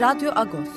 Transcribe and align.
Radyo 0.00 0.30
Agos. 0.34 0.68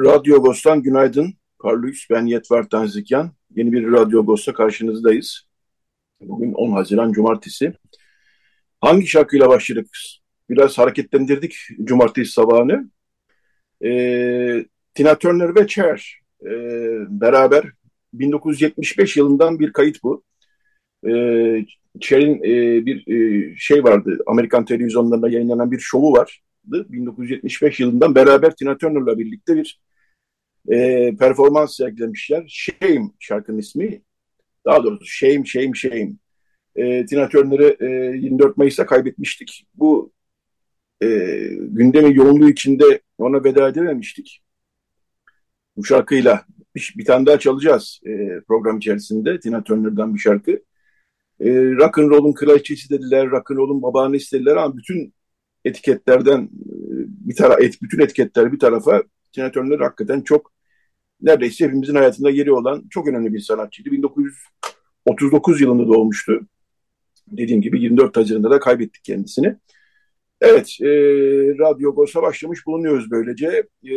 Radyo 0.00 0.36
Agos'tan 0.36 0.82
günaydın. 0.82 1.34
Parlux, 1.58 2.10
ben 2.10 2.26
Yetvar 2.26 2.68
Tanzikyan. 2.68 3.32
Yeni 3.56 3.72
bir 3.72 3.92
Radyo 3.92 4.22
Agos'ta 4.22 4.52
karşınızdayız. 4.52 5.48
Bugün 6.20 6.52
10 6.52 6.72
Haziran 6.72 7.12
Cumartesi. 7.12 7.72
Hangi 8.80 9.06
şarkıyla 9.06 9.48
başladık? 9.48 9.86
Biraz 10.50 10.78
hareketlendirdik 10.78 11.56
Cumartesi 11.84 12.32
sabahını. 12.32 12.90
Ee, 13.84 14.64
Tina 14.94 15.18
Turner 15.18 15.54
ve 15.54 15.68
Cher 15.68 16.20
e, 16.42 16.50
beraber 17.20 17.64
1975 18.12 19.16
yılından 19.16 19.58
bir 19.58 19.72
kayıt 19.72 20.02
bu. 20.02 20.24
Ee, 21.06 21.66
Cher'in 22.00 22.42
e, 22.42 22.86
bir 22.86 23.08
e, 23.08 23.54
şey 23.56 23.84
vardı, 23.84 24.18
Amerikan 24.26 24.64
televizyonlarında 24.64 25.28
yayınlanan 25.28 25.70
bir 25.72 25.78
şovu 25.78 26.12
vardı. 26.12 26.86
1975 26.88 27.80
yılından 27.80 28.14
beraber 28.14 28.56
Tina 28.56 28.78
Turner'la 28.78 29.18
birlikte 29.18 29.56
bir 29.56 29.80
e, 30.68 31.10
performans 31.16 31.76
sergilemişler. 31.76 32.44
Shame 32.48 33.10
şarkının 33.18 33.58
ismi. 33.58 34.02
Daha 34.66 34.84
doğrusu 34.84 35.04
Shame, 35.06 35.44
Shame, 35.44 35.74
Shame. 35.74 36.12
E, 36.76 37.06
Tina 37.06 37.28
Turner'ı 37.28 37.76
e, 37.80 38.16
24 38.16 38.56
Mayıs'ta 38.56 38.86
kaybetmiştik. 38.86 39.66
Bu 39.74 40.12
e, 41.02 41.06
gündemin 41.60 42.12
yoğunluğu 42.12 42.50
içinde 42.50 43.00
ona 43.18 43.44
veda 43.44 43.68
edememiştik. 43.68 44.42
Bu 45.76 45.84
şarkıyla 45.84 46.44
bir, 46.74 46.94
bir 46.98 47.04
tane 47.04 47.26
daha 47.26 47.38
çalacağız 47.38 48.00
e, 48.06 48.40
program 48.48 48.78
içerisinde. 48.78 49.40
Tina 49.40 49.64
Turner'dan 49.64 50.14
bir 50.14 50.18
şarkı. 50.18 50.67
E, 51.40 51.50
rock 51.52 51.98
and 51.98 52.10
roll'un 52.10 52.32
kraliçesi 52.32 52.90
dediler, 52.90 53.30
rock 53.30 53.50
and 53.50 53.56
roll'un 53.56 53.82
babaannesi 53.82 54.32
dediler 54.32 54.56
ama 54.56 54.76
bütün 54.76 55.14
etiketlerden 55.64 56.42
e, 56.42 56.48
bir 57.28 57.36
tara 57.36 57.64
et, 57.64 57.82
bütün 57.82 58.00
etiketler 58.00 58.52
bir 58.52 58.58
tarafa 58.58 59.02
Tina 59.32 59.52
Turner 59.52 59.80
hakikaten 59.80 60.20
çok 60.20 60.52
neredeyse 61.22 61.64
hepimizin 61.64 61.94
hayatında 61.94 62.30
yeri 62.30 62.52
olan 62.52 62.84
çok 62.90 63.08
önemli 63.08 63.34
bir 63.34 63.40
sanatçıydı. 63.40 63.90
1939 63.90 65.60
yılında 65.60 65.88
doğmuştu. 65.88 66.40
Dediğim 67.28 67.62
gibi 67.62 67.82
24 67.82 68.16
Haziran'da 68.16 68.50
da 68.50 68.60
kaybettik 68.60 69.04
kendisini. 69.04 69.56
Evet, 70.40 70.76
e, 70.80 70.86
Radyo 71.58 71.90
Agos'a 71.90 72.22
başlamış 72.22 72.66
bulunuyoruz 72.66 73.10
böylece. 73.10 73.68
E, 73.84 73.94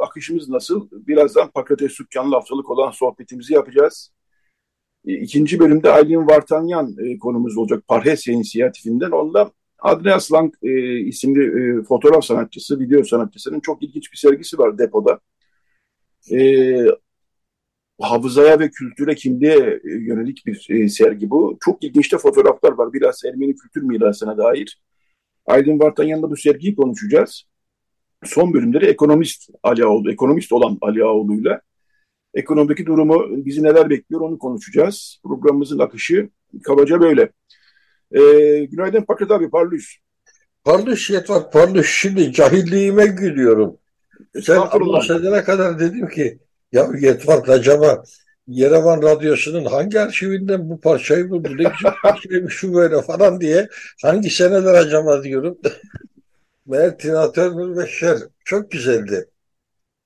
akışımız 0.00 0.48
nasıl? 0.48 0.88
Birazdan 0.92 1.50
Pakrates 1.50 1.92
Sükkan'la 1.92 2.36
haftalık 2.36 2.70
olan 2.70 2.90
sohbetimizi 2.90 3.54
yapacağız. 3.54 4.12
E, 5.06 5.12
ikinci 5.12 5.58
bölümde 5.58 5.90
Aylin 5.90 6.26
Vartanyan 6.26 6.96
e, 6.98 7.18
konumuz 7.18 7.56
olacak 7.56 7.88
Parhesya 7.88 8.34
inisiyatifinden. 8.34 9.10
Onda 9.10 9.52
Adrian 9.78 10.18
Slang 10.18 10.54
e, 10.62 10.98
isimli 11.00 11.44
e, 11.44 11.82
fotoğraf 11.82 12.24
sanatçısı, 12.24 12.80
video 12.80 13.04
sanatçısının 13.04 13.60
çok 13.60 13.82
ilginç 13.82 14.12
bir 14.12 14.16
sergisi 14.16 14.58
var 14.58 14.78
depoda. 14.78 15.20
E, 16.32 16.76
hafızaya 18.00 18.60
ve 18.60 18.70
kültüre, 18.70 19.14
kimliğe 19.14 19.80
yönelik 19.84 20.46
bir 20.46 20.88
sergi 20.88 21.30
bu. 21.30 21.58
Çok 21.64 21.84
ilginç 21.84 22.12
de 22.12 22.18
fotoğraflar 22.18 22.72
var. 22.72 22.92
Biraz 22.92 23.24
Ermeni 23.24 23.56
kültür 23.56 23.82
mirasına 23.82 24.38
dair. 24.38 24.80
Aydın 25.46 25.80
Vartanyan'la 25.80 26.30
bu 26.30 26.36
sergiyi 26.36 26.74
konuşacağız. 26.76 27.44
Son 28.24 28.54
bölümleri 28.54 28.86
ekonomist 28.86 29.50
Ali 29.62 29.84
Ağoğlu, 29.84 30.12
ekonomist 30.12 30.52
olan 30.52 30.78
Ali 30.80 31.04
Ağoğlu'yla 31.04 31.60
ekonomideki 32.34 32.86
durumu, 32.86 33.44
bizi 33.44 33.62
neler 33.62 33.90
bekliyor 33.90 34.20
onu 34.20 34.38
konuşacağız. 34.38 35.20
Programımızın 35.24 35.78
akışı 35.78 36.28
kabaca 36.64 37.00
böyle. 37.00 37.30
Ee, 38.12 38.64
günaydın 38.64 39.02
Pakrat 39.02 39.30
abi, 39.30 39.50
parlıyız. 39.50 39.86
Parlış 40.64 41.10
Yetvar, 41.10 41.50
parlış. 41.50 41.98
Şimdi 42.00 42.32
cahilliğime 42.32 43.06
gülüyorum. 43.06 43.76
Sen 44.42 44.56
anons 44.56 45.10
edene 45.10 45.44
kadar 45.44 45.78
dedim 45.78 46.08
ki 46.08 46.38
ya 46.72 46.88
Yetvar 47.00 47.48
acaba 47.48 48.02
Yerevan 48.46 49.02
Radyosu'nun 49.02 49.64
hangi 49.64 50.00
arşivinden 50.00 50.70
bu 50.70 50.80
parçayı 50.80 51.30
buldu? 51.30 51.48
Ne 51.48 51.54
güzel 51.54 51.92
parçaymış 52.02 52.54
şu 52.54 52.74
böyle 52.74 53.02
falan 53.02 53.40
diye. 53.40 53.68
Hangi 54.02 54.30
seneler 54.30 54.74
acaba 54.74 55.22
diyorum. 55.22 55.58
Meğer 56.66 56.98
Tina 56.98 57.32
Turner 57.32 57.76
ve 57.82 57.86
Cher 57.88 58.18
çok 58.44 58.70
güzeldi. 58.70 59.28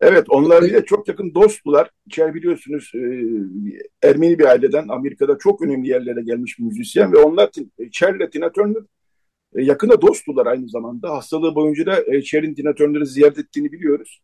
Evet 0.01 0.27
onlar 0.29 0.63
bile 0.63 0.85
çok 0.85 1.09
yakın 1.09 1.35
dosttular. 1.35 1.91
Cher 2.11 2.35
biliyorsunuz 2.35 2.93
e, 2.95 3.01
Ermeni 4.09 4.39
bir 4.39 4.45
aileden 4.45 4.89
Amerika'da 4.89 5.39
çok 5.39 5.63
önemli 5.63 5.89
yerlere 5.89 6.23
gelmiş 6.23 6.59
bir 6.59 6.65
müzisyen 6.65 7.13
ve 7.13 7.19
onlar 7.19 7.51
Cher 7.93 8.15
ile 8.15 8.31
Tina 8.31 8.53
Turner 8.53 8.83
e, 9.55 9.63
yakında 9.63 10.03
dosttular 10.03 10.47
aynı 10.47 10.69
zamanda. 10.69 11.11
Hastalığı 11.11 11.55
boyunca 11.55 11.87
da 11.87 12.15
e, 12.15 12.23
Cher'in 12.23 12.55
Tina 12.55 12.75
Turner'ı 12.75 13.07
ziyaret 13.07 13.39
ettiğini 13.39 13.73
biliyoruz. 13.73 14.23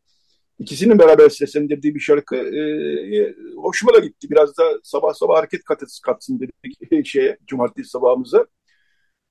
İkisinin 0.59 0.99
beraber 0.99 1.29
seslendirdiği 1.29 1.95
bir 1.95 2.01
şarkı 2.01 2.37
e, 2.37 3.35
hoşuma 3.57 3.95
da 3.95 3.99
gitti. 3.99 4.31
Biraz 4.31 4.59
da 4.59 4.65
sabah 4.83 5.15
sabah 5.15 5.39
hareket 5.39 5.65
katısı 5.65 6.03
katsın 6.03 6.41
dedik 6.41 7.07
şeye, 7.07 7.39
cumartesi 7.47 7.91
sabahımıza. 7.91 8.47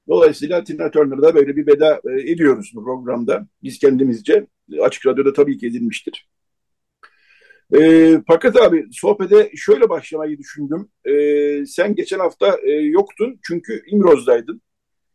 Dolayısıyla 0.10 0.64
Tina 0.64 0.92
Turner'da 0.92 1.36
böyle 1.36 1.56
bir 1.56 1.68
veda 1.68 2.02
e, 2.10 2.32
ediyoruz 2.32 2.72
bu 2.76 2.84
programda. 2.84 3.48
Biz 3.64 3.80
kendimizce. 3.80 4.48
Açık 4.82 5.06
Radyo'da 5.06 5.34
tabii 5.34 5.58
ki 5.58 5.68
edilmiştir. 5.68 6.28
E, 7.80 8.14
fakat 8.28 8.56
abi 8.56 8.88
sohbete 8.92 9.52
şöyle 9.56 9.90
başlamayı 9.90 10.38
düşündüm. 10.38 10.90
E, 11.06 11.66
sen 11.66 11.96
geçen 11.96 12.20
hafta 12.20 12.58
e, 12.64 12.72
yoktun 12.72 13.40
çünkü 13.44 13.84
İmroz'daydın. 13.88 14.62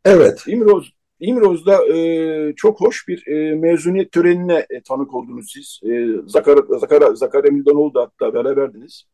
Evet. 0.04 0.44
İmroz, 0.47 0.93
İmroz'da 1.21 1.97
e, 1.97 2.54
çok 2.56 2.81
hoş 2.81 3.09
bir 3.09 3.27
e, 3.27 3.54
mezuniyet 3.54 4.12
törenine 4.12 4.66
e, 4.71 4.83
tanık 4.83 5.15
oldunuz 5.15 5.53
siz. 5.53 5.81
E, 5.91 6.06
Zakar, 6.27 6.59
Zakar, 6.81 7.15
Zakar 7.15 7.44
Emildanoğlu 7.44 7.94
da 7.94 8.00
hatta 8.00 8.34
beraberdiniz. 8.34 9.04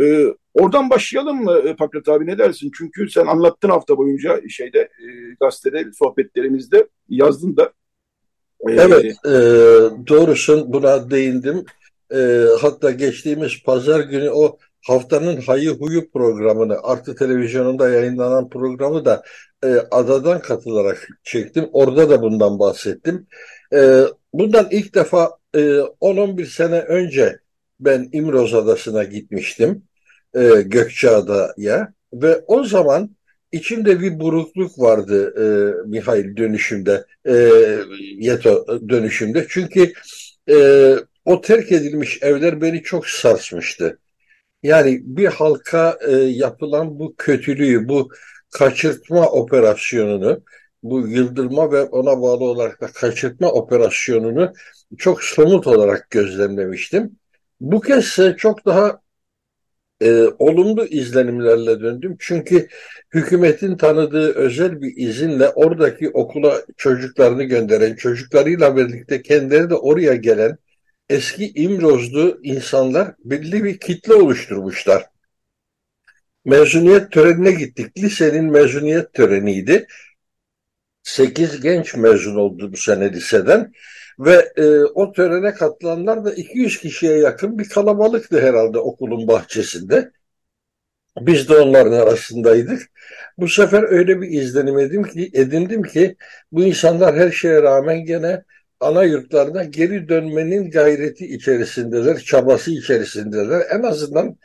E, 0.00 0.24
oradan 0.54 0.90
başlayalım 0.90 1.44
mı 1.44 1.58
e, 1.64 1.76
Pakrat 1.76 2.08
abi 2.08 2.26
ne 2.26 2.38
dersin? 2.38 2.70
Çünkü 2.78 3.10
sen 3.10 3.26
anlattın 3.26 3.68
hafta 3.68 3.96
boyunca 3.98 4.40
şeyde 4.48 4.78
e, 4.78 5.06
gazetede 5.40 5.92
sohbetlerimizde 5.98 6.88
yazdın 7.08 7.56
da. 7.56 7.72
E, 8.68 8.72
evet 8.72 9.04
e, 9.26 9.30
doğrusun 10.08 10.72
buna 10.72 11.10
değindim. 11.10 11.64
E, 12.14 12.44
hatta 12.60 12.90
geçtiğimiz 12.90 13.62
pazar 13.62 14.00
günü 14.00 14.30
o 14.30 14.58
haftanın 14.86 15.40
hayı 15.40 15.70
huyu 15.70 16.10
programını 16.10 16.78
Artı 16.82 17.14
Televizyonu'nda 17.14 17.90
yayınlanan 17.90 18.48
programı 18.48 19.04
da 19.04 19.22
e, 19.64 19.68
adadan 19.90 20.40
katılarak 20.40 21.08
çektim. 21.22 21.68
Orada 21.72 22.10
da 22.10 22.22
bundan 22.22 22.58
bahsettim. 22.58 23.26
E, 23.74 24.00
bundan 24.32 24.68
ilk 24.70 24.94
defa 24.94 25.30
e, 25.54 25.58
10-11 25.58 26.46
sene 26.46 26.80
önce 26.80 27.41
ben 27.84 28.08
İmroz 28.12 28.54
Adası'na 28.54 29.04
gitmiştim. 29.04 29.82
E, 30.34 30.62
Gökçeada'ya 30.62 31.92
ve 32.12 32.44
o 32.46 32.64
zaman 32.64 33.16
içimde 33.52 34.00
bir 34.00 34.20
burukluk 34.20 34.78
vardı 34.78 35.34
e, 35.38 35.44
Mihail 35.88 36.36
dönüşümde, 36.36 37.04
e, 37.26 37.32
Yeto 38.18 38.66
dönüşümde. 38.88 39.46
Çünkü 39.48 39.92
e, 40.50 40.94
o 41.24 41.40
terk 41.40 41.72
edilmiş 41.72 42.18
evler 42.22 42.60
beni 42.60 42.82
çok 42.82 43.06
sarsmıştı. 43.06 43.98
Yani 44.62 45.00
bir 45.04 45.26
halka 45.26 45.98
e, 46.08 46.12
yapılan 46.16 46.98
bu 46.98 47.14
kötülüğü, 47.18 47.88
bu 47.88 48.08
kaçırtma 48.50 49.26
operasyonunu, 49.30 50.42
bu 50.82 51.08
yıldırma 51.08 51.72
ve 51.72 51.82
ona 51.82 52.22
bağlı 52.22 52.44
olarak 52.44 52.80
da 52.80 52.86
kaçırtma 52.86 53.52
operasyonunu 53.52 54.52
çok 54.98 55.22
somut 55.22 55.66
olarak 55.66 56.10
gözlemlemiştim. 56.10 57.16
Bu 57.62 57.80
kez 57.80 58.18
çok 58.36 58.66
daha 58.66 59.00
e, 60.02 60.10
olumlu 60.38 60.86
izlenimlerle 60.86 61.80
döndüm. 61.80 62.16
Çünkü 62.18 62.68
hükümetin 63.14 63.76
tanıdığı 63.76 64.34
özel 64.34 64.82
bir 64.82 64.92
izinle 64.96 65.48
oradaki 65.48 66.10
okula 66.10 66.62
çocuklarını 66.76 67.44
gönderen, 67.44 67.96
çocuklarıyla 67.96 68.76
birlikte 68.76 69.22
kendileri 69.22 69.70
de 69.70 69.74
oraya 69.74 70.14
gelen 70.14 70.58
eski 71.10 71.52
İmrozlu 71.54 72.40
insanlar 72.42 73.14
belli 73.24 73.64
bir 73.64 73.78
kitle 73.78 74.14
oluşturmuşlar. 74.14 75.06
Mezuniyet 76.44 77.12
törenine 77.12 77.52
gittik. 77.52 77.98
Lisenin 77.98 78.44
mezuniyet 78.44 79.12
töreniydi. 79.12 79.86
Sekiz 81.02 81.60
genç 81.60 81.94
mezun 81.94 82.36
oldu 82.36 82.72
bu 82.72 82.76
sene 82.76 83.12
liseden. 83.12 83.72
Ve 84.18 84.52
e, 84.56 84.84
o 84.84 85.12
törene 85.12 85.54
katılanlar 85.54 86.24
da 86.24 86.34
200 86.34 86.80
kişiye 86.80 87.18
yakın 87.18 87.58
bir 87.58 87.68
kalabalıktı 87.68 88.40
herhalde 88.40 88.78
okulun 88.78 89.28
bahçesinde. 89.28 90.12
Biz 91.20 91.48
de 91.48 91.56
onların 91.56 91.92
arasındaydık. 91.92 92.82
Bu 93.38 93.48
sefer 93.48 93.82
öyle 93.82 94.20
bir 94.20 94.30
izlenim 94.30 94.78
edindim 94.78 95.02
ki, 95.02 95.30
edindim 95.34 95.82
ki 95.82 96.16
bu 96.52 96.64
insanlar 96.64 97.16
her 97.16 97.30
şeye 97.30 97.62
rağmen 97.62 98.04
gene 98.04 98.42
ana 98.80 99.04
yurtlarına 99.04 99.64
geri 99.64 100.08
dönmenin 100.08 100.70
gayreti 100.70 101.26
içerisindeler, 101.26 102.18
çabası 102.18 102.70
içerisindeler. 102.70 103.62
En 103.70 103.82
azından 103.82 104.36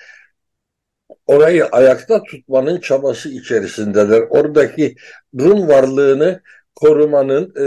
orayı 1.27 1.65
ayakta 1.65 2.23
tutmanın 2.23 2.79
çabası 2.79 3.29
içerisindeler. 3.29 4.21
Oradaki 4.29 4.95
Rum 5.39 5.67
varlığını 5.67 6.41
korumanın, 6.75 7.53
e, 7.55 7.65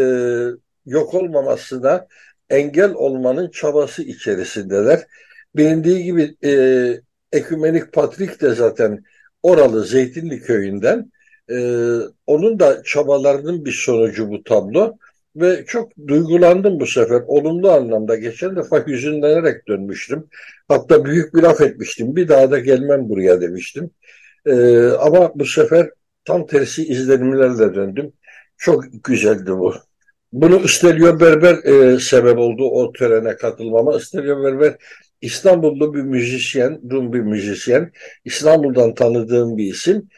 yok 0.87 1.15
olmamasına 1.15 2.06
engel 2.50 2.94
olmanın 2.94 3.50
çabası 3.50 4.03
içerisindeler. 4.03 5.00
Bilindiği 5.56 6.05
gibi 6.05 6.37
e, 6.44 6.53
Ekümenik 7.32 7.93
Patrik 7.93 8.41
de 8.41 8.55
zaten 8.55 9.05
oralı 9.43 9.85
Zeytinli 9.85 10.41
köyünden. 10.43 11.12
E, 11.50 11.56
onun 12.27 12.61
da 12.61 12.82
çabalarının 12.82 13.65
bir 13.65 13.73
sonucu 13.73 14.31
bu 14.31 14.43
tablo. 14.44 14.97
Ve 15.37 15.65
çok 15.67 15.93
duygulandım 16.09 16.81
bu 16.81 16.87
sefer. 16.87 17.23
Olumlu 17.26 17.71
anlamda. 17.71 18.17
Geçen 18.17 18.56
defa 18.56 18.87
hüzünlenerek 18.87 19.69
dönmüştüm. 19.69 20.29
Hatta 20.69 21.05
büyük 21.05 21.35
bir 21.35 21.43
laf 21.43 21.61
etmiştim. 21.61 22.17
Bir 22.17 22.29
daha 22.29 22.50
da 22.50 22.59
gelmem 22.59 23.09
buraya 23.09 23.41
demiştim. 23.41 23.91
Ee, 24.47 24.87
ama 24.87 25.33
bu 25.35 25.44
sefer 25.44 25.91
tam 26.25 26.47
tersi 26.47 26.87
izlenimlerle 26.87 27.75
döndüm. 27.75 28.12
Çok 28.56 28.85
güzeldi 29.05 29.50
bu. 29.50 29.75
Bunu 30.32 30.69
Stelio 30.69 31.21
Berber 31.21 31.55
e, 31.65 31.99
sebep 31.99 32.38
oldu 32.38 32.65
o 32.71 32.93
törene 32.93 33.37
katılmama. 33.37 34.00
Stelio 34.00 34.44
Berber 34.44 34.77
İstanbullu 35.21 35.94
bir 35.94 36.03
müzisyen, 36.03 36.81
Rum 36.91 37.12
bir 37.12 37.21
müzisyen. 37.21 37.93
İstanbul'dan 38.25 38.94
tanıdığım 38.94 39.56
bir 39.56 39.73
isim. 39.73 40.09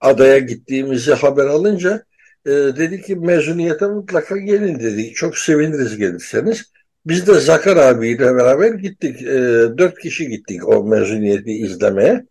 Adaya 0.00 0.38
gittiğimizi 0.38 1.12
haber 1.12 1.46
alınca 1.46 2.04
e, 2.46 2.50
dedi 2.50 3.02
ki 3.02 3.16
mezuniyete 3.16 3.86
mutlaka 3.86 4.36
gelin 4.36 4.80
dedi. 4.80 5.12
Çok 5.12 5.38
seviniriz 5.38 5.96
gelirseniz. 5.96 6.72
Biz 7.06 7.26
de 7.26 7.34
Zakar 7.34 7.76
abiyle 7.76 8.34
beraber 8.34 8.74
gittik. 8.74 9.22
E, 9.22 9.36
dört 9.78 9.98
kişi 9.98 10.28
gittik 10.28 10.68
o 10.68 10.84
mezuniyeti 10.84 11.52
izlemeye. 11.52 12.26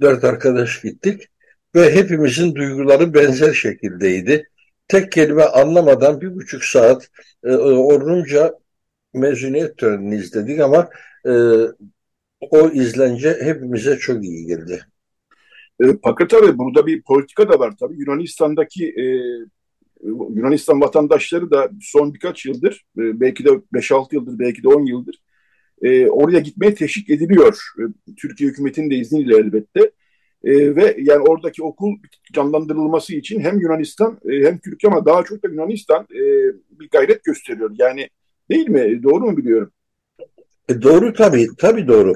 Dört 0.00 0.24
arkadaş 0.24 0.82
gittik. 0.82 1.28
Ve 1.74 1.94
hepimizin 1.94 2.54
duyguları 2.54 3.14
benzer 3.14 3.52
şekildeydi. 3.52 4.48
Tek 4.88 5.12
kelime 5.12 5.42
anlamadan 5.42 6.20
bir 6.20 6.34
buçuk 6.34 6.64
saat 6.64 7.08
e, 7.44 7.56
Orrumca 7.56 8.58
mezuniyet 9.14 9.78
törenini 9.78 10.14
izledik 10.14 10.60
ama 10.60 10.88
e, 11.26 11.32
o 12.40 12.70
izlence 12.70 13.38
hepimize 13.42 13.98
çok 13.98 14.24
iyi 14.24 14.46
geldi. 14.46 14.86
E, 15.82 15.84
fakat 16.04 16.30
tabii 16.30 16.58
burada 16.58 16.86
bir 16.86 17.02
politika 17.02 17.48
da 17.48 17.58
var 17.58 17.74
tabii. 17.80 17.94
Yunanistan'daki 17.98 18.88
e, 18.88 19.04
Yunanistan 20.34 20.80
vatandaşları 20.80 21.50
da 21.50 21.70
son 21.80 22.14
birkaç 22.14 22.46
yıldır, 22.46 22.84
e, 22.98 23.20
belki 23.20 23.44
de 23.44 23.48
5-6 23.72 24.14
yıldır, 24.14 24.38
belki 24.38 24.62
de 24.62 24.68
10 24.68 24.86
yıldır 24.86 25.20
e, 25.82 26.08
oraya 26.08 26.40
gitmeye 26.40 26.74
teşvik 26.74 27.10
ediliyor. 27.10 27.58
E, 27.78 27.82
Türkiye 28.16 28.50
hükümetinin 28.50 28.90
de 28.90 28.94
izniyle 28.94 29.36
elbette. 29.36 29.90
E, 30.44 30.76
ve 30.76 30.96
yani 30.98 31.20
oradaki 31.20 31.62
okul 31.62 31.96
canlandırılması 32.32 33.14
için 33.14 33.40
hem 33.40 33.60
Yunanistan 33.60 34.18
e, 34.30 34.46
hem 34.46 34.58
Türkiye 34.58 34.92
ama 34.92 35.06
daha 35.06 35.24
çok 35.24 35.42
da 35.42 35.48
Yunanistan 35.48 36.02
e, 36.02 36.20
bir 36.70 36.88
gayret 36.90 37.24
gösteriyor. 37.24 37.70
Yani 37.78 38.08
değil 38.50 38.68
mi? 38.68 39.02
Doğru 39.02 39.20
mu 39.20 39.36
biliyorum? 39.36 39.70
E, 40.68 40.82
doğru 40.82 41.12
tabii. 41.12 41.48
Tabii 41.58 41.88
doğru. 41.88 42.12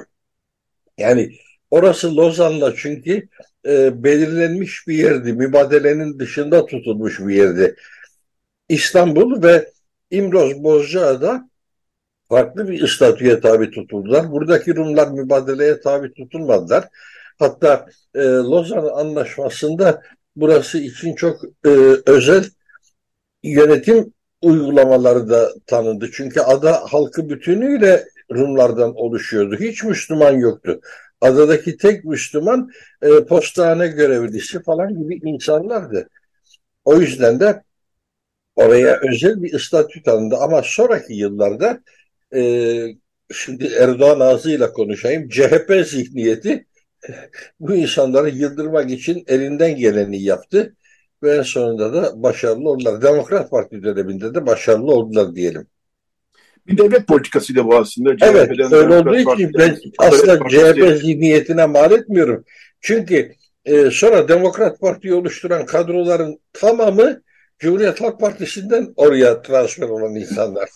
Yani 0.98 1.32
orası 1.70 2.16
Lozan'la 2.16 2.75
çünkü 2.76 3.28
e, 3.66 4.04
belirlenmiş 4.04 4.88
bir 4.88 4.94
yerdi. 4.94 5.32
Mübadelenin 5.32 6.19
dışında 6.19 6.66
tutulmuş 6.66 7.20
bir 7.20 7.34
yerdi. 7.34 7.76
İstanbul 8.69 9.42
ve 9.42 9.72
İmroz 10.10 10.64
Bozcaada 10.64 11.50
farklı 12.28 12.69
bir 12.69 12.88
statüye 12.88 13.40
tabi 13.40 13.70
tutuldular. 13.70 14.30
Buradaki 14.30 14.76
Rumlar 14.76 15.10
mübadeleye 15.10 15.80
tabi 15.80 16.12
tutulmadılar. 16.12 16.88
Hatta 17.38 17.87
e, 18.14 18.20
Lozan 18.20 18.88
Anlaşması'nda 18.94 20.02
burası 20.37 20.79
için 20.79 21.14
çok 21.14 21.44
e, 21.44 21.70
özel 22.06 22.44
yönetim 23.43 24.12
uygulamaları 24.43 25.31
da 25.31 25.52
tanındı. 25.67 26.11
Çünkü 26.12 26.40
ada 26.40 26.73
halkı 26.73 27.31
bütünüyle 27.31 28.05
Rumlardan 28.32 28.94
oluşuyordu. 28.96 29.56
Hiç 29.56 29.85
Müslüman 29.85 30.32
yoktu. 30.32 30.81
Adadaki 31.20 31.76
tek 31.76 32.05
Müslüman 32.05 32.70
e, 33.02 33.25
postane 33.25 33.88
görevlisi 33.88 34.62
falan 34.62 35.02
gibi 35.02 35.20
insanlardı. 35.29 36.08
O 36.85 37.00
yüzden 37.00 37.40
de 37.40 37.62
oraya 38.56 39.00
özel 39.11 39.43
bir 39.43 39.58
statü 39.58 40.02
tanındı. 40.02 40.37
Ama 40.37 40.62
sonraki 40.64 41.14
yıllarda 41.14 41.81
e, 42.35 42.43
şimdi 43.32 43.67
Erdoğan 43.67 44.20
ağzıyla 44.20 44.73
konuşayım. 44.73 45.29
CHP 45.29 45.87
zihniyeti 45.87 46.67
bu 47.60 47.74
insanları 47.74 48.30
yıldırmak 48.30 48.90
için 48.90 49.24
elinden 49.26 49.76
geleni 49.76 50.22
yaptı. 50.22 50.74
Ve 51.22 51.36
en 51.36 51.42
sonunda 51.42 51.92
da 51.92 52.22
başarılı 52.22 52.70
oldular. 52.70 53.02
Demokrat 53.02 53.50
Parti 53.50 53.82
döneminde 53.82 54.34
de 54.34 54.46
başarılı 54.46 54.92
oldular 54.92 55.34
diyelim 55.34 55.66
bir 56.68 56.78
devlet 56.78 57.06
politikasıyla 57.06 57.64
bu 57.64 57.76
aslında. 57.76 58.16
Evet 58.20 58.72
öyle 58.72 58.96
olduğu 58.96 59.16
için 59.16 59.52
ben 59.54 59.78
aslında 59.99 60.49
CHP 60.49 61.02
zihniyetine 61.02 61.66
mal 61.66 61.92
etmiyorum. 61.92 62.44
Çünkü 62.80 63.32
e, 63.64 63.90
sonra 63.90 64.28
Demokrat 64.28 64.80
Parti'yi 64.80 65.14
oluşturan 65.14 65.66
kadroların 65.66 66.38
tamamı 66.52 67.23
Cumhuriyet 67.58 68.00
Halk 68.00 68.20
Partisi'nden 68.20 68.92
oraya 68.96 69.42
transfer 69.42 69.88
olan 69.88 70.14
insanlar. 70.14 70.68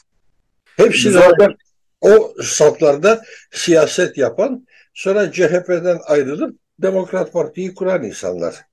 Hepsi 0.76 1.11
zaten 1.11 1.54
o 2.00 2.35
saflarda 2.42 3.23
siyaset 3.50 4.18
yapan 4.18 4.66
sonra 4.94 5.32
CHP'den 5.32 5.99
ayrılıp 6.06 6.58
Demokrat 6.78 7.32
Parti'yi 7.32 7.75
kuran 7.75 8.04
insanlar. 8.04 8.66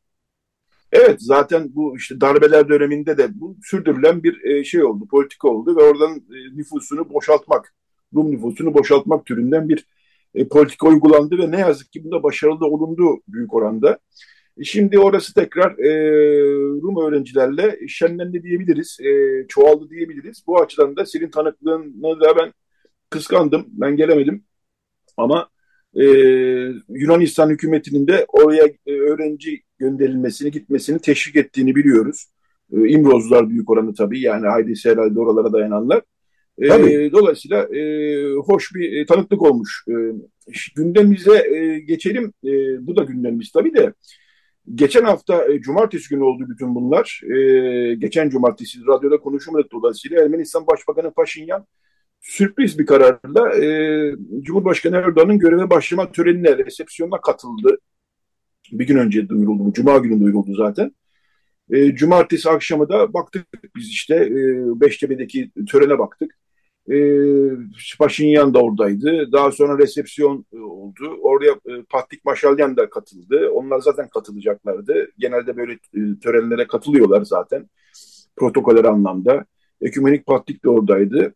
Evet 0.91 1.17
zaten 1.19 1.75
bu 1.75 1.97
işte 1.97 2.21
darbeler 2.21 2.69
döneminde 2.69 3.17
de 3.17 3.39
bu 3.39 3.57
sürdürülen 3.63 4.23
bir 4.23 4.43
e, 4.43 4.63
şey 4.63 4.83
oldu, 4.83 5.07
politika 5.07 5.47
oldu 5.47 5.77
ve 5.77 5.83
oradan 5.83 6.15
e, 6.15 6.57
nüfusunu 6.57 7.09
boşaltmak, 7.09 7.73
Rum 8.15 8.31
nüfusunu 8.31 8.73
boşaltmak 8.73 9.25
türünden 9.25 9.69
bir 9.69 9.85
e, 10.35 10.47
politika 10.47 10.87
uygulandı 10.87 11.37
ve 11.37 11.51
ne 11.51 11.59
yazık 11.59 11.91
ki 11.91 12.03
bunda 12.03 12.23
başarılı 12.23 12.65
olundu 12.67 13.21
büyük 13.27 13.53
oranda. 13.53 13.99
Şimdi 14.63 14.99
orası 14.99 15.33
tekrar 15.33 15.77
Rum 16.81 17.07
öğrencilerle 17.07 17.87
şenlendi 17.87 18.43
diyebiliriz, 18.43 18.97
çoğaldı 19.47 19.89
diyebiliriz. 19.89 20.43
Bu 20.47 20.61
açıdan 20.61 20.95
da 20.95 21.05
senin 21.05 21.31
tanıklığını 21.31 22.21
da 22.21 22.37
ben 22.37 22.53
kıskandım, 23.09 23.65
ben 23.67 23.95
gelemedim. 23.95 24.43
Ama 25.17 25.49
Yunanistan 26.89 27.49
hükümetinin 27.49 28.07
de 28.07 28.25
oraya 28.27 28.69
öğrenci 28.87 29.61
gönderilmesini, 29.79 30.51
gitmesini 30.51 30.99
teşvik 30.99 31.35
ettiğini 31.35 31.75
biliyoruz. 31.75 32.25
E, 32.73 32.87
İmrozlar 32.87 33.49
büyük 33.49 33.69
oranı 33.69 33.93
tabii 33.93 34.19
yani 34.19 34.47
Haydisi 34.47 34.89
herhalde 34.89 35.19
oralara 35.19 35.53
dayananlar. 35.53 36.01
E, 36.57 36.67
tabii. 36.67 37.11
dolayısıyla 37.11 37.63
e, 37.75 37.81
hoş 38.33 38.75
bir 38.75 38.93
e, 38.93 39.05
tanıklık 39.05 39.41
olmuş. 39.41 39.85
E, 39.89 39.93
gündemimize 40.75 41.55
e, 41.55 41.79
geçelim. 41.79 42.33
E, 42.43 42.87
bu 42.87 42.95
da 42.95 43.03
gündemimiz 43.03 43.51
tabii 43.51 43.73
de. 43.73 43.93
Geçen 44.75 45.03
hafta 45.03 45.53
e, 45.53 45.61
cumartesi 45.61 46.09
günü 46.09 46.23
oldu 46.23 46.43
bütün 46.49 46.75
bunlar. 46.75 47.21
E, 47.35 47.95
geçen 47.95 48.29
cumartesi 48.29 48.79
radyoda 48.87 49.17
konuşulmadı 49.17 49.67
dolayısıyla 49.71 50.23
Ermenistan 50.23 50.67
Başbakanı 50.67 51.11
Paşinyan 51.11 51.65
sürpriz 52.21 52.79
bir 52.79 52.85
kararla 52.85 53.55
e, 53.55 54.15
Cumhurbaşkanı 54.41 54.95
Erdoğan'ın 54.95 55.39
göreve 55.39 55.69
başlama 55.69 56.11
törenine, 56.11 56.57
resepsiyonuna 56.57 57.21
katıldı 57.21 57.77
bir 58.71 58.87
gün 58.87 58.97
önce 58.97 59.29
duyuruldu 59.29 59.65
bu. 59.65 59.73
Cuma 59.73 59.97
günü 59.97 60.19
duyuruldu 60.19 60.55
zaten. 60.55 60.91
E, 61.69 61.95
cumartesi 61.95 62.49
akşamı 62.49 62.89
da 62.89 63.13
baktık 63.13 63.47
biz 63.75 63.89
işte 63.89 64.15
e, 64.15 64.35
Beştepe'deki 64.81 65.51
törene 65.71 65.99
baktık. 65.99 66.37
E, 66.91 66.95
Paşinyan 67.99 68.53
da 68.53 68.59
oradaydı. 68.59 69.31
Daha 69.31 69.51
sonra 69.51 69.77
resepsiyon 69.77 70.45
e, 70.53 70.57
oldu. 70.57 71.17
Oraya 71.21 71.51
e, 71.51 71.83
Patrik 71.89 72.25
Maşalyan 72.25 72.77
da 72.77 72.89
katıldı. 72.89 73.49
Onlar 73.53 73.79
zaten 73.79 74.09
katılacaklardı. 74.09 75.07
Genelde 75.17 75.57
böyle 75.57 75.73
e, 75.73 76.19
törenlere 76.23 76.67
katılıyorlar 76.67 77.21
zaten. 77.21 77.69
Protokoller 78.35 78.85
anlamda. 78.85 79.45
Ekümenik 79.81 80.25
Patrik 80.25 80.63
de 80.63 80.69
oradaydı. 80.69 81.33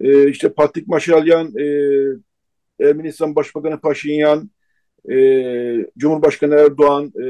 E, 0.00 0.30
işte 0.30 0.52
Patrik 0.52 0.88
Maşalyan, 0.88 1.52
e, 1.58 1.66
Ermenistan 2.80 3.36
Başbakanı 3.36 3.80
Paşinyan, 3.80 4.50
e, 5.10 5.16
Cumhurbaşkanı 5.98 6.54
Erdoğan, 6.54 7.12
e, 7.22 7.24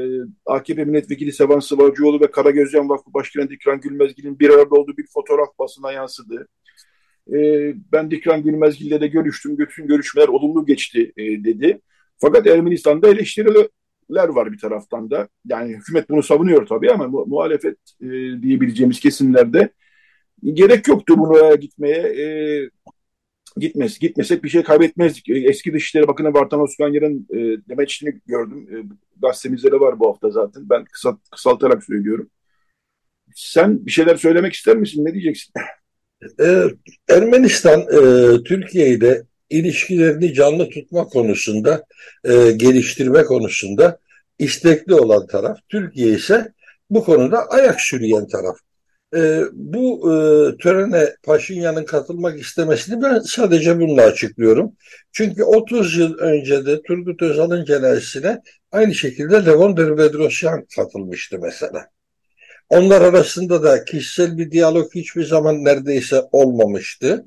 AKP 0.45 0.85
Milletvekili 0.85 1.31
Sevan 1.31 1.59
Sıvacıoğlu 1.59 2.21
ve 2.21 2.31
Karagözcan 2.31 2.89
Vakfı 2.89 3.13
Başkanı 3.13 3.49
Dikran 3.49 3.81
Gülmezgil'in 3.81 4.39
bir 4.39 4.49
arada 4.49 4.75
olduğu 4.75 4.97
bir 4.97 5.05
fotoğraf 5.13 5.59
basına 5.59 5.91
yansıdı. 5.91 6.47
E, 7.33 7.37
ben 7.91 8.11
Dikran 8.11 8.43
Gülmezgil'le 8.43 9.01
de 9.01 9.07
görüştüm, 9.07 9.57
bütün 9.57 9.87
görüşmeler 9.87 10.27
olumlu 10.27 10.65
geçti 10.65 11.13
e, 11.17 11.23
dedi. 11.23 11.81
Fakat 12.17 12.47
Ermenistan'da 12.47 13.09
eleştiriler 13.09 13.69
var 14.09 14.51
bir 14.51 14.59
taraftan 14.59 15.11
da. 15.11 15.27
Yani 15.45 15.73
hükümet 15.73 16.09
bunu 16.09 16.23
savunuyor 16.23 16.67
tabii 16.67 16.91
ama 16.91 17.07
mu 17.07 17.25
muhalefet 17.27 17.77
e, 18.01 18.07
diyebileceğimiz 18.41 18.99
kesimlerde 18.99 19.69
gerek 20.43 20.87
yoktu 20.87 21.17
buraya 21.17 21.55
gitmeye. 21.55 21.97
E, 21.97 22.25
gitmez, 23.57 23.99
gitmesek 23.99 24.43
bir 24.43 24.49
şey 24.49 24.63
kaybetmezdik. 24.63 25.29
E, 25.29 25.33
eski 25.33 25.73
Dışişleri 25.73 26.07
Bakanı 26.07 26.33
Vartan 26.33 26.61
Osmanyer'in 26.61 27.27
e, 27.33 27.37
demeçini 27.69 28.21
gördüm. 28.27 28.67
E, 28.71 28.75
gazetemizde 29.21 29.71
de 29.71 29.79
var 29.79 29.99
bu 29.99 30.07
hafta 30.07 30.29
zaten. 30.29 30.69
Ben 30.69 30.85
kısalt, 30.85 31.19
kısaltarak 31.31 31.83
söylüyorum. 31.83 32.29
Sen 33.35 33.85
bir 33.85 33.91
şeyler 33.91 34.15
söylemek 34.15 34.53
ister 34.53 34.77
misin? 34.77 35.05
Ne 35.05 35.13
diyeceksin? 35.13 35.53
Ee, 36.39 36.63
Ermenistan 37.09 37.81
e, 37.81 37.99
Türkiye 38.43 38.89
ile 38.89 39.23
ilişkilerini 39.49 40.33
canlı 40.33 40.69
tutma 40.69 41.07
konusunda, 41.07 41.85
e, 42.23 42.51
geliştirme 42.51 43.23
konusunda 43.23 43.99
istekli 44.39 44.93
olan 44.93 45.27
taraf. 45.27 45.57
Türkiye 45.69 46.09
ise 46.09 46.53
bu 46.89 47.03
konuda 47.03 47.45
ayak 47.49 47.81
sürüyen 47.81 48.27
taraf. 48.27 48.57
E, 49.15 49.41
bu 49.53 50.13
e, 50.13 50.13
törene 50.57 51.15
Paşinyan'ın 51.23 51.85
katılmak 51.85 52.39
istemesini 52.39 53.01
ben 53.01 53.19
sadece 53.19 53.79
bununla 53.79 54.01
açıklıyorum. 54.01 54.75
Çünkü 55.11 55.43
30 55.43 55.97
yıl 55.97 56.17
önce 56.17 56.65
de 56.65 56.81
Turgut 56.81 57.21
Özal'ın 57.21 57.65
cenazesine 57.65 58.41
aynı 58.71 58.95
şekilde 58.95 59.45
Levon 59.45 59.77
Bedrosyan 59.77 60.65
katılmıştı 60.75 61.39
mesela. 61.41 61.87
Onlar 62.69 63.01
arasında 63.01 63.63
da 63.63 63.85
kişisel 63.85 64.37
bir 64.37 64.51
diyalog 64.51 64.95
hiçbir 64.95 65.23
zaman 65.23 65.65
neredeyse 65.65 66.21
olmamıştı. 66.31 67.25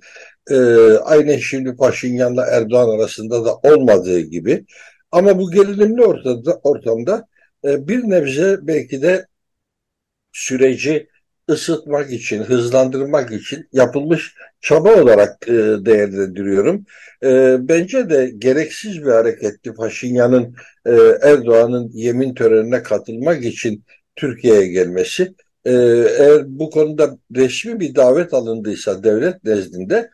Ee, 0.50 0.56
aynen 1.04 1.38
şimdi 1.38 1.76
Paşinyan'la 1.76 2.46
Erdoğan 2.46 2.99
arasında 2.99 3.44
da 3.44 3.54
olmadığı 3.56 4.20
gibi. 4.20 4.64
Ama 5.12 5.38
bu 5.38 5.50
gerilimli 5.50 6.02
ortamda, 6.04 6.60
ortamda 6.62 7.26
e, 7.64 7.88
bir 7.88 7.99
nebze 8.10 8.58
belki 8.62 9.02
de 9.02 9.26
süreci 10.32 11.08
ısıtmak 11.50 12.12
için, 12.12 12.42
hızlandırmak 12.42 13.33
için 13.33 13.69
yapılmış 13.73 14.35
çaba 14.61 15.02
olarak 15.02 15.49
e, 15.49 15.52
değerlendiriyorum. 15.87 16.85
E, 17.23 17.57
bence 17.69 18.11
de 18.11 18.33
gereksiz 18.38 19.02
bir 19.02 19.11
hareketti 19.11 19.73
Paşinyan'ın 19.75 20.54
e, 20.87 20.92
Erdoğan'ın 21.23 21.90
yemin 21.92 22.35
törenine 22.35 22.83
katılmak 22.83 23.45
için 23.45 23.85
Türkiye'ye 24.16 24.66
gelmesi. 24.66 25.35
E, 25.64 25.73
eğer 26.19 26.42
bu 26.47 26.71
konuda 26.71 27.19
resmi 27.37 27.80
bir 27.80 27.95
davet 27.95 28.35
alındıysa 28.35 29.04
devlet 29.04 29.45
nezdinde 29.45 30.11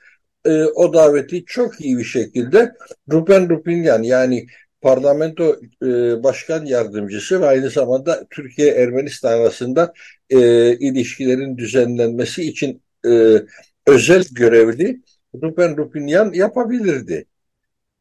e, 0.47 0.65
o 0.65 0.93
daveti 0.93 1.45
çok 1.45 1.81
iyi 1.81 1.99
bir 1.99 2.05
şekilde 2.05 2.73
Rupen 3.13 3.49
Rupinyan 3.49 4.03
yani 4.03 4.47
parlamento 4.81 5.57
e, 5.83 5.87
başkan 6.23 6.65
yardımcısı 6.65 7.41
ve 7.41 7.47
aynı 7.47 7.71
zamanda 7.71 8.27
Türkiye-Ermenistan 8.31 9.33
arasında 9.33 9.93
e, 10.31 10.39
ilişkilerin 10.77 11.59
düzenlenmesi 11.59 12.43
için 12.43 12.83
e, 13.07 13.43
özel 13.87 14.25
görevli 14.33 15.01
Rupen 15.43 15.77
Rupinyan 15.77 16.33
yapabilirdi. 16.33 17.27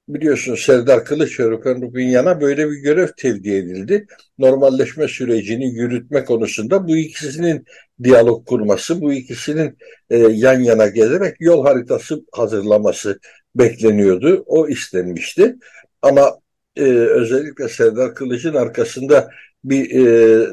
Biliyorsun 0.08 0.56
Serdar 0.56 1.06
Kılıç 1.06 1.40
ve 1.40 1.50
Rupen 1.50 1.82
Rupinyan'a 1.82 2.42
böyle 2.42 2.70
bir 2.70 2.76
görev 2.76 3.08
tevdi 3.18 3.52
edildi. 3.52 4.08
Normalleşme 4.38 5.08
sürecini 5.08 5.70
yürütme 5.70 6.26
konusunda 6.26 6.88
bu 6.88 6.98
ikisinin 6.98 7.66
diyalog 8.04 8.48
kurması, 8.48 9.02
bu 9.02 9.14
ikisinin 9.14 9.78
e, 10.10 10.18
yan 10.18 10.60
yana 10.60 10.88
gelerek 10.88 11.36
yol 11.40 11.66
haritası 11.66 12.26
hazırlaması 12.32 13.20
bekleniyordu. 13.56 14.44
O 14.48 14.68
istenmişti. 14.68 15.56
Ama 16.02 16.40
e, 16.76 16.84
özellikle 16.92 17.70
Serdar 17.70 18.16
Kılıç'ın 18.16 18.54
arkasında 18.54 19.30
bir 19.64 19.92
e, 19.92 20.48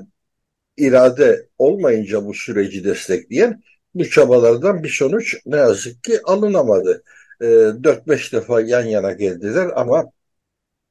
irade 0.76 1.48
olmayınca 1.58 2.24
bu 2.24 2.34
süreci 2.34 2.84
destekleyen 2.84 3.62
bu 3.94 4.10
çabalardan 4.10 4.82
bir 4.82 4.88
sonuç 4.88 5.36
ne 5.46 5.56
yazık 5.56 6.04
ki 6.04 6.20
alınamadı. 6.24 7.02
E, 7.40 7.44
4-5 7.44 8.32
defa 8.32 8.60
yan 8.60 8.84
yana 8.84 9.12
geldiler 9.12 9.70
ama 9.76 10.12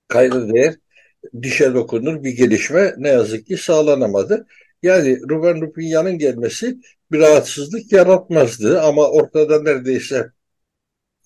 kayda 0.07 0.53
değer 0.53 0.75
dişe 1.41 1.73
dokunur 1.73 2.23
bir 2.23 2.31
gelişme 2.31 2.95
ne 2.97 3.09
yazık 3.09 3.47
ki 3.47 3.57
sağlanamadı. 3.57 4.47
Yani 4.83 5.19
Ruben 5.29 5.61
Rupinyan'ın 5.61 6.17
gelmesi 6.17 6.77
bir 7.11 7.19
rahatsızlık 7.19 7.91
yaratmazdı 7.91 8.81
ama 8.81 9.09
ortada 9.09 9.61
neredeyse 9.61 10.31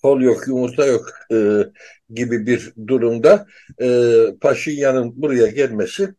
kol 0.02 0.20
yok, 0.20 0.48
yumurta 0.48 0.86
yok 0.86 1.10
e, 1.32 1.36
gibi 2.14 2.46
bir 2.46 2.72
durumda 2.86 3.46
e, 3.80 3.88
Paşinyan'ın 4.40 5.22
buraya 5.22 5.46
gelmesi 5.46 6.14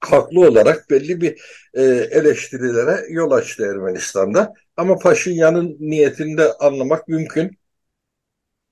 haklı 0.00 0.40
olarak 0.40 0.90
belli 0.90 1.20
bir 1.20 1.40
e, 1.74 1.82
eleştirilere 2.10 3.06
yol 3.08 3.30
açtı 3.30 3.64
Ermenistan'da. 3.64 4.54
Ama 4.76 4.98
Paşinyan'ın 4.98 5.76
niyetini 5.80 6.38
de 6.38 6.52
anlamak 6.52 7.08
mümkün. 7.08 7.58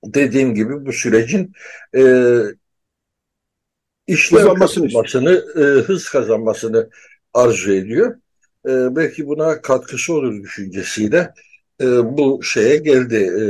Dediğim 0.05 0.55
gibi 0.55 0.87
bu 0.87 0.93
sürecin 0.93 1.53
e, 1.97 2.03
işlev 4.07 4.39
kazanmasını, 4.39 5.45
e, 5.57 5.61
hız 5.61 6.09
kazanmasını 6.09 6.91
arzu 7.35 7.73
ediyor. 7.73 8.17
E, 8.69 8.97
belki 8.97 9.27
buna 9.27 9.61
katkısı 9.61 10.15
olur 10.15 10.43
düşüncesiyle 10.43 11.35
e, 11.81 11.87
bu 12.17 12.43
şeye 12.43 12.77
geldi. 12.77 13.17
E, 13.17 13.45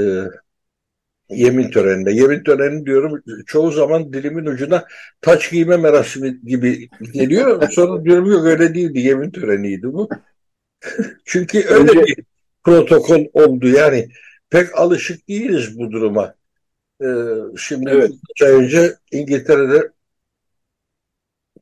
yemin 1.31 1.71
töreninde. 1.71 2.13
Yemin 2.13 2.43
töreni 2.43 2.87
diyorum 2.87 3.23
çoğu 3.47 3.71
zaman 3.71 4.13
dilimin 4.13 4.47
ucuna 4.47 4.85
taç 5.21 5.51
giyme 5.51 5.77
merasimi 5.77 6.41
gibi 6.47 6.89
geliyor. 7.13 7.71
Sonra 7.71 8.05
diyorum 8.05 8.31
yok 8.31 8.45
öyle 8.45 8.75
değildi. 8.75 8.99
Yemin 9.01 9.31
töreniydi 9.31 9.93
bu. 9.93 10.09
Çünkü 11.25 11.65
öyle 11.69 11.91
Önce... 11.91 12.03
bir 12.03 12.17
protokol 12.65 13.25
oldu. 13.33 13.69
Yani 13.69 14.09
pek 14.51 14.79
alışık 14.79 15.29
değiliz 15.29 15.79
bu 15.79 15.91
duruma. 15.91 16.35
Ee, 17.03 17.07
şimdi 17.59 17.91
evet. 17.91 18.11
üç 18.31 18.43
ay 18.43 18.53
önce 18.53 18.95
İngiltere'de 19.13 19.93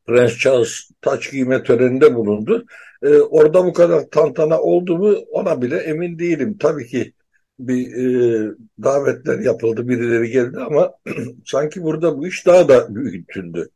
Prens 0.06 0.38
Charles 0.38 0.90
taç 1.00 1.30
giyme 1.30 1.62
töreninde 1.62 2.14
bulundu. 2.14 2.66
Ee, 3.02 3.08
orada 3.08 3.64
bu 3.64 3.72
kadar 3.72 4.10
tantana 4.10 4.60
oldu 4.60 4.98
mu 4.98 5.16
ona 5.32 5.62
bile 5.62 5.76
emin 5.76 6.18
değilim. 6.18 6.56
Tabii 6.58 6.86
ki 6.86 7.12
bir 7.58 7.92
e, 7.92 8.54
davetler 8.82 9.38
yapıldı, 9.38 9.88
birileri 9.88 10.30
geldi 10.30 10.58
ama 10.58 10.92
sanki 11.44 11.82
burada 11.82 12.18
bu 12.18 12.26
iş 12.26 12.46
daha 12.46 12.68
da 12.68 12.94
büyütüldü. 12.94 13.70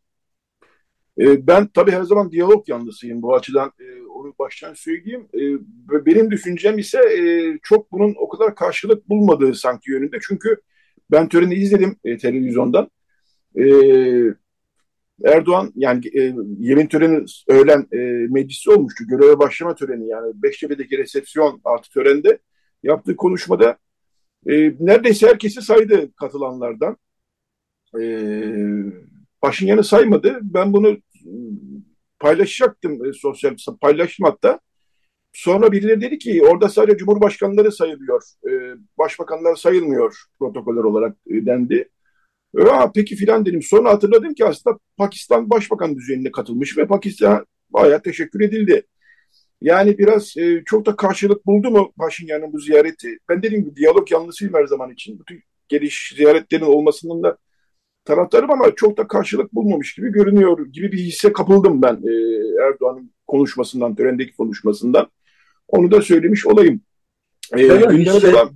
E, 1.19 1.47
ben 1.47 1.67
tabii 1.67 1.91
her 1.91 2.03
zaman 2.03 2.33
diyalog 2.33 2.69
yanlısıyım 2.69 3.23
bu 3.23 3.35
açıdan 3.35 3.73
e, 3.81 4.03
onu 4.03 4.35
baştan 4.39 4.75
söyleyeyim. 4.75 5.29
E, 5.35 5.41
benim 6.07 6.31
düşüncem 6.31 6.79
ise 6.79 6.99
e, 6.99 7.23
çok 7.63 7.93
bunun 7.93 8.15
o 8.19 8.29
kadar 8.29 8.55
karşılık 8.55 9.09
bulmadığı 9.09 9.55
sanki 9.55 9.91
yönünde. 9.91 10.19
Çünkü 10.29 10.57
ben 11.11 11.29
töreni 11.29 11.55
izledim 11.55 11.97
e, 12.05 12.17
televizyondan. 12.17 12.91
E, 13.59 13.65
Erdoğan 15.25 15.73
yani 15.77 16.07
e, 16.19 16.35
yemin 16.59 16.87
töreni 16.87 17.25
öğlen 17.49 17.87
e, 17.93 17.97
meclisi 18.31 18.71
olmuştu. 18.71 19.05
Göreve 19.09 19.39
başlama 19.39 19.75
töreni 19.75 20.09
yani 20.09 20.33
Beştepe'deki 20.35 20.99
resepsiyon 20.99 21.61
artı 21.65 21.91
törende 21.91 22.39
yaptığı 22.83 23.17
konuşmada 23.17 23.79
e, 24.47 24.53
neredeyse 24.81 25.27
herkesi 25.27 25.63
saydı 25.63 26.13
katılanlardan. 26.15 26.97
E, 28.01 28.05
Paşinyan'ı 29.41 29.85
saymadı. 29.85 30.39
Ben 30.43 30.73
bunu 30.73 30.97
paylaşacaktım 32.19 33.05
e, 33.05 33.13
sosyal 33.13 33.57
paylaştım 33.81 34.27
hatta. 34.27 34.61
Sonra 35.33 35.73
birileri 35.73 36.01
dedi 36.01 36.19
ki 36.19 36.43
orada 36.51 36.69
sadece 36.69 36.99
cumhurbaşkanları 36.99 37.73
sayılıyor. 37.73 38.23
E, 38.49 38.51
başbakanlar 38.99 39.57
sayılmıyor 39.57 40.17
protokoller 40.39 40.85
olarak 40.85 41.17
e, 41.27 41.47
dendi. 41.47 41.89
Aa, 42.59 42.93
peki 42.93 43.17
filan 43.17 43.47
dedim. 43.47 43.63
Sonra 43.63 43.91
hatırladım 43.91 44.35
ki 44.35 44.45
aslında 44.45 44.79
Pakistan 44.97 45.51
başbakan 45.51 45.97
düzeyinde 45.97 46.33
katılmış 46.33 46.79
ve 46.79 46.87
Pakistan 46.87 47.47
bayağı 47.71 48.03
teşekkür 48.03 48.41
edildi. 48.41 48.87
Yani 49.63 49.99
biraz 49.99 50.37
e, 50.37 50.63
çok 50.67 50.87
da 50.87 50.97
karşılık 50.97 51.47
buldu 51.47 51.71
mu 51.71 51.93
Paşinyan'ın 51.99 52.53
bu 52.53 52.59
ziyareti? 52.59 53.19
Ben 53.29 53.43
dediğim 53.43 53.65
gibi 53.65 53.77
diyalog 53.77 54.13
yanlısıyım 54.13 54.55
her 54.55 54.67
zaman 54.67 54.91
için. 54.91 55.21
Bütün 55.21 55.43
geliş 55.69 56.15
ziyaretlerin 56.17 56.65
olmasının 56.65 57.23
da 57.23 57.37
taraftarım 58.05 58.51
ama 58.51 58.75
çok 58.77 58.97
da 58.97 59.09
karşılık 59.09 59.55
bulmamış 59.55 59.95
gibi 59.95 60.13
görünüyor 60.13 60.67
gibi 60.67 60.93
bir 60.93 60.99
hisse 60.99 61.33
kapıldım 61.33 61.83
ben 61.83 61.95
e, 61.95 62.13
Erdoğan'ın 62.65 63.13
konuşmasından, 63.27 63.95
törendeki 63.95 64.37
konuşmasından. 64.37 65.11
Onu 65.69 65.91
da 65.91 66.03
söylemiş 66.03 66.47
olayım. 66.47 66.81
E, 67.57 67.59
hisse, 67.59 68.23
devam... 68.23 68.49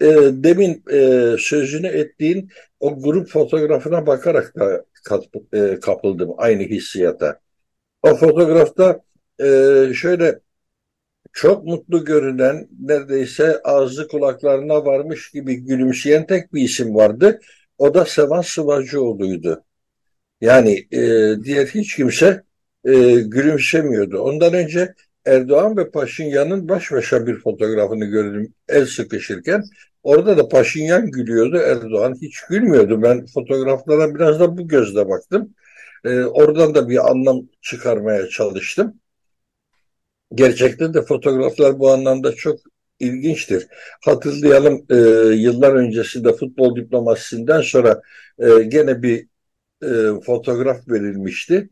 e, 0.00 0.06
demin 0.32 0.82
e, 0.92 1.30
sözünü 1.38 1.86
ettiğin 1.86 2.48
o 2.80 3.02
grup 3.02 3.28
fotoğrafına 3.28 4.06
bakarak 4.06 4.56
da 4.56 4.84
kat, 5.04 5.24
e, 5.54 5.80
kapıldım 5.80 6.30
aynı 6.36 6.62
hissiyata. 6.62 7.40
O 8.02 8.14
fotoğrafta 8.14 9.00
e, 9.40 9.46
şöyle 9.94 10.40
çok 11.32 11.64
mutlu 11.64 12.04
görünen, 12.04 12.68
neredeyse 12.80 13.60
ağzı 13.64 14.08
kulaklarına 14.08 14.84
varmış 14.84 15.30
gibi 15.30 15.56
gülümseyen 15.56 16.26
tek 16.26 16.54
bir 16.54 16.62
isim 16.62 16.94
vardı. 16.94 17.40
O 17.78 17.94
da 17.94 18.04
Sevan 18.04 18.40
Sıvacıoğlu'ydu. 18.40 19.64
Yani 20.40 20.86
e, 20.92 21.00
diğer 21.44 21.66
hiç 21.66 21.96
kimse 21.96 22.42
e, 22.84 22.92
gülümsemiyordu. 23.12 24.18
Ondan 24.18 24.54
önce 24.54 24.94
Erdoğan 25.26 25.76
ve 25.76 25.90
Paşinyan'ın 25.90 26.68
baş 26.68 26.92
başa 26.92 27.26
bir 27.26 27.34
fotoğrafını 27.38 28.04
gördüm 28.04 28.54
el 28.68 28.86
sıkışırken. 28.86 29.62
Orada 30.02 30.38
da 30.38 30.48
Paşinyan 30.48 31.10
gülüyordu, 31.10 31.56
Erdoğan 31.56 32.14
hiç 32.22 32.40
gülmüyordu. 32.40 33.02
Ben 33.02 33.26
fotoğraflara 33.26 34.14
biraz 34.14 34.40
da 34.40 34.58
bu 34.58 34.68
gözle 34.68 35.08
baktım. 35.08 35.54
E, 36.04 36.24
oradan 36.24 36.74
da 36.74 36.88
bir 36.88 37.10
anlam 37.10 37.42
çıkarmaya 37.60 38.28
çalıştım. 38.28 39.01
Gerçekten 40.34 40.94
de 40.94 41.02
fotoğraflar 41.02 41.78
bu 41.78 41.90
anlamda 41.90 42.32
çok 42.34 42.58
ilginçtir. 43.00 43.66
Hatırlayalım 44.04 44.86
e, 44.90 44.96
yıllar 45.34 45.74
öncesinde 45.74 46.32
futbol 46.32 46.76
diplomasisinden 46.76 47.60
sonra 47.60 48.02
e, 48.38 48.62
gene 48.62 49.02
bir 49.02 49.26
e, 49.82 50.20
fotoğraf 50.26 50.88
verilmişti. 50.88 51.68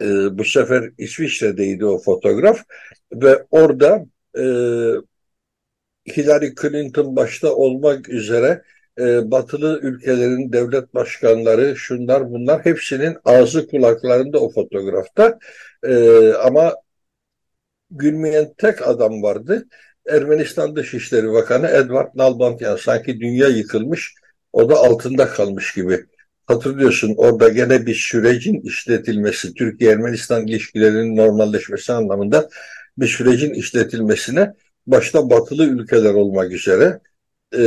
E, 0.00 0.38
bu 0.38 0.44
sefer 0.44 0.90
İsviçre'deydi 0.98 1.86
o 1.86 1.98
fotoğraf 1.98 2.64
ve 3.12 3.46
orada 3.50 4.06
e, 4.38 4.42
Hillary 6.16 6.54
Clinton 6.62 7.16
başta 7.16 7.54
olmak 7.54 8.08
üzere 8.08 8.62
e, 8.98 9.30
batılı 9.30 9.80
ülkelerin 9.82 10.52
devlet 10.52 10.94
başkanları 10.94 11.76
şunlar 11.76 12.30
bunlar 12.30 12.64
hepsinin 12.64 13.16
ağzı 13.24 13.68
kulaklarında 13.68 14.40
o 14.40 14.50
fotoğrafta 14.52 15.38
e, 15.82 16.32
ama 16.32 16.74
gülmeyen 17.90 18.54
tek 18.58 18.88
adam 18.88 19.22
vardı. 19.22 19.68
Ermenistan 20.08 20.76
Dışişleri 20.76 21.32
Bakanı 21.32 21.66
Edward 21.68 22.10
Nalbantyan 22.14 22.76
sanki 22.76 23.20
dünya 23.20 23.48
yıkılmış 23.48 24.14
o 24.52 24.70
da 24.70 24.76
altında 24.76 25.28
kalmış 25.28 25.74
gibi. 25.74 26.06
Hatırlıyorsun 26.46 27.14
orada 27.16 27.48
gene 27.48 27.86
bir 27.86 27.94
sürecin 27.94 28.60
işletilmesi, 28.60 29.54
Türkiye-Ermenistan 29.54 30.46
ilişkilerinin 30.46 31.16
normalleşmesi 31.16 31.92
anlamında 31.92 32.48
bir 32.98 33.06
sürecin 33.06 33.54
işletilmesine 33.54 34.54
başta 34.86 35.30
batılı 35.30 35.64
ülkeler 35.64 36.14
olmak 36.14 36.52
üzere 36.52 37.00
e, 37.52 37.60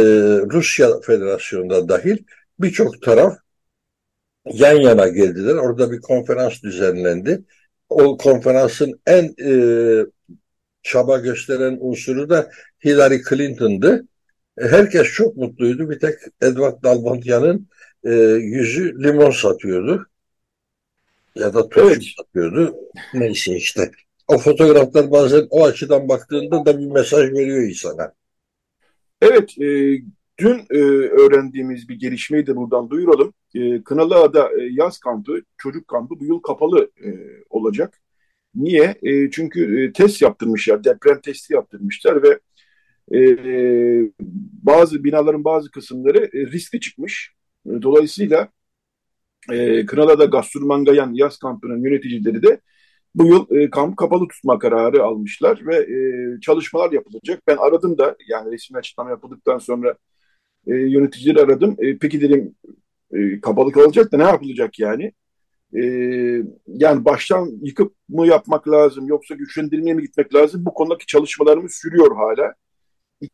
Rusya 0.52 1.00
Federasyonu'nda 1.02 1.90
dahil 1.90 2.18
birçok 2.60 3.02
taraf 3.02 3.38
yan 4.46 4.76
yana 4.76 5.08
geldiler. 5.08 5.56
Orada 5.56 5.92
bir 5.92 6.02
konferans 6.02 6.64
düzenlendi. 6.64 7.42
O 7.92 8.18
konferansın 8.18 9.02
en 9.08 9.36
e, 9.46 9.54
çaba 10.84 11.18
gösteren 11.18 11.78
unsuru 11.80 12.30
da 12.30 12.52
Hillary 12.86 13.22
Clinton'dı. 13.30 14.08
E, 14.58 14.68
herkes 14.68 15.08
çok 15.08 15.38
mutluydu. 15.38 15.90
Bir 15.90 16.00
tek 16.00 16.16
Edward 16.42 16.84
Dalbantya'nın 16.84 17.68
e, 18.04 18.14
yüzü 18.42 19.04
limon 19.04 19.32
satıyordu. 19.32 20.08
Ya 21.36 21.54
da 21.54 21.70
turşu 21.70 21.88
evet. 21.88 22.04
satıyordu. 22.18 22.76
Neyse 23.14 23.56
işte. 23.56 23.92
O 24.28 24.38
fotoğraflar 24.38 25.12
bazen 25.12 25.48
o 25.50 25.66
açıdan 25.66 26.10
baktığında 26.10 26.66
da 26.66 26.80
bir 26.80 26.86
mesaj 26.86 27.32
veriyor 27.32 27.64
insana. 27.64 28.14
Evet, 29.22 29.62
e, 29.62 29.98
dün 30.42 30.66
e, 30.70 30.78
öğrendiğimiz 31.22 31.90
bir 31.90 32.00
gelişmeyi 32.00 32.48
de 32.48 32.56
buradan 32.56 32.90
duyuralım. 32.90 33.34
E, 33.56 33.84
Kınalıada 33.84 34.50
e, 34.62 34.64
yaz 34.72 35.00
kampı, 35.00 35.42
çocuk 35.58 35.88
kampı 35.88 36.20
bu 36.20 36.26
yıl 36.26 36.40
kapalı 36.40 36.92
e, 37.06 37.10
olacak. 37.50 38.02
Niye? 38.56 38.96
E, 39.04 39.32
çünkü 39.32 39.84
e, 39.84 39.94
test 39.94 40.22
yaptırmışlar, 40.22 40.84
deprem 40.84 41.22
testi 41.22 41.54
yaptırmışlar 41.54 42.24
ve 42.24 42.40
e, 43.18 43.22
bazı 44.64 45.04
binaların 45.04 45.44
bazı 45.44 45.72
kısımları 45.72 46.26
e, 46.34 46.52
riskli 46.52 46.80
çıkmış. 46.80 47.34
Dolayısıyla 47.82 48.50
e, 49.52 49.86
Kınalıada 49.86 50.26
Gasturmangayan 50.26 51.14
yaz 51.14 51.38
kampının 51.38 51.84
yöneticileri 51.84 52.44
de 52.44 52.62
bu 53.16 53.26
yıl 53.26 53.52
e, 53.52 53.70
kamp 53.70 53.98
kapalı 53.98 54.28
tutma 54.28 54.60
kararı 54.60 55.04
almışlar 55.04 55.62
ve 55.66 55.76
e, 55.76 56.40
çalışmalar 56.42 56.92
yapılacak. 56.92 57.44
Ben 57.48 57.58
aradım 57.58 57.98
da 57.98 58.16
yani 58.30 58.52
resmi 58.52 58.78
açıklama 58.78 59.10
yapıldıktan 59.10 59.58
sonra 59.58 59.96
e, 60.68 60.76
yöneticileri 60.76 61.40
aradım. 61.40 61.76
E, 61.80 61.98
peki 61.98 62.22
dedim 62.22 62.56
e, 63.14 63.42
kapalı 63.42 63.72
kalacak 63.72 64.12
da 64.12 64.18
ne 64.18 64.24
yapılacak 64.24 64.80
yani? 64.80 65.12
E, 65.76 65.82
yani 66.68 67.06
baştan 67.06 67.60
yıkıp 67.62 67.94
mı 68.10 68.28
yapmak 68.28 68.68
lazım 68.68 69.08
yoksa 69.08 69.36
güçlendirmeye 69.36 69.94
mi 69.94 70.02
gitmek 70.02 70.36
lazım? 70.36 70.66
Bu 70.66 70.74
konudaki 70.74 71.06
çalışmalarımız 71.06 71.74
sürüyor 71.74 72.16
hala. 72.16 72.54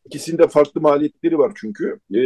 İkisinde 0.04 0.48
farklı 0.48 0.80
maliyetleri 0.80 1.38
var 1.38 1.52
çünkü. 1.56 2.00
E, 2.14 2.20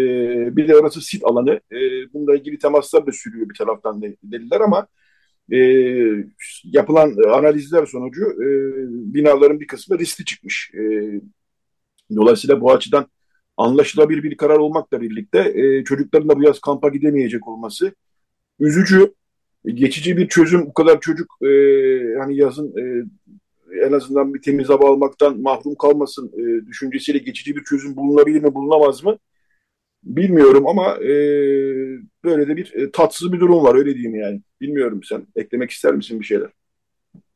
bir 0.57 0.69
de 0.69 0.77
orası 0.77 1.01
sit 1.01 1.25
alanı. 1.25 1.61
E, 1.73 1.79
bununla 2.15 2.37
ilgili 2.37 2.59
temaslar 2.59 3.07
da 3.07 3.13
sürüyor 3.13 3.49
bir 3.49 3.55
taraftan 3.55 4.03
dediler 4.03 4.61
ama 4.61 4.87
e, 5.53 5.59
yapılan 6.65 7.17
analizler 7.33 7.87
sonucu 7.87 8.23
e, 8.23 8.47
binaların 9.15 9.61
bir 9.61 9.67
kısmı 9.67 9.99
riskli 9.99 10.25
çıkmış. 10.25 10.71
E, 10.75 10.81
dolayısıyla 12.17 12.61
bu 12.61 12.73
açıdan 12.73 13.07
anlaşılabilir 13.57 14.23
bir 14.23 14.37
karar 14.37 14.57
olmakla 14.57 15.01
birlikte 15.01 15.53
e, 15.55 15.85
çocukların 15.85 16.29
da 16.29 16.37
bu 16.37 16.43
yaz 16.43 16.61
kampa 16.61 16.89
gidemeyecek 16.89 17.49
olması 17.49 17.95
üzücü. 18.61 19.15
Geçici 19.67 20.17
bir 20.17 20.29
çözüm 20.29 20.67
bu 20.67 20.75
kadar 20.75 21.01
çocuk 21.01 21.27
e, 21.43 21.49
hani 22.19 22.37
yazın 22.37 22.75
e, 22.79 23.05
en 23.87 23.93
azından 23.93 24.35
bir 24.35 24.43
temiz 24.43 24.69
hava 24.69 24.91
almaktan 24.91 25.41
mahrum 25.41 25.75
kalmasın 25.75 26.33
e, 26.39 26.67
düşüncesiyle 26.67 27.19
geçici 27.19 27.57
bir 27.57 27.65
çözüm 27.65 27.97
bulunabilir 27.97 28.43
mi 28.43 28.55
bulunamaz 28.55 29.05
mı 29.05 29.19
bilmiyorum 30.05 30.67
ama 30.67 30.97
e, 30.97 31.11
böyle 32.25 32.49
de 32.49 32.57
bir 32.57 32.75
e, 32.75 32.91
tatsız 32.91 33.33
bir 33.33 33.41
durum 33.41 33.65
var 33.65 33.75
öyle 33.75 33.95
diyeyim 33.95 34.15
yani. 34.15 34.41
Bilmiyorum 34.61 35.01
sen 35.05 35.27
eklemek 35.37 35.71
ister 35.71 35.95
misin 35.95 36.21
bir 36.21 36.25
şeyler? 36.25 36.51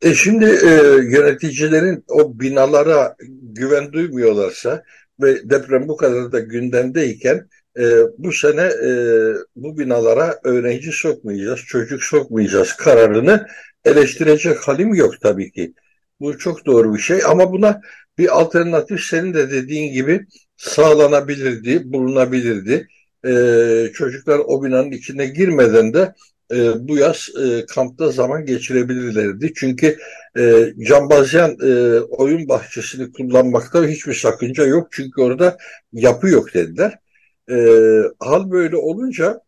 E 0.03 0.15
şimdi 0.15 0.45
e, 0.45 0.71
yöneticilerin 1.11 2.05
o 2.09 2.41
binalara 2.41 3.17
güven 3.43 3.93
duymuyorlarsa 3.93 4.85
ve 5.21 5.51
deprem 5.51 5.89
bu 5.89 5.97
kadar 5.97 6.33
da 6.33 6.41
gündemdeyken 6.41 7.49
e, 7.79 7.85
bu 8.19 8.33
sene 8.33 8.63
e, 8.63 8.91
bu 9.57 9.79
binalara 9.79 10.41
öğrenci 10.45 10.93
sokmayacağız, 10.93 11.61
çocuk 11.61 12.03
sokmayacağız 12.03 12.73
kararını 12.73 13.47
eleştirecek 13.85 14.59
halim 14.59 14.95
yok 14.95 15.15
tabii 15.21 15.53
ki. 15.53 15.75
Bu 16.21 16.39
çok 16.39 16.67
doğru 16.67 16.95
bir 16.95 16.99
şey 16.99 17.21
ama 17.27 17.53
buna 17.53 17.81
bir 18.19 18.41
alternatif 18.41 19.01
senin 19.01 19.35
de 19.35 19.51
dediğin 19.51 19.93
gibi 19.93 20.27
sağlanabilirdi, 20.57 21.93
bulunabilirdi. 21.93 22.89
Ee, 23.27 23.91
çocuklar 23.95 24.39
o 24.39 24.65
binanın 24.65 24.91
içine 24.91 25.27
girmeden 25.27 25.95
de 25.95 26.15
e, 26.53 26.89
bu 26.89 26.97
yaz 26.97 27.29
e, 27.45 27.67
kampta 27.67 28.11
zaman 28.11 28.45
geçirebilirlerdi. 28.47 29.53
Çünkü 29.57 29.99
e, 30.39 30.75
Cambazyan 30.89 31.57
e, 31.63 32.01
oyun 32.01 32.49
bahçesini 32.49 33.13
kullanmakta 33.13 33.87
hiçbir 33.87 34.15
sakınca 34.15 34.67
yok. 34.67 34.89
Çünkü 34.91 35.21
orada 35.23 35.57
yapı 35.93 36.29
yok 36.29 36.55
dediler. 36.55 36.99
E, 37.51 37.57
hal 38.21 38.51
böyle 38.51 38.77
olunca 38.77 39.41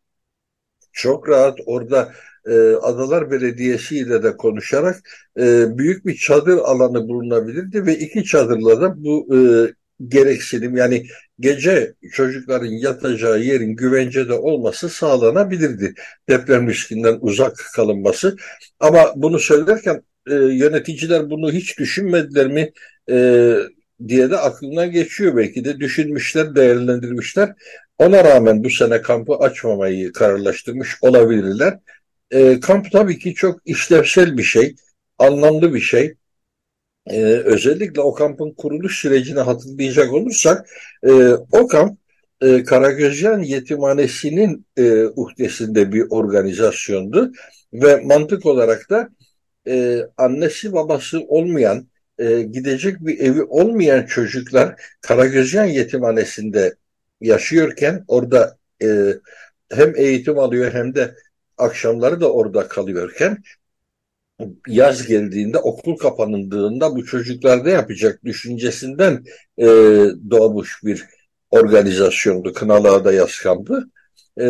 çok 0.93 1.29
rahat 1.29 1.59
orada 1.67 2.13
e, 2.47 2.53
Adalar 2.83 3.31
Belediyesi 3.31 3.99
ile 3.99 4.23
de 4.23 4.37
konuşarak 4.37 4.97
e, 5.39 5.79
büyük 5.79 6.07
bir 6.07 6.17
çadır 6.17 6.59
alanı 6.59 7.09
bulunabilirdi 7.09 7.87
ve 7.87 7.99
iki 7.99 8.25
çadırla 8.25 8.81
da 8.81 9.05
bu 9.05 9.37
e, 9.37 9.39
gereksinim 10.07 10.77
yani 10.77 11.07
gece 11.41 11.95
çocukların 12.13 12.67
yatacağı 12.67 13.41
yerin 13.41 13.77
güvencede 13.77 14.33
olması 14.33 14.89
sağlanabilirdi. 14.89 15.95
Deprem 16.29 16.69
riskinden 16.69 17.19
uzak 17.21 17.57
kalınması. 17.75 18.37
Ama 18.81 19.13
bunu 19.17 19.39
söylerken 19.39 20.03
e, 20.31 20.35
yöneticiler 20.35 21.31
bunu 21.31 21.53
hiç 21.53 21.79
düşünmediler 21.79 22.47
mi 22.47 22.73
e, 23.11 23.55
diye 24.09 24.31
de 24.31 24.37
aklından 24.37 24.91
geçiyor 24.91 25.37
belki 25.37 25.65
de 25.65 25.81
düşünmüşler, 25.81 26.55
değerlendirmişler. 26.55 27.55
Ona 27.99 28.25
rağmen 28.25 28.65
bu 28.65 28.71
sene 28.71 29.03
kampı 29.03 29.35
açmamayı 29.35 30.13
kararlaştırmış 30.13 30.97
olabilirler. 31.01 31.79
E, 32.31 32.61
kamp 32.61 32.93
tabii 32.93 33.19
ki 33.19 33.35
çok 33.35 33.61
işlevsel 33.65 34.39
bir 34.39 34.43
şey, 34.43 34.75
anlamlı 35.19 35.75
bir 35.75 35.81
şey. 35.81 36.15
E, 37.11 37.23
özellikle 37.23 38.01
o 38.01 38.15
kampın 38.15 38.51
kuruluş 38.51 39.01
sürecini 39.01 39.41
hatırlayacak 39.41 40.13
olursak, 40.13 40.69
e, 41.03 41.13
o 41.53 41.67
kamp 41.69 41.99
e, 42.41 42.65
Karagözyan 42.65 43.43
Yetimhanesi'nin 43.43 44.67
e, 44.77 45.05
uhdesinde 45.05 45.93
bir 45.93 46.07
organizasyondu 46.11 47.33
ve 47.73 47.97
mantık 47.97 48.47
olarak 48.47 48.91
da 48.91 49.09
e, 49.69 50.01
annesi 50.17 50.73
babası 50.73 51.21
olmayan 51.21 51.89
e, 52.19 52.43
gidecek 52.43 53.01
bir 53.01 53.19
evi 53.19 53.43
olmayan 53.43 54.07
çocuklar 54.07 54.81
Karagözyan 55.01 55.65
Yetimhanesi'nde 55.65 56.75
yaşıyorken 57.21 58.05
orada 58.09 58.57
e, 58.83 59.15
hem 59.71 59.97
eğitim 59.97 60.39
alıyor 60.39 60.73
hem 60.73 60.95
de 60.95 61.15
akşamları 61.59 62.21
da 62.21 62.33
orada 62.33 62.69
kalıyorken 62.69 63.39
yaz 64.67 65.07
geldiğinde 65.07 65.59
okul 65.59 65.97
kapanındığında 65.97 66.97
bu 66.97 67.05
çocuklar 67.05 67.65
ne 67.65 67.71
yapacak 67.71 68.25
düşüncesinden 68.25 69.25
e, 69.59 69.67
doğmuş 70.31 70.85
bir 70.85 71.05
organizasyondu. 71.51 72.53
Kınalıada 72.53 73.13
yaz 73.13 73.39
kampı. 73.39 73.85
E, 74.41 74.47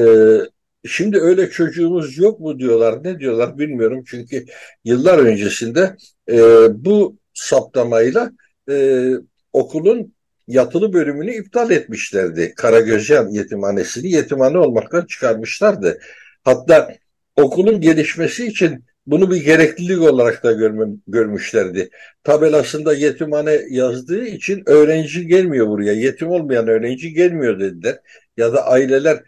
şimdi 0.86 1.18
öyle 1.20 1.50
çocuğumuz 1.50 2.18
yok 2.18 2.40
mu 2.40 2.58
diyorlar. 2.58 3.04
Ne 3.04 3.18
diyorlar 3.18 3.58
bilmiyorum. 3.58 4.04
Çünkü 4.06 4.44
yıllar 4.84 5.18
öncesinde 5.18 5.96
e, 6.30 6.36
bu 6.84 7.16
saptamayla 7.34 8.32
e, 8.70 9.06
okulun 9.52 10.14
yatılı 10.48 10.92
bölümünü 10.92 11.34
iptal 11.34 11.70
etmişlerdi. 11.70 12.54
Karagözyan 12.56 13.28
yetimhanesini 13.28 14.10
yetimhane 14.10 14.58
olmaktan 14.58 15.06
çıkarmışlardı. 15.06 15.98
Hatta 16.44 16.94
okulun 17.36 17.80
gelişmesi 17.80 18.46
için 18.46 18.84
bunu 19.08 19.30
bir 19.30 19.44
gereklilik 19.44 20.02
olarak 20.02 20.44
da 20.44 20.52
görme, 20.52 20.86
görmüşlerdi. 21.06 21.90
Tabelasında 22.24 22.94
yetimhane 22.94 23.60
yazdığı 23.70 24.24
için 24.24 24.62
öğrenci 24.66 25.26
gelmiyor 25.26 25.68
buraya. 25.68 25.92
Yetim 25.92 26.28
olmayan 26.28 26.68
öğrenci 26.68 27.12
gelmiyor 27.12 27.60
dediler. 27.60 27.98
Ya 28.36 28.52
da 28.52 28.66
aileler 28.66 29.22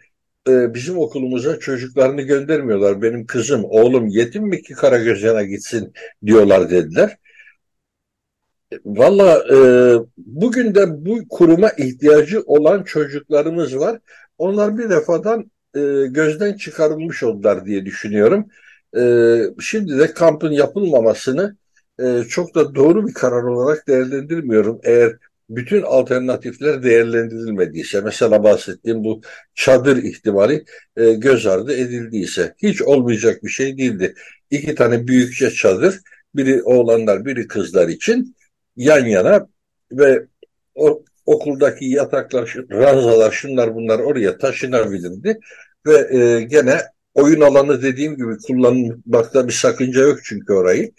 e, 0.49 0.73
bizim 0.73 0.97
okulumuza 0.97 1.59
çocuklarını 1.59 2.21
göndermiyorlar. 2.21 3.01
Benim 3.01 3.25
kızım, 3.25 3.65
oğlum 3.65 4.07
yetim 4.07 4.43
mi 4.43 4.61
ki 4.61 4.73
Karagözyan'a 4.73 5.43
gitsin 5.43 5.93
diyorlar 6.25 6.69
dediler. 6.69 7.17
Valla 8.85 9.43
e, 9.53 9.57
bugün 10.17 10.75
de 10.75 11.05
bu 11.05 11.27
kuruma 11.29 11.69
ihtiyacı 11.69 12.41
olan 12.41 12.83
çocuklarımız 12.83 13.79
var. 13.79 13.99
Onlar 14.37 14.77
bir 14.77 14.89
defadan 14.89 15.51
e, 15.75 15.79
gözden 16.09 16.53
çıkarılmış 16.53 17.23
oldular 17.23 17.65
diye 17.65 17.85
düşünüyorum. 17.85 18.47
E, 18.97 19.01
şimdi 19.59 19.99
de 19.99 20.13
kampın 20.13 20.51
yapılmamasını 20.51 21.55
e, 21.99 22.23
çok 22.29 22.55
da 22.55 22.75
doğru 22.75 23.07
bir 23.07 23.13
karar 23.13 23.43
olarak 23.43 23.87
değerlendirmiyorum. 23.87 24.79
Eğer 24.83 25.17
bütün 25.49 25.81
alternatifler 25.81 26.83
değerlendirilmediyse, 26.83 28.01
mesela 28.01 28.43
bahsettiğim 28.43 29.03
bu 29.03 29.21
çadır 29.55 30.03
ihtimali 30.03 30.65
e, 30.97 31.13
göz 31.13 31.45
ardı 31.47 31.73
edildiyse, 31.73 32.55
hiç 32.57 32.81
olmayacak 32.81 33.43
bir 33.43 33.49
şey 33.49 33.77
değildi. 33.77 34.13
İki 34.51 34.75
tane 34.75 35.07
büyükçe 35.07 35.51
çadır, 35.51 35.99
biri 36.35 36.63
oğlanlar, 36.63 37.25
biri 37.25 37.47
kızlar 37.47 37.87
için 37.87 38.35
yan 38.75 39.05
yana 39.05 39.47
ve 39.91 40.25
o 40.75 41.03
okuldaki 41.25 41.85
yataklar, 41.85 42.55
ranzalar, 42.71 43.31
şunlar 43.31 43.75
bunlar 43.75 43.99
oraya 43.99 44.37
taşınabilirdi 44.37 45.39
ve 45.87 46.17
e, 46.17 46.41
gene 46.41 46.81
oyun 47.13 47.41
alanı 47.41 47.81
dediğim 47.81 48.15
gibi 48.15 48.37
kullanmakta 48.47 49.47
bir 49.47 49.53
sakınca 49.53 50.01
yok 50.01 50.19
çünkü 50.23 50.53
orayı. 50.53 50.91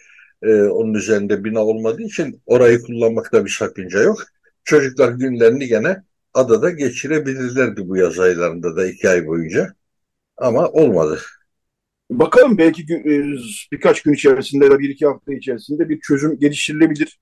E, 0.42 0.62
onun 0.62 0.94
üzerinde 0.94 1.44
bina 1.44 1.64
olmadığı 1.64 2.02
için 2.02 2.42
orayı 2.46 2.82
kullanmakta 2.82 3.44
bir 3.44 3.50
sakınca 3.50 4.02
yok. 4.02 4.22
Çocuklar 4.64 5.12
günlerini 5.12 5.66
gene 5.66 5.96
adada 6.34 6.70
geçirebilirlerdi 6.70 7.88
bu 7.88 7.96
yaz 7.96 8.18
aylarında 8.18 8.76
da 8.76 8.86
iki 8.86 9.08
ay 9.08 9.26
boyunca. 9.26 9.74
Ama 10.36 10.68
olmadı. 10.68 11.20
Bakalım 12.10 12.58
belki 12.58 12.86
gün, 12.86 13.04
birkaç 13.72 14.02
gün 14.02 14.12
içerisinde 14.12 14.64
ya 14.64 14.78
bir 14.78 14.88
iki 14.88 15.06
hafta 15.06 15.34
içerisinde 15.34 15.88
bir 15.88 16.00
çözüm 16.00 16.38
geliştirilebilir. 16.38 17.18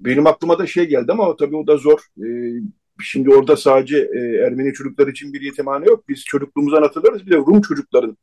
Benim 0.00 0.26
aklıma 0.26 0.58
da 0.58 0.66
şey 0.66 0.84
geldi 0.84 1.12
ama 1.12 1.36
tabii 1.36 1.56
o 1.56 1.66
da 1.66 1.76
zor. 1.76 2.00
Ee, 2.18 2.60
şimdi 3.00 3.30
orada 3.34 3.56
sadece 3.56 3.98
e, 3.98 4.18
Ermeni 4.18 4.72
çocuklar 4.72 5.08
için 5.08 5.32
bir 5.32 5.40
yetimhane 5.40 5.86
yok. 5.86 6.08
Biz 6.08 6.24
çocukluğumuzdan 6.24 6.82
hatırlarız. 6.82 7.26
Bir 7.26 7.30
de 7.30 7.36
Rum 7.36 7.60
çocukların 7.60 8.16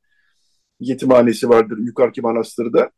yetimhanesi 0.79 1.49
vardır 1.49 1.77
yukarıki 1.77 2.21
manastırda. 2.21 2.91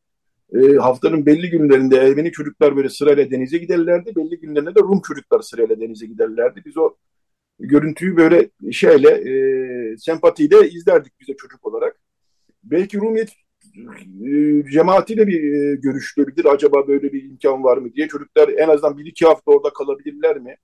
E, 0.53 0.75
haftanın 0.75 1.25
belli 1.25 1.49
günlerinde 1.49 1.97
Ermeni 1.97 2.31
çocuklar 2.31 2.75
böyle 2.75 2.89
sırayla 2.89 3.31
denize 3.31 3.57
giderlerdi. 3.57 4.15
Belli 4.15 4.39
günlerinde 4.39 4.75
de 4.75 4.79
Rum 4.79 5.01
çocuklar 5.01 5.41
sırayla 5.41 5.79
denize 5.79 6.05
giderlerdi. 6.05 6.61
Biz 6.65 6.77
o 6.77 6.95
görüntüyü 7.59 8.17
böyle 8.17 8.49
şeyle 8.71 9.09
e, 9.09 9.97
sempatiyle 9.97 10.69
izlerdik 10.69 11.13
bize 11.21 11.35
çocuk 11.37 11.65
olarak. 11.65 11.99
Belki 12.63 12.97
Rum 12.97 13.15
yet 13.15 13.29
e, 14.25 14.63
cemaatiyle 14.71 15.27
bir 15.27 15.43
e, 15.43 15.75
görüşülebilir. 15.75 16.45
Acaba 16.45 16.87
böyle 16.87 17.13
bir 17.13 17.23
imkan 17.23 17.63
var 17.63 17.77
mı 17.77 17.93
diye. 17.93 18.07
Çocuklar 18.07 18.49
en 18.49 18.69
azından 18.69 18.97
bir 18.97 19.05
iki 19.05 19.25
hafta 19.25 19.51
orada 19.51 19.73
kalabilirler 19.73 20.37
mi? 20.37 20.55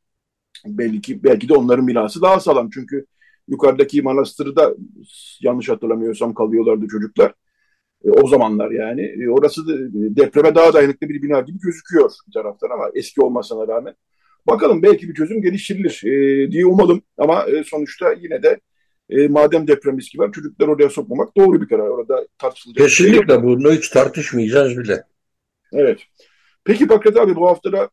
Belki 0.66 1.24
belki 1.24 1.50
de 1.50 1.54
onların 1.54 1.86
mirası 1.86 2.22
daha 2.22 2.40
sağlam. 2.40 2.70
Çünkü 2.74 3.06
yukarıdaki 3.48 4.02
manastırda 4.02 4.76
yanlış 5.42 5.70
hatırlamıyorsam 5.70 6.34
kalıyorlardı 6.34 6.88
çocuklar. 6.88 7.34
E, 8.06 8.10
o 8.10 8.28
zamanlar 8.28 8.72
yani. 8.72 9.02
E, 9.02 9.30
orası 9.30 9.68
da, 9.68 9.74
depreme 9.94 10.56
daha 10.56 10.74
dayanıklı 10.74 11.10
bir 11.10 11.22
bina 11.22 11.42
gibi 11.42 11.60
gözüküyor 11.60 12.12
bir 12.28 12.34
taraftan 12.34 12.70
ama 12.70 12.90
eski 12.94 13.22
olmasına 13.22 13.68
rağmen. 13.68 13.96
Bakalım 14.48 14.84
belki 14.84 15.10
bir 15.10 15.14
çözüm 15.14 15.42
geliştirilir 15.42 16.02
e, 16.06 16.52
diye 16.52 16.66
umalım. 16.66 17.02
Ama 17.18 17.46
e, 17.46 17.64
sonuçta 17.64 18.14
yine 18.14 18.44
de 18.44 18.60
e, 19.10 19.28
madem 19.28 19.68
deprem 19.68 19.98
riski 19.98 20.20
var 20.20 20.32
çocuklar 20.32 20.68
oraya 20.68 20.90
sokmamak 20.90 21.38
doğru 21.38 21.62
bir 21.62 21.68
karar. 21.68 21.88
Orada 21.88 22.28
tartışılacak 22.38 22.88
Kesinlikle 22.88 23.34
şey 23.34 23.44
bunu 23.44 23.72
hiç 23.72 23.90
tartışmayacağız 23.90 24.78
bile. 24.78 25.04
Evet. 25.74 26.00
Peki 26.64 26.90
Bakret 26.90 27.18
abi 27.18 27.36
bu 27.36 27.48
haftada 27.48 27.90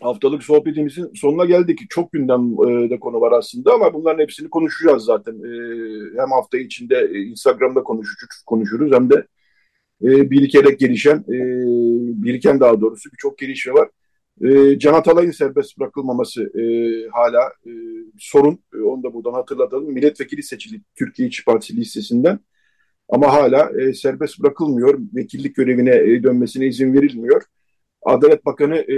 haftalık 0.00 0.42
sohbetimizin 0.42 1.10
sonuna 1.14 1.44
geldik. 1.44 1.80
Çok 1.90 2.12
gündemde 2.12 3.00
konu 3.00 3.20
var 3.20 3.32
aslında 3.32 3.74
ama 3.74 3.94
bunların 3.94 4.22
hepsini 4.22 4.50
konuşacağız 4.50 5.04
zaten. 5.04 5.32
E, 5.32 5.50
hem 6.20 6.30
hafta 6.30 6.58
içinde 6.58 7.10
e, 7.14 7.18
Instagram'da 7.18 7.82
konuşuruz, 7.82 8.42
konuşuruz 8.46 8.92
hem 8.92 9.10
de 9.10 9.26
e, 10.02 10.30
birikerek 10.30 10.80
gelişen, 10.80 11.16
e, 11.18 11.38
biriken 12.24 12.60
daha 12.60 12.80
doğrusu 12.80 13.12
birçok 13.12 13.38
gelişme 13.38 13.72
var. 13.72 13.88
E, 14.40 14.78
Can 14.78 14.94
Atalay'ın 14.94 15.30
serbest 15.30 15.78
bırakılmaması 15.78 16.42
e, 16.42 16.64
hala 17.08 17.52
e, 17.66 17.72
sorun. 18.18 18.58
E, 18.74 18.78
onu 18.78 19.02
da 19.02 19.14
buradan 19.14 19.32
hatırlatalım. 19.32 19.92
Milletvekili 19.92 20.42
seçildi 20.42 20.82
Türkiye 20.96 21.28
İşçi 21.28 21.44
Partisi 21.44 21.76
listesinden. 21.76 22.40
Ama 23.08 23.32
hala 23.32 23.80
e, 23.80 23.92
serbest 23.94 24.40
bırakılmıyor. 24.40 25.00
Vekillik 25.14 25.56
görevine 25.56 25.96
e, 25.96 26.22
dönmesine 26.22 26.66
izin 26.66 26.94
verilmiyor. 26.94 27.42
Adalet 28.02 28.46
Bakanı 28.46 28.76
e, 28.76 28.96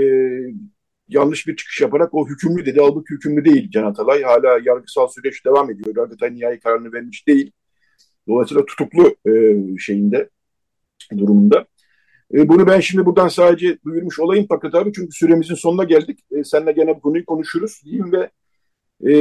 yanlış 1.15 1.47
bir 1.47 1.57
çıkış 1.57 1.81
yaparak 1.81 2.15
o 2.15 2.29
hükümlü 2.29 2.67
dedi. 2.67 2.79
Halbuki 2.81 3.15
hükümlü 3.15 3.45
değil 3.45 3.71
Can 3.71 3.85
Atalay. 3.85 4.23
Hala 4.23 4.59
yargısal 4.65 5.09
süreç 5.09 5.45
devam 5.45 5.71
ediyor. 5.71 5.97
Yargıtay 5.97 6.35
nihai 6.35 6.61
kararını 6.61 6.93
vermiş 6.93 7.29
değil. 7.29 7.53
Dolayısıyla 8.29 8.65
tutuklu 8.65 9.17
e, 9.27 9.33
şeyinde 9.79 10.29
durumunda. 11.17 11.67
E, 12.35 12.49
bunu 12.49 12.67
ben 12.67 12.81
şimdi 12.81 13.07
buradan 13.07 13.29
sadece 13.29 13.79
duyurmuş 13.85 14.21
olayım 14.21 14.47
Fakat 14.49 14.75
abi 14.75 14.93
çünkü 14.93 15.13
süremizin 15.13 15.55
sonuna 15.55 15.85
geldik. 15.85 16.21
E, 16.31 16.45
seninle 16.45 16.73
gene 16.73 16.97
bu 16.97 17.01
konuyu 17.01 17.27
konuşuruz 17.27 17.83
diyeyim 17.85 18.13
ve 18.13 18.31
e, 19.11 19.13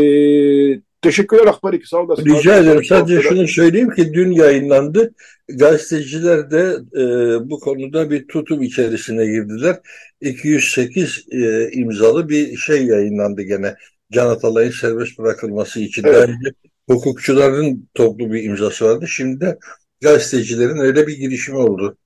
teşekkürler 1.02 1.48
Akbarik 1.48 1.88
sağ 1.88 1.98
olasın. 1.98 2.26
Rica 2.26 2.58
ederim. 2.58 2.84
Sadece 2.84 3.22
şunu 3.22 3.48
söyleyeyim 3.48 3.90
ki 3.90 4.14
dün 4.14 4.32
yayınlandı. 4.32 5.14
Gazeteciler 5.48 6.52
de 6.52 6.78
e, 6.94 7.04
bu 7.50 7.60
konuda 7.60 8.10
bir 8.10 8.28
tutum 8.28 8.62
içerisine 8.62 9.26
girdiler. 9.26 9.80
208 10.22 11.26
e, 11.32 11.72
imzalı 11.72 12.30
bir 12.30 12.58
şey 12.58 12.86
yayınlandı 12.86 13.42
gene. 13.42 13.76
Can 14.12 14.28
Atalay'ın 14.28 14.72
serbest 14.72 15.20
bırakılması 15.20 15.80
için. 15.80 16.04
Evet. 16.04 16.30
Bence 16.30 16.54
hukukçuların 16.90 17.90
toplu 17.94 18.32
bir 18.32 18.44
imzası 18.44 18.86
vardı. 18.86 19.08
Şimdi 19.08 19.42
de 19.42 19.60
gazetecilerin 20.02 20.78
öyle 20.78 21.08
bir 21.08 21.18
girişimi 21.18 21.58
oldu. 21.58 21.98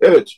Evet. 0.00 0.32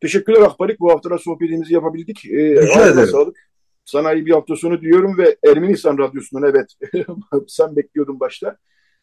Teşekkürler 0.00 0.40
Akbarik. 0.40 0.80
Bu 0.80 0.90
hafta 0.90 1.18
sohbetimizi 1.18 1.74
yapabildik. 1.74 2.26
Ee, 2.26 2.62
Rica 2.62 2.88
ederim. 2.88 3.08
Sağlık. 3.08 3.36
Sana 3.84 4.12
iyi 4.12 4.26
bir 4.26 4.32
hafta 4.32 4.56
sonu 4.56 4.80
diyorum 4.80 5.18
ve 5.18 5.36
Ermenistan 5.46 5.98
Radyosu'ndan 5.98 6.50
evet 6.50 6.74
sen 7.48 7.76
bekliyordun 7.76 8.20
başta. 8.20 8.56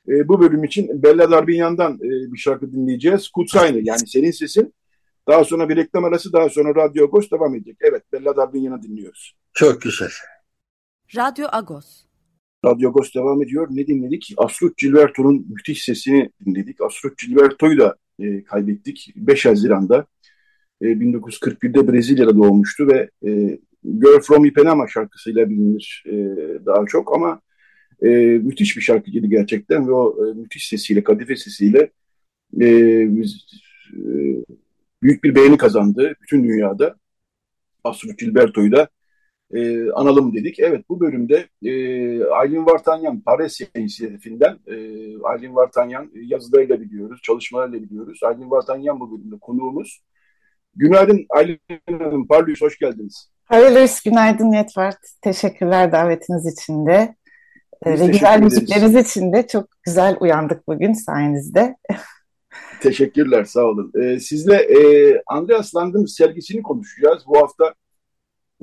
E, 0.08 0.28
bu 0.28 0.41
bölüm 0.41 0.63
için 0.63 1.04
Bella 1.04 1.32
Darbinyan'dan 1.32 1.96
e, 1.96 2.34
bir 2.34 2.38
şarkı 2.38 2.72
dinleyeceğiz. 2.72 3.30
Kutsayne 3.30 3.82
yani 3.84 4.08
senin 4.08 4.32
sesin. 4.32 4.74
Daha 5.28 5.44
sonra 5.44 5.70
bir 5.70 5.76
reklam 5.76 6.04
arası 6.04 6.34
daha 6.34 6.50
sonra 6.50 6.76
Radyo 6.76 7.06
Agos 7.06 7.32
devam 7.32 7.56
edecek. 7.56 7.78
Evet 7.82 8.04
Bella 8.13 8.38
Darbinyan'ı 8.38 8.84
dinliyoruz. 8.84 9.36
Çok 9.54 9.82
güzel. 9.82 10.10
Radyo 11.15 11.48
Agos. 11.52 12.06
Radyo 12.65 12.89
Agos 12.89 13.15
devam 13.15 13.44
ediyor. 13.44 13.67
Ne 13.72 13.88
dinledik? 13.88 14.34
Asrut 14.38 14.78
Cilverto'nun 14.78 15.46
müthiş 15.50 15.84
sesini 15.84 16.30
dinledik. 16.46 16.82
Asrut 16.82 17.17
Cilverto'yu 17.17 17.80
da 17.80 17.96
e, 18.20 18.44
kaybettik 18.44 19.13
5 19.15 19.46
Haziran'da. 19.46 20.06
E, 20.82 20.86
1941'de 20.86 21.91
Brezilya'da 21.91 22.36
doğmuştu 22.36 22.88
ve 22.88 23.10
e, 23.26 23.60
Girl 23.84 24.20
From 24.22 24.46
Ipanema 24.46 24.88
şarkısıyla 24.88 25.50
bilinir 25.50 26.04
e, 26.08 26.15
daha 26.65 26.86
çok 26.86 27.15
ama 27.15 27.41
e, 28.02 28.08
müthiş 28.44 28.78
bir 28.78 28.82
şarkıcıydı 28.82 29.28
gerçekten 29.28 29.88
ve 29.88 29.91
o 29.91 30.28
e, 30.28 30.34
müthiş 30.34 30.67
sesiyle, 30.67 31.04
kadife 31.04 31.36
sesiyle 31.36 31.91
e, 32.62 32.70
biz, 33.17 33.46
e, 33.94 34.02
büyük 35.04 35.24
bir 35.24 35.36
beğeni 35.36 35.58
kazandı 35.58 36.15
bütün 36.22 36.44
dünyada. 36.44 36.96
Asrut 37.84 38.17
Gilberto'yu 38.17 38.72
da 38.72 38.89
e, 39.54 39.91
analım 39.91 40.34
dedik. 40.36 40.60
Evet 40.60 40.86
bu 40.89 41.00
bölümde 41.00 41.48
e, 41.63 42.24
Aylin 42.24 42.65
Vartanyan 42.65 43.22
Pares 43.22 43.62
inisiyatifinden 43.76 44.60
e, 44.67 44.76
Aylin 45.24 45.56
Vartanyan 45.56 46.12
yazılarıyla 46.13 46.82
biliyoruz, 46.82 47.20
çalışmalarıyla 47.24 47.84
biliyoruz. 47.84 48.20
Aylin 48.24 48.52
Vartanyan 48.52 49.00
bu 49.00 49.12
bölümde 49.12 49.36
konuğumuz. 49.41 50.02
Günaydın 50.75 51.25
Aylin 51.29 51.60
Hanım, 51.89 52.27
Parlıyız, 52.27 52.62
hoş 52.62 52.77
geldiniz. 52.79 53.29
Hayırlı 53.45 53.88
günaydın 54.05 54.51
Yetvart. 54.51 54.97
Teşekkürler 55.21 55.91
davetiniz 55.91 56.53
için 56.53 56.86
de. 56.86 57.15
Ee, 57.86 57.99
ve 57.99 58.07
güzel 58.07 58.41
müzikleriniz 58.41 58.95
için 58.95 59.34
de 59.34 59.47
çok 59.47 59.67
güzel 59.84 60.17
uyandık 60.19 60.67
bugün 60.67 60.93
sayenizde. 60.93 61.75
Teşekkürler, 62.81 63.43
sağ 63.43 63.63
olun. 63.63 63.91
Ee, 64.01 64.19
sizle 64.19 64.55
e, 64.55 64.77
Andreas 65.27 65.75
Lang'ın 65.75 66.05
sergisini 66.05 66.63
konuşacağız. 66.63 67.23
Bu 67.27 67.38
hafta 67.38 67.73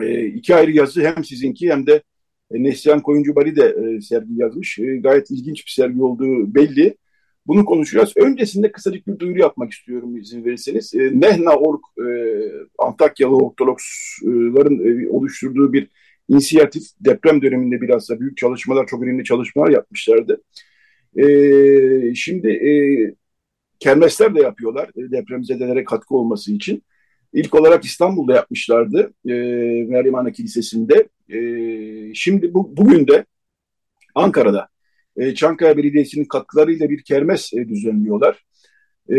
e, 0.00 0.26
iki 0.26 0.54
ayrı 0.54 0.70
yazı 0.70 1.06
hem 1.06 1.24
sizinki 1.24 1.70
hem 1.70 1.86
de 1.86 2.02
e, 2.50 2.62
Neslihan 2.62 3.00
Koyuncu 3.00 3.36
Bari 3.36 3.56
de 3.56 3.64
e, 3.64 4.00
sergi 4.00 4.34
yazmış. 4.36 4.78
E, 4.78 4.96
gayet 4.96 5.30
ilginç 5.30 5.66
bir 5.66 5.70
sergi 5.70 6.02
olduğu 6.02 6.54
belli. 6.54 6.96
Bunu 7.48 7.64
konuşacağız. 7.64 8.12
Öncesinde 8.16 8.72
kısacık 8.72 9.06
bir 9.06 9.18
duyuru 9.18 9.38
yapmak 9.38 9.72
istiyorum 9.72 10.16
izin 10.16 10.44
verirseniz. 10.44 10.94
E, 10.94 11.20
Nehna.org 11.20 11.80
e, 11.98 12.08
Antakyalı 12.78 13.36
Ortodoksların 13.36 15.04
e, 15.04 15.08
oluşturduğu 15.08 15.72
bir 15.72 15.88
inisiyatif. 16.28 16.82
Deprem 17.00 17.42
döneminde 17.42 17.80
biraz 17.80 18.08
da 18.08 18.20
büyük 18.20 18.36
çalışmalar, 18.36 18.86
çok 18.86 19.02
önemli 19.02 19.24
çalışmalar 19.24 19.68
yapmışlardı. 19.68 20.42
E, 21.16 21.24
şimdi 22.14 22.48
e, 22.48 22.72
kermesler 23.80 24.34
de 24.34 24.40
yapıyorlar 24.40 24.88
e, 24.88 25.10
depremzedelere 25.10 25.84
katkı 25.84 26.14
olması 26.14 26.52
için. 26.52 26.82
İlk 27.32 27.54
olarak 27.54 27.84
İstanbul'da 27.84 28.34
yapmışlardı 28.34 29.12
e, 29.26 29.32
Meryem 29.88 30.14
Ana 30.14 30.32
Kilisesi'nde. 30.32 31.08
E, 31.28 32.14
şimdi 32.14 32.54
bu, 32.54 32.76
bugün 32.76 33.06
de 33.06 33.24
Ankara'da 34.14 34.68
e, 35.18 35.34
Çankaya 35.34 35.76
Belediyesi'nin 35.76 36.24
katkılarıyla 36.24 36.90
bir 36.90 37.02
kermes 37.04 37.52
e, 37.54 37.68
düzenliyorlar. 37.68 38.44
E, 39.10 39.18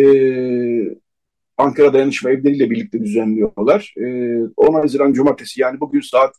Ankara 1.57 1.93
Dayanışma 1.93 2.31
Evleriyle 2.31 2.69
birlikte 2.69 2.99
düzenliyorlar. 3.03 3.93
E, 3.97 4.37
10 4.57 4.73
Haziran 4.73 5.13
Cumartesi 5.13 5.61
yani 5.61 5.79
bugün 5.79 6.01
saat 6.01 6.35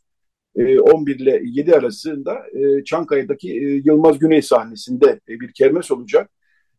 e, 0.57 0.81
11 0.81 1.19
ile 1.21 1.41
7 1.45 1.75
arasında 1.75 2.43
e, 2.55 2.85
Çankaya'daki 2.85 3.53
e, 3.53 3.83
Yılmaz 3.85 4.19
Güney 4.19 4.43
sahnesinde 4.43 5.21
e, 5.29 5.41
bir 5.41 5.53
kermes 5.53 5.91
olacak. 5.91 6.31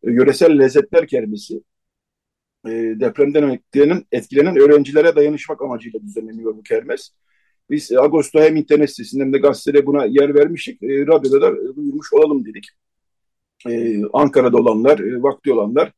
E, 0.02 0.12
yöresel 0.12 0.58
lezzetler 0.58 1.06
kermesi 1.06 1.62
e, 2.66 2.70
depremden 3.00 3.60
etkilenen, 4.12 4.56
öğrencilere 4.56 5.16
dayanışmak 5.16 5.62
amacıyla 5.62 6.02
düzenleniyor 6.02 6.56
bu 6.56 6.62
kermes. 6.62 7.10
Biz 7.72 7.92
e, 7.92 7.98
Ağustos 7.98 8.42
hem 8.42 8.56
internet 8.56 8.90
sitesinden 8.90 9.24
hem 9.24 9.32
de 9.32 9.38
gazetede 9.38 9.86
buna 9.86 10.04
yer 10.04 10.34
vermiştik. 10.34 10.82
E, 10.82 11.06
radyoda 11.06 11.42
da 11.42 11.76
duyurmuş 11.76 12.12
olalım 12.12 12.44
dedik. 12.44 12.68
E, 13.68 14.02
Ankara'da 14.12 14.56
olanlar, 14.56 14.98
e, 14.98 15.22
vakti 15.22 15.52
olanlar 15.52 15.92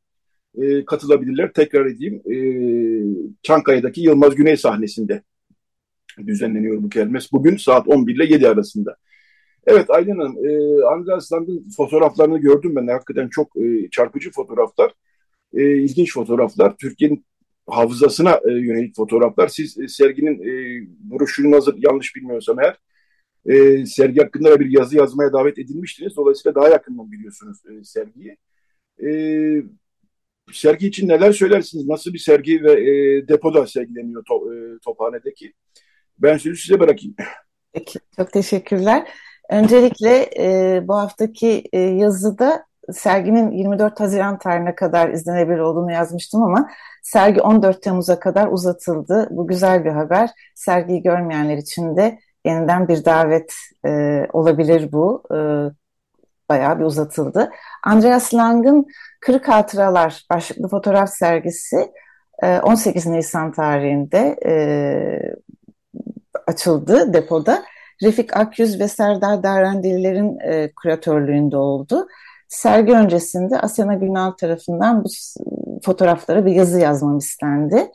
e, 0.57 0.85
katılabilirler. 0.85 1.53
Tekrar 1.53 1.85
edeyim. 1.85 2.21
E, 2.31 2.37
Çankaya'daki 3.43 4.01
Yılmaz 4.01 4.35
Güney 4.35 4.57
sahnesinde 4.57 5.21
düzenleniyor 6.27 6.83
bu 6.83 6.89
kermes. 6.89 7.31
Bugün 7.31 7.57
saat 7.57 7.87
11 7.87 8.15
ile 8.15 8.25
7 8.25 8.47
arasında. 8.47 8.95
Evet 9.67 9.89
Aylin 9.89 10.19
Hanım, 10.19 10.45
e, 10.45 10.83
Andreas 10.85 11.33
Land'ın 11.33 11.69
fotoğraflarını 11.77 12.37
gördüm 12.39 12.75
ben. 12.75 12.87
Hakikaten 12.87 13.27
çok 13.29 13.57
e, 13.57 13.89
çarpıcı 13.91 14.31
fotoğraflar 14.31 14.91
e, 15.53 15.77
ilginç 15.77 16.13
fotoğraflar. 16.13 16.77
Türkiye'nin 16.77 17.25
hafızasına 17.67 18.31
e, 18.31 18.51
yönelik 18.51 18.95
fotoğraflar. 18.95 19.47
Siz 19.47 19.77
e, 19.79 19.87
serginin 19.87 20.39
e, 20.43 20.83
broşürünü 20.99 21.55
hazır 21.55 21.75
yanlış 21.77 22.15
bilmiyorsam 22.15 22.59
eğer 22.59 22.79
e, 23.45 23.85
sergi 23.85 24.21
hakkında 24.21 24.59
bir 24.59 24.69
yazı 24.79 24.97
yazmaya 24.97 25.33
davet 25.33 25.59
edilmiştiniz. 25.59 26.15
Dolayısıyla 26.15 26.55
daha 26.55 26.69
yakından 26.69 27.11
biliyorsunuz 27.11 27.57
e, 27.65 27.83
sergiyi. 27.83 28.37
E, 29.03 29.09
sergi 30.53 30.87
için 30.87 31.07
neler 31.07 31.31
söylersiniz? 31.31 31.87
Nasıl 31.87 32.13
bir 32.13 32.19
sergi 32.19 32.63
ve 32.63 32.71
e, 32.71 33.27
depoda 33.27 33.67
sergileniyor 33.67 34.23
to, 34.25 34.53
e, 34.53 34.79
Tophane'deki? 34.85 35.53
Ben 36.19 36.37
sözü 36.37 36.61
size 36.61 36.79
bırakayım. 36.79 37.15
Peki, 37.73 37.99
çok 38.15 38.31
teşekkürler. 38.31 39.07
Öncelikle 39.49 40.29
e, 40.39 40.79
bu 40.87 40.95
haftaki 40.95 41.63
e, 41.73 41.79
yazıda 41.79 42.65
serginin 42.93 43.51
24 43.51 43.99
Haziran 43.99 44.39
tarihine 44.39 44.75
kadar 44.75 45.09
izlenebilir 45.09 45.59
olduğunu 45.59 45.91
yazmıştım 45.91 46.43
ama 46.43 46.69
sergi 47.03 47.41
14 47.41 47.81
Temmuz'a 47.81 48.19
kadar 48.19 48.47
uzatıldı. 48.47 49.27
Bu 49.31 49.47
güzel 49.47 49.85
bir 49.85 49.91
haber. 49.91 50.29
Sergiyi 50.55 51.03
görmeyenler 51.03 51.57
için 51.57 51.95
de 51.95 52.19
yeniden 52.45 52.87
bir 52.87 53.05
davet 53.05 53.53
e, 53.85 54.21
olabilir 54.33 54.91
bu. 54.91 55.23
E, 55.31 55.37
bayağı 56.49 56.79
bir 56.79 56.83
uzatıldı. 56.83 57.51
Andreas 57.83 58.33
Lang'ın 58.33 58.87
Kırık 59.21 59.47
Hatıralar 59.47 60.25
başlıklı 60.29 60.67
fotoğraf 60.67 61.09
sergisi 61.09 61.91
e, 62.43 62.59
18 62.59 63.05
Nisan 63.05 63.51
tarihinde 63.51 64.35
e, 64.45 64.53
açıldı 66.47 67.13
depoda. 67.13 67.63
Refik 68.03 68.37
Akyüz 68.37 68.79
ve 68.79 68.87
Serdar 68.87 69.43
Darendililer'in 69.43 70.39
e, 70.39 70.71
küratörlüğünde 70.81 71.57
oldu 71.57 72.07
sergi 72.55 72.93
öncesinde 72.93 73.59
Asena 73.59 73.93
Günal 73.93 74.31
tarafından 74.31 75.03
bu 75.03 75.09
fotoğraflara 75.83 76.45
bir 76.45 76.51
yazı 76.51 76.79
yazmam 76.79 77.17
istendi. 77.17 77.91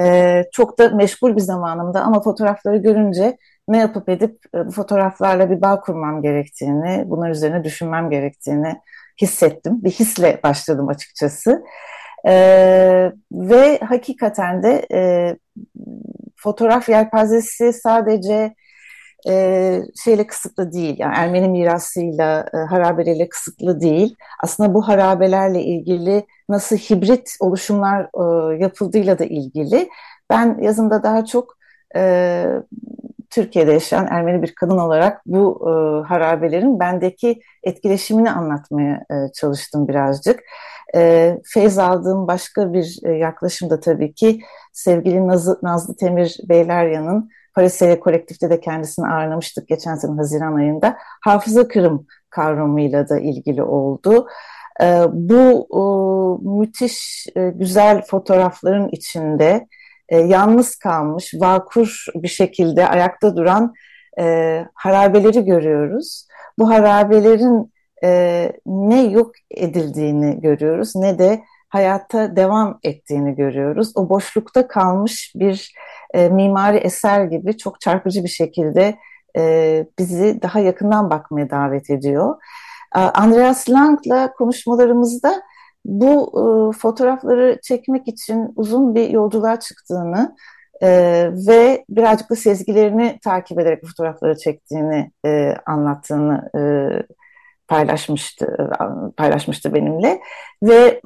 Ee, 0.00 0.44
çok 0.52 0.78
da 0.78 0.88
meşgul 0.88 1.36
bir 1.36 1.40
zamanımda 1.40 2.00
ama 2.00 2.22
fotoğrafları 2.22 2.76
görünce 2.76 3.36
ne 3.68 3.78
yapıp 3.78 4.08
edip 4.08 4.40
e, 4.54 4.66
bu 4.66 4.70
fotoğraflarla 4.70 5.50
bir 5.50 5.62
bağ 5.62 5.80
kurmam 5.80 6.22
gerektiğini, 6.22 7.04
bunlar 7.06 7.30
üzerine 7.30 7.64
düşünmem 7.64 8.10
gerektiğini 8.10 8.80
hissettim. 9.20 9.84
Bir 9.84 9.90
hisle 9.90 10.40
başladım 10.42 10.88
açıkçası. 10.88 11.64
Ee, 12.26 13.12
ve 13.32 13.78
hakikaten 13.78 14.62
de 14.62 14.86
e, 14.92 15.36
fotoğraf 16.36 16.88
yelpazesi 16.88 17.72
sadece 17.72 18.54
e, 19.28 19.82
şeyle 20.04 20.26
kısıtlı 20.26 20.72
değil. 20.72 20.96
Yani 20.98 21.14
Ermeni 21.16 21.48
mirasıyla, 21.48 22.46
e, 22.54 22.56
harabeleriyle 22.56 23.28
kısıtlı 23.28 23.80
değil. 23.80 24.16
Aslında 24.42 24.74
bu 24.74 24.88
harabelerle 24.88 25.62
ilgili 25.62 26.26
nasıl 26.48 26.76
hibrit 26.76 27.36
oluşumlar 27.40 28.02
e, 28.02 28.56
yapıldığıyla 28.58 29.18
da 29.18 29.24
ilgili. 29.24 29.88
Ben 30.30 30.58
yazımda 30.62 31.02
daha 31.02 31.24
çok 31.24 31.58
e, 31.96 32.44
Türkiye'de 33.30 33.72
yaşayan 33.72 34.06
Ermeni 34.06 34.42
bir 34.42 34.54
kadın 34.54 34.78
olarak 34.78 35.22
bu 35.26 35.60
e, 35.62 35.70
harabelerin 36.08 36.80
bendeki 36.80 37.40
etkileşimini 37.62 38.30
anlatmaya 38.30 39.04
e, 39.10 39.32
çalıştım 39.32 39.88
birazcık. 39.88 40.40
E, 40.94 41.34
feyz 41.44 41.78
aldığım 41.78 42.28
başka 42.28 42.72
bir 42.72 42.98
e, 43.04 43.12
yaklaşım 43.12 43.70
da 43.70 43.80
tabii 43.80 44.12
ki 44.12 44.40
sevgili 44.72 45.26
Nazlı, 45.26 45.58
Nazlı 45.62 45.96
Temir 45.96 46.38
Beyleryan'ın 46.48 47.30
Paris'e 47.54 48.00
kolektifte 48.00 48.50
de 48.50 48.60
kendisini 48.60 49.06
ağırlamıştık 49.06 49.68
geçen 49.68 49.94
sene 49.94 50.16
Haziran 50.16 50.54
ayında. 50.54 50.96
Hafıza 51.24 51.68
kırım 51.68 52.06
kavramıyla 52.30 53.08
da 53.08 53.18
ilgili 53.18 53.62
oldu. 53.62 54.28
Ee, 54.82 55.04
bu 55.12 55.68
müthiş 56.42 57.26
e, 57.36 57.50
güzel 57.50 58.02
fotoğrafların 58.02 58.88
içinde 58.92 59.66
e, 60.08 60.18
yalnız 60.18 60.76
kalmış, 60.76 61.34
vakur 61.34 62.04
bir 62.14 62.28
şekilde 62.28 62.88
ayakta 62.88 63.36
duran 63.36 63.74
e, 64.20 64.64
harabeleri 64.74 65.44
görüyoruz. 65.44 66.26
Bu 66.58 66.70
harabelerin 66.70 67.72
ne 68.66 69.02
yok 69.02 69.30
edildiğini 69.50 70.40
görüyoruz 70.40 70.96
ne 70.96 71.18
de 71.18 71.42
hayata 71.68 72.36
devam 72.36 72.78
ettiğini 72.82 73.34
görüyoruz. 73.34 73.92
O 73.94 74.08
boşlukta 74.08 74.68
kalmış 74.68 75.32
bir 75.36 75.72
e, 76.14 76.28
mimari 76.28 76.76
eser 76.76 77.24
gibi 77.24 77.56
çok 77.56 77.80
çarpıcı 77.80 78.24
bir 78.24 78.28
şekilde 78.28 78.98
e, 79.36 79.86
bizi 79.98 80.42
daha 80.42 80.60
yakından 80.60 81.10
bakmaya 81.10 81.50
davet 81.50 81.90
ediyor. 81.90 82.36
E, 82.96 82.98
Andreas 82.98 83.70
Lang'la 83.70 84.32
konuşmalarımızda 84.32 85.42
bu 85.84 86.32
e, 86.34 86.78
fotoğrafları 86.78 87.58
çekmek 87.62 88.08
için 88.08 88.52
uzun 88.56 88.94
bir 88.94 89.08
yolculuğa 89.08 89.60
çıktığını 89.60 90.36
e, 90.82 90.88
ve 91.48 91.84
birazcık 91.90 92.30
da 92.30 92.36
sezgilerini 92.36 93.18
takip 93.24 93.60
ederek 93.60 93.86
fotoğrafları 93.86 94.38
çektiğini 94.38 95.10
e, 95.26 95.54
anlattığını 95.66 96.50
e, 96.58 96.60
paylaşmıştı 97.68 98.70
paylaşmıştı 99.16 99.74
benimle 99.74 100.20
ve 100.62 101.00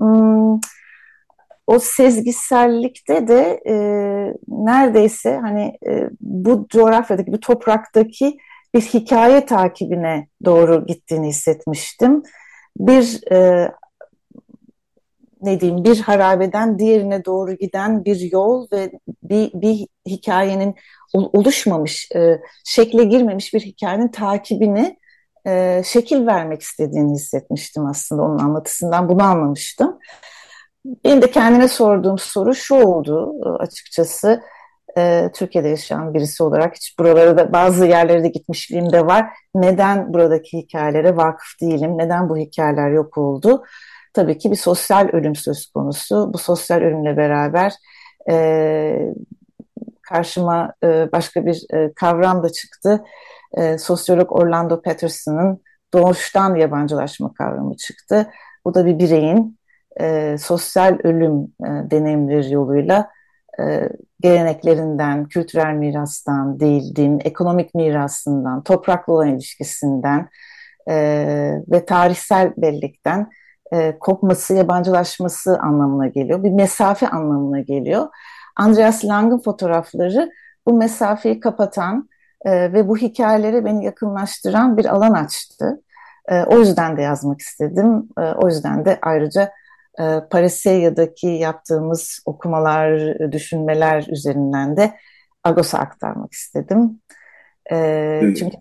o 1.67 1.79
sezgisellikte 1.79 3.29
de 3.29 3.61
e, 3.67 3.75
neredeyse 4.49 5.37
hani 5.37 5.79
e, 5.87 6.11
bu 6.21 6.67
coğrafyadaki 6.69 7.33
bu 7.33 7.41
topraktaki 7.41 8.37
bir 8.75 8.81
hikaye 8.81 9.47
takibine 9.47 10.29
doğru 10.45 10.87
gittiğini 10.87 11.29
hissetmiştim. 11.29 12.23
Bir 12.79 13.33
e, 13.33 13.71
ne 15.43 15.61
diyeyim 15.61 15.85
bir 15.85 16.01
harabeden 16.01 16.79
diğerine 16.79 17.25
doğru 17.25 17.53
giden 17.53 18.05
bir 18.05 18.33
yol 18.33 18.67
ve 18.73 18.93
bir, 19.23 19.53
bir 19.55 19.87
hikayenin 20.07 20.75
oluşmamış, 21.15 22.09
e, 22.15 22.41
şekle 22.65 23.05
girmemiş 23.05 23.55
bir 23.55 23.61
hikayenin 23.61 24.09
takibini 24.09 24.97
e, 25.47 25.83
şekil 25.85 26.27
vermek 26.27 26.63
istediğini 26.63 27.15
hissetmiştim 27.15 27.87
aslında 27.87 28.23
onun 28.23 28.39
anlatısından 28.39 29.09
bunu 29.09 29.23
anlamıştım. 29.23 29.99
Benim 30.85 31.23
de 31.23 31.31
kendine 31.31 31.69
sorduğum 31.69 32.19
soru 32.19 32.55
şu 32.55 32.75
oldu 32.75 33.35
e, 33.47 33.49
açıkçası 33.49 34.43
e, 34.99 35.31
Türkiye'de 35.35 35.69
yaşayan 35.69 36.15
birisi 36.15 36.43
olarak 36.43 36.77
hiç 36.77 36.99
buralara 36.99 37.39
da 37.39 37.53
bazı 37.53 37.87
yerlere 37.87 38.25
de 38.25 38.29
gitmişliğim 38.29 38.93
de 38.93 39.07
var. 39.07 39.27
Neden 39.55 40.13
buradaki 40.13 40.59
hikayelere 40.59 41.17
vakıf 41.17 41.61
değilim? 41.61 41.99
Neden 41.99 42.29
bu 42.29 42.37
hikayeler 42.37 42.91
yok 42.91 43.19
oldu? 43.19 43.65
Tabii 44.15 44.39
ki 44.39 44.51
bir 44.51 44.57
sosyal 44.57 45.09
ölüm 45.13 45.35
söz 45.35 45.67
konusu. 45.67 46.31
Bu 46.35 46.39
sosyal 46.39 46.81
ölümle 46.81 47.17
beraber 47.17 47.73
e, 48.31 49.15
karşıma 50.03 50.73
e, 50.85 51.13
başka 51.13 51.47
bir 51.47 51.75
e, 51.75 51.93
kavram 51.95 52.43
da 52.43 52.53
çıktı. 52.53 53.05
E, 53.57 53.79
sosyolog 53.79 54.33
Orlando 54.33 54.83
Patterson'ın 54.83 55.63
doğuştan 55.95 56.55
yabancılaşma 56.55 57.35
kavramı 57.35 57.77
çıktı. 57.77 58.31
Bu 58.65 58.75
da 58.75 58.87
bir 58.87 58.99
bireyin 58.99 59.59
e, 60.01 60.37
sosyal 60.39 60.99
ölüm 61.05 61.43
e, 61.43 61.91
deneyimleri 61.91 62.53
yoluyla 62.53 63.11
e, 63.61 63.89
geleneklerinden, 64.21 65.25
kültürel 65.25 65.75
mirastan, 65.75 66.61
değil 66.61 66.97
din, 66.97 67.21
ekonomik 67.25 67.75
mirasından, 67.75 68.63
toprakla 68.63 69.13
olan 69.13 69.29
ilişkisinden 69.29 70.29
e, 70.89 70.95
ve 71.69 71.85
tarihsel 71.85 72.53
bellekten 72.57 73.31
e, 73.73 73.99
kopması, 73.99 74.55
yabancılaşması 74.55 75.59
anlamına 75.59 76.07
geliyor. 76.07 76.45
Bir 76.45 76.51
mesafe 76.51 77.09
anlamına 77.09 77.61
geliyor. 77.61 78.09
Andreas 78.57 79.05
Lang'ın 79.05 79.39
fotoğrafları 79.39 80.31
bu 80.67 80.73
mesafeyi 80.73 81.41
kapatan 81.41 82.09
e, 82.45 82.73
ve 82.73 82.89
bu 82.89 82.97
hikayeleri 82.97 83.65
beni 83.65 83.85
yakınlaştıran 83.85 84.77
bir 84.77 84.85
alan 84.85 85.13
açtı. 85.13 85.83
E, 86.29 86.43
o 86.43 86.59
yüzden 86.59 86.97
de 86.97 87.03
yazmak 87.03 87.41
istedim. 87.41 88.09
E, 88.19 88.23
o 88.23 88.49
yüzden 88.49 88.85
de 88.85 88.99
ayrıca 89.03 89.53
e, 90.01 90.05
Parisiya'daki 90.31 91.27
yaptığımız 91.27 92.23
okumalar, 92.27 93.19
düşünmeler 93.33 94.07
üzerinden 94.11 94.77
de 94.77 94.97
Agos'a 95.45 95.79
aktarmak 95.79 96.33
istedim. 96.33 97.01
E, 97.73 98.21
çünkü 98.39 98.57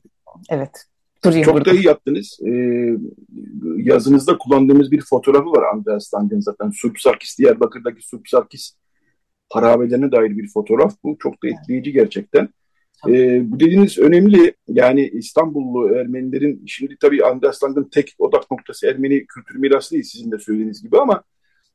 evet. 0.50 0.86
Durayım 1.24 1.46
Çok 1.46 1.54
burada. 1.54 1.70
da 1.70 1.74
iyi 1.74 1.88
yaptınız. 1.88 2.40
Ee, 2.48 2.98
yazınızda 3.78 4.38
kullandığımız 4.38 4.92
bir 4.92 5.02
fotoğrafı 5.02 5.46
var 5.46 5.64
Andreas 5.74 6.14
Lang'ın 6.14 6.40
zaten. 6.40 6.70
Surp 6.70 7.02
Sarkis, 7.02 7.40
Diyarbakır'daki 7.40 8.08
Surp 8.08 8.30
Sarkis 8.30 8.74
harabelerine 9.50 10.12
dair 10.12 10.38
bir 10.38 10.50
fotoğraf 10.54 10.94
bu. 11.04 11.18
Çok 11.20 11.44
da 11.44 11.48
etkileyici 11.48 11.92
gerçekten. 11.92 12.50
Ee, 13.08 13.52
bu 13.52 13.60
dediğiniz 13.60 14.00
önemli. 14.00 14.54
Yani 14.68 15.08
İstanbullu 15.08 15.96
Ermenilerin, 15.96 16.64
şimdi 16.68 16.98
tabii 17.02 17.26
Andreas 17.26 17.62
tek 17.92 18.16
odak 18.20 18.52
noktası 18.52 18.88
Ermeni 18.88 19.26
kültür 19.26 19.56
mirası 19.56 19.92
değil 19.92 20.04
sizin 20.04 20.32
de 20.32 20.40
söylediğiniz 20.40 20.84
gibi 20.84 20.98
ama 20.98 21.24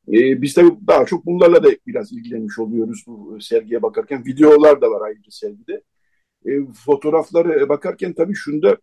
e, 0.08 0.42
biz 0.42 0.54
tabii 0.54 0.72
daha 0.86 1.06
çok 1.06 1.26
bunlarla 1.26 1.64
da 1.64 1.68
biraz 1.86 2.12
ilgilenmiş 2.12 2.58
oluyoruz 2.58 3.04
bu 3.06 3.40
sergiye 3.40 3.82
bakarken. 3.82 4.24
Videolar 4.26 4.80
da 4.80 4.90
var 4.90 5.06
ayrıca 5.06 5.30
sergide. 5.30 5.82
E, 6.46 6.50
fotoğrafları 6.84 7.68
bakarken 7.68 8.12
tabii 8.12 8.34
şunu 8.34 8.62
da 8.62 8.76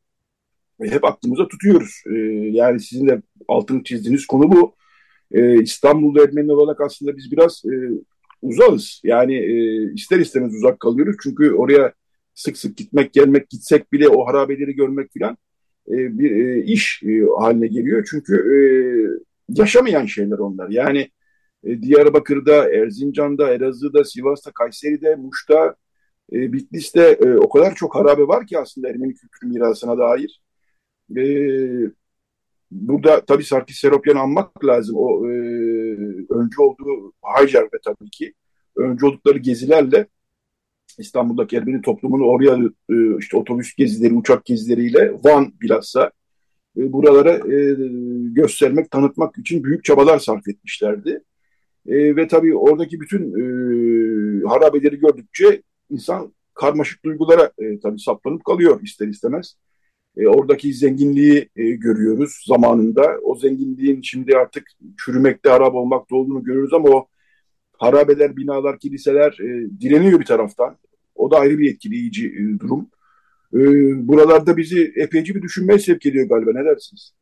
hep 0.81 1.03
aklımıza 1.05 1.47
tutuyoruz. 1.47 2.03
E, 2.11 2.17
yani 2.51 2.79
sizin 2.79 3.07
de 3.07 3.21
altını 3.47 3.83
çizdiğiniz 3.83 4.25
konu 4.25 4.51
bu. 4.51 4.75
E, 5.31 5.61
İstanbul'da 5.61 6.23
Ermeni 6.23 6.51
olarak 6.51 6.81
aslında 6.81 7.17
biz 7.17 7.31
biraz 7.31 7.63
e, 7.65 7.73
uzağız. 8.41 9.01
Yani 9.03 9.35
e, 9.35 9.83
ister 9.93 10.19
istemez 10.19 10.55
uzak 10.55 10.79
kalıyoruz. 10.79 11.15
Çünkü 11.23 11.51
oraya 11.51 11.93
sık 12.35 12.57
sık 12.57 12.77
gitmek, 12.77 13.13
gelmek, 13.13 13.49
gitsek 13.49 13.93
bile 13.93 14.09
o 14.09 14.27
harabeleri 14.27 14.75
görmek 14.75 15.11
filan 15.13 15.37
e, 15.87 16.19
bir 16.19 16.31
e, 16.31 16.63
iş 16.63 17.03
e, 17.03 17.21
haline 17.39 17.67
geliyor. 17.67 18.07
Çünkü 18.09 18.35
e, 18.35 18.57
yaşamayan 19.49 20.05
şeyler 20.05 20.37
onlar. 20.37 20.69
Yani 20.69 21.09
e, 21.63 21.81
Diyarbakır'da, 21.81 22.69
Erzincan'da, 22.73 23.53
Elazığ'da, 23.53 24.03
Sivas'ta, 24.03 24.51
Kayseri'de, 24.51 25.15
Muş'ta, 25.15 25.75
e, 26.33 26.53
Bitlis'te 26.53 27.01
e, 27.01 27.33
o 27.33 27.49
kadar 27.49 27.75
çok 27.75 27.95
harabe 27.95 28.27
var 28.27 28.47
ki 28.47 28.59
aslında 28.59 28.89
Ermeni 28.89 29.13
kültür 29.13 29.47
mirasına 29.47 29.97
dair. 29.97 30.41
E, 31.17 31.23
burada 32.71 33.25
tabii 33.25 33.43
Sarkis 33.43 33.77
Seropyan'ı 33.77 34.19
anmak 34.19 34.65
lazım. 34.65 34.95
O 34.97 35.27
e, 35.27 35.31
öncü 36.29 36.61
olduğu 36.61 37.13
Hacer 37.21 37.63
ve 37.63 37.77
tabii 37.85 38.09
ki 38.09 38.33
öncü 38.77 39.05
oldukları 39.05 39.37
gezilerle 39.37 40.07
İstanbul'daki 40.99 41.57
Ermeni 41.57 41.81
toplumunu 41.81 42.25
oraya 42.25 42.57
e, 42.89 43.17
işte 43.19 43.37
otobüs 43.37 43.75
gezileri, 43.75 44.13
uçak 44.13 44.45
gezileriyle 44.45 45.13
Van 45.23 45.53
bilhassa 45.61 46.11
e, 46.77 46.93
buralara 46.93 47.31
e, 47.31 47.75
göstermek, 48.33 48.91
tanıtmak 48.91 49.37
için 49.37 49.63
büyük 49.63 49.83
çabalar 49.83 50.19
sarf 50.19 50.47
etmişlerdi. 50.47 51.23
E, 51.87 52.15
ve 52.15 52.27
tabii 52.27 52.55
oradaki 52.55 53.01
bütün 53.01 53.33
harabeleri 54.47 54.99
gördükçe 54.99 55.61
insan 55.89 56.33
karmaşık 56.53 57.05
duygulara 57.05 57.51
tabii 57.83 57.99
saplanıp 57.99 58.45
kalıyor 58.45 58.81
ister 58.81 59.07
istemez. 59.07 59.55
Oradaki 60.27 60.73
zenginliği 60.73 61.49
görüyoruz 61.55 62.43
zamanında. 62.47 63.17
O 63.23 63.35
zenginliğin 63.35 64.01
şimdi 64.01 64.37
artık 64.37 64.67
çürümekte, 65.05 65.49
harap 65.49 65.75
olmakta 65.75 66.15
olduğunu 66.15 66.43
görüyoruz 66.43 66.73
ama 66.73 66.89
o 66.89 67.07
harabeler, 67.77 68.35
binalar, 68.35 68.79
kiliseler 68.79 69.37
e, 69.39 69.81
direniyor 69.81 70.19
bir 70.19 70.25
taraftan. 70.25 70.77
O 71.15 71.31
da 71.31 71.37
ayrı 71.37 71.57
bir 71.57 71.73
etkileyici 71.73 72.27
e, 72.27 72.59
durum. 72.59 72.89
E, 73.53 73.59
buralarda 74.07 74.57
bizi 74.57 74.93
epeyce 74.95 75.35
bir 75.35 75.41
düşünmeye 75.41 75.79
sevk 75.79 76.05
ediyor 76.05 76.29
galiba. 76.29 76.51
Ne 76.53 76.65
dersiniz? 76.65 77.13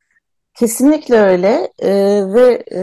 Kesinlikle 0.53 1.19
öyle 1.19 1.71
ee, 1.79 2.21
ve 2.33 2.63
e, 2.71 2.81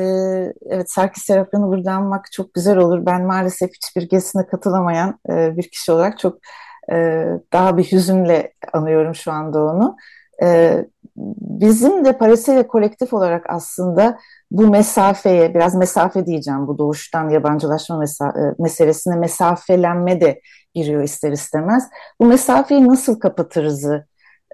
evet 0.70 0.90
Sarkis 0.90 1.24
Serapyan'ı 1.24 1.66
burada 1.68 1.92
anmak 1.92 2.32
çok 2.32 2.54
güzel 2.54 2.76
olur. 2.76 3.06
Ben 3.06 3.26
maalesef 3.26 3.70
hiçbir 3.74 4.02
gezisine 4.02 4.46
katılamayan 4.46 5.18
e, 5.30 5.56
bir 5.56 5.70
kişi 5.70 5.92
olarak 5.92 6.18
çok 6.18 6.38
e, 6.92 7.24
daha 7.52 7.76
bir 7.76 7.84
hüzünle 7.84 8.52
anıyorum 8.72 9.14
şu 9.14 9.32
anda 9.32 9.64
onu. 9.64 9.96
E, 10.42 10.84
bizim 11.60 12.04
de 12.04 12.18
ve 12.48 12.66
kolektif 12.66 13.12
olarak 13.12 13.44
aslında 13.48 14.18
bu 14.50 14.66
mesafeye, 14.66 15.54
biraz 15.54 15.74
mesafe 15.74 16.26
diyeceğim 16.26 16.66
bu 16.66 16.78
doğuştan 16.78 17.28
yabancılaşma 17.28 17.98
mesa 17.98 18.28
e, 18.28 18.62
meselesine 18.62 19.16
mesafelenme 19.16 20.20
de 20.20 20.40
giriyor 20.74 21.02
ister 21.02 21.32
istemez. 21.32 21.88
Bu 22.20 22.26
mesafeyi 22.26 22.88
nasıl 22.88 23.20
kapatırızı 23.20 24.06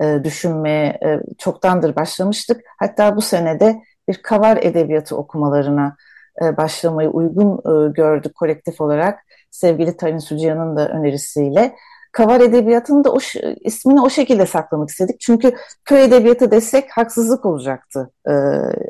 e, 0.03 0.25
düşünmeye 0.25 0.99
e, 1.05 1.21
çoktandır 1.39 1.97
başlamıştık. 1.97 2.61
Hatta 2.79 3.17
bu 3.17 3.21
senede 3.21 3.83
bir 4.09 4.23
kavar 4.23 4.57
edebiyatı 4.57 5.17
okumalarına 5.17 5.97
e, 6.43 6.57
başlamayı 6.57 7.09
uygun 7.09 7.53
e, 7.53 7.93
gördük 7.93 8.35
kolektif 8.35 8.81
olarak. 8.81 9.21
Sevgili 9.51 9.97
Tarin 9.97 10.19
Suciyan'ın 10.19 10.77
da 10.77 10.89
önerisiyle. 10.89 11.75
Kavar 12.15 12.41
Edebiyatı'nın 12.41 13.05
da 13.05 13.13
o, 13.13 13.19
ismini 13.61 14.01
o 14.01 14.11
şekilde 14.11 14.47
saklamak 14.47 14.89
istedik. 14.89 15.21
Çünkü 15.21 15.55
köy 15.85 16.05
edebiyatı 16.05 16.51
desek 16.51 16.91
haksızlık 16.91 17.47
olacaktı 17.47 18.11
e, 18.29 18.33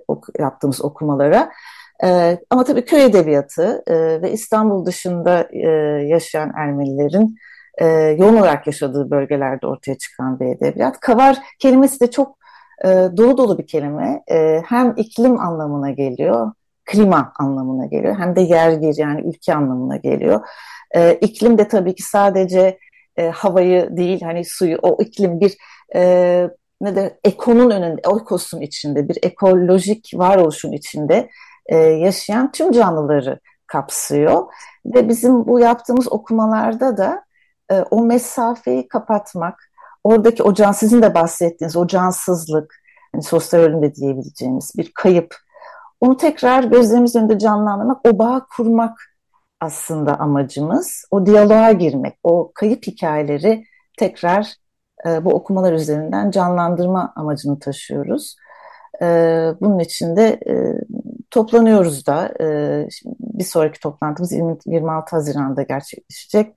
ok, 0.09 0.29
yaptığımız 0.39 0.85
okumalara. 0.85 1.51
E, 2.05 2.39
ama 2.51 2.65
tabii 2.65 2.85
köy 2.85 3.05
edebiyatı 3.05 3.83
e, 3.87 4.23
ve 4.23 4.33
İstanbul 4.33 4.87
dışında 4.87 5.49
e, 5.53 5.69
yaşayan 6.07 6.53
Ermenilerin 6.57 7.37
e, 7.79 7.87
yoğun 8.19 8.37
olarak 8.37 8.67
yaşadığı 8.67 9.11
bölgelerde 9.11 9.67
ortaya 9.67 9.99
çıkan 9.99 10.41
bir 10.41 10.47
edebiyat. 10.47 11.01
Kavar 11.01 11.39
kelimesi 11.59 12.01
de 12.01 12.11
çok 12.11 12.39
e, 12.85 12.89
dolu 12.89 13.39
dolu 13.39 13.59
bir 13.59 13.67
kelime. 13.67 14.23
E, 14.31 14.63
hem 14.67 14.95
iklim 14.97 15.41
anlamına 15.41 15.91
geliyor, 15.91 16.53
klima 16.85 17.33
anlamına 17.41 17.87
geliyor. 17.87 18.19
Hem 18.19 18.37
de 18.37 18.41
yer 18.41 18.83
bir 18.83 18.97
yani 18.99 19.21
ülke 19.21 19.55
anlamına 19.55 19.97
geliyor. 19.97 20.41
E, 20.97 21.15
iklim 21.15 21.59
de 21.59 21.69
tabii 21.69 21.95
ki 21.95 22.03
sadece 22.03 22.79
e, 23.17 23.29
havayı 23.29 23.97
değil 23.97 24.23
hani 24.23 24.45
suyu 24.45 24.79
o 24.83 25.03
iklim 25.03 25.41
bir 25.41 25.57
e, 25.95 26.51
ne 26.81 26.97
de 26.97 27.19
ekonun 27.25 27.71
önünde, 27.71 28.01
ekosun 28.15 28.61
içinde 28.61 29.09
bir 29.09 29.19
ekolojik 29.23 30.11
varoluşun 30.15 30.73
içinde 30.73 31.29
e, 31.67 31.77
yaşayan 31.77 32.53
tüm 32.53 32.73
canlıları 32.73 33.41
kapsıyor. 33.67 34.53
Ve 34.87 35.09
bizim 35.09 35.47
bu 35.47 35.61
yaptığımız 35.61 36.13
okumalarda 36.13 36.97
da 36.97 37.25
e, 37.71 37.81
o 37.81 38.05
mesafeyi 38.05 38.89
kapatmak, 38.89 39.71
oradaki 40.05 40.43
o 40.43 40.55
can, 40.55 40.73
sizin 40.73 41.03
de 41.03 41.15
bahsettiğiniz 41.15 41.77
o 41.77 41.87
cansızlık, 41.87 42.75
hani 43.13 43.23
sosyal 43.23 43.61
ölüm 43.61 43.95
diyebileceğimiz 43.95 44.73
bir 44.77 44.93
kayıp, 44.95 45.37
onu 46.01 46.17
tekrar 46.17 46.65
gözlerimiz 46.65 47.17
önünde 47.17 47.39
canlandırmak, 47.39 48.09
o 48.09 48.19
bağ 48.19 48.47
kurmak 48.57 49.14
aslında 49.65 50.21
amacımız. 50.21 51.05
O 51.11 51.27
diyaloğa 51.27 51.73
girmek, 51.73 52.15
o 52.23 52.53
kayıp 52.55 52.87
hikayeleri 52.87 53.65
tekrar 53.99 54.55
e, 55.07 55.25
bu 55.25 55.35
okumalar 55.35 55.73
üzerinden 55.73 56.31
canlandırma 56.31 57.13
amacını 57.17 57.59
taşıyoruz. 57.59 58.37
E, 59.03 59.07
bunun 59.61 59.79
için 59.79 60.17
de 60.17 60.41
e, 60.49 60.55
toplanıyoruz 61.31 62.07
da. 62.07 62.35
E, 62.41 62.47
bir 63.21 63.45
sonraki 63.45 63.81
toplantımız 63.81 64.33
20, 64.33 64.57
26 64.67 65.17
Haziran'da 65.17 65.63
gerçekleşecek. 65.63 66.55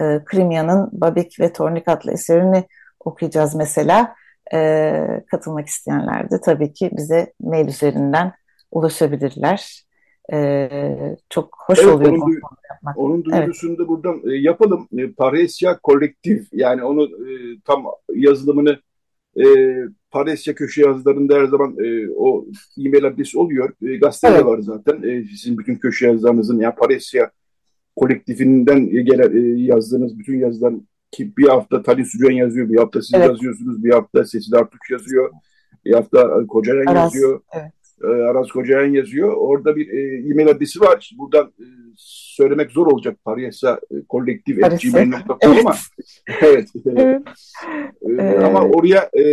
E, 0.00 0.24
Krimya'nın 0.24 0.88
Babik 0.92 1.40
ve 1.40 1.52
Tornik 1.52 1.88
adlı 1.88 2.12
eserini 2.12 2.64
okuyacağız 3.04 3.54
mesela. 3.54 4.14
E, 4.54 5.24
katılmak 5.30 5.66
isteyenler 5.66 6.30
de 6.30 6.40
tabii 6.40 6.72
ki 6.72 6.90
bize 6.92 7.32
mail 7.40 7.68
üzerinden 7.68 8.32
ulaşabilirler. 8.70 9.84
E, 10.32 10.68
çok 11.30 11.56
hoş 11.66 11.78
evet, 11.78 11.94
oluyor 11.94 12.12
onun, 12.12 12.40
yapmak. 12.70 12.98
Onun 12.98 13.24
duyurusunu 13.24 13.70
evet. 13.70 13.78
da 13.78 13.88
buradan 13.88 14.22
e, 14.30 14.34
yapalım. 14.36 14.88
E, 14.98 15.12
Paresya 15.12 15.78
kolektif 15.78 16.48
yani 16.52 16.84
onu 16.84 17.04
e, 17.04 17.60
tam 17.64 17.84
yazılımını 18.14 18.78
e, 19.36 19.44
Paresya 20.10 20.54
köşe 20.54 20.82
yazılarında 20.82 21.34
her 21.34 21.44
zaman 21.44 21.76
e, 21.78 22.10
o 22.16 22.46
e-mail 22.86 23.04
adresi 23.04 23.38
oluyor. 23.38 23.72
E, 23.82 23.96
gazetede 23.96 24.34
evet. 24.34 24.44
var 24.44 24.58
zaten. 24.58 25.02
E, 25.02 25.24
sizin 25.24 25.58
bütün 25.58 25.76
köşe 25.76 26.06
yazılarınızın 26.06 26.60
yani 26.60 26.74
Paresya 26.74 27.30
kolektifinden 27.96 28.90
gelen 28.90 29.36
e, 29.36 29.62
yazdığınız 29.62 30.18
bütün 30.18 30.38
yazılar 30.38 30.74
ki 31.10 31.32
bir 31.38 31.48
hafta 31.48 31.82
Talih 31.82 32.04
Sücen 32.04 32.30
yazıyor, 32.30 32.68
bir 32.68 32.76
hafta 32.76 33.02
siz 33.02 33.14
evet. 33.14 33.28
yazıyorsunuz, 33.28 33.84
bir 33.84 33.90
hafta 33.90 34.24
Sesil 34.24 34.54
Artuç 34.54 34.90
yazıyor, 34.90 35.30
bir 35.84 35.92
hafta 35.92 36.46
Kocayan 36.46 36.86
Aras, 36.86 37.14
yazıyor. 37.14 37.40
Evet. 37.52 37.72
E, 38.02 38.06
Aras 38.06 38.48
Kocayan 38.48 38.92
yazıyor. 38.92 39.32
Orada 39.36 39.76
bir 39.76 39.88
e, 39.88 40.30
e-mail 40.30 40.48
adresi 40.48 40.80
var. 40.80 41.10
Buradan 41.18 41.46
e, 41.46 41.66
söylemek 41.96 42.70
zor 42.70 42.86
olacak 42.86 43.18
Paris'a 43.24 43.80
e, 43.90 43.94
kolektif 44.08 44.56
gmail.com 44.56 45.58
ama 45.58 45.74
evet. 46.42 46.68
evet. 46.86 47.22
E, 48.18 48.22
ama 48.22 48.62
oraya 48.64 49.10
e, 49.18 49.24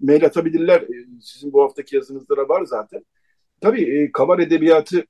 mail 0.00 0.24
atabilirler. 0.24 0.84
Sizin 1.20 1.52
bu 1.52 1.62
haftaki 1.62 1.96
yazınızda 1.96 2.36
da 2.36 2.48
var 2.48 2.64
zaten. 2.64 3.04
Tabii 3.60 3.82
e, 3.82 4.12
kabar 4.12 4.38
edebiyatı 4.38 5.04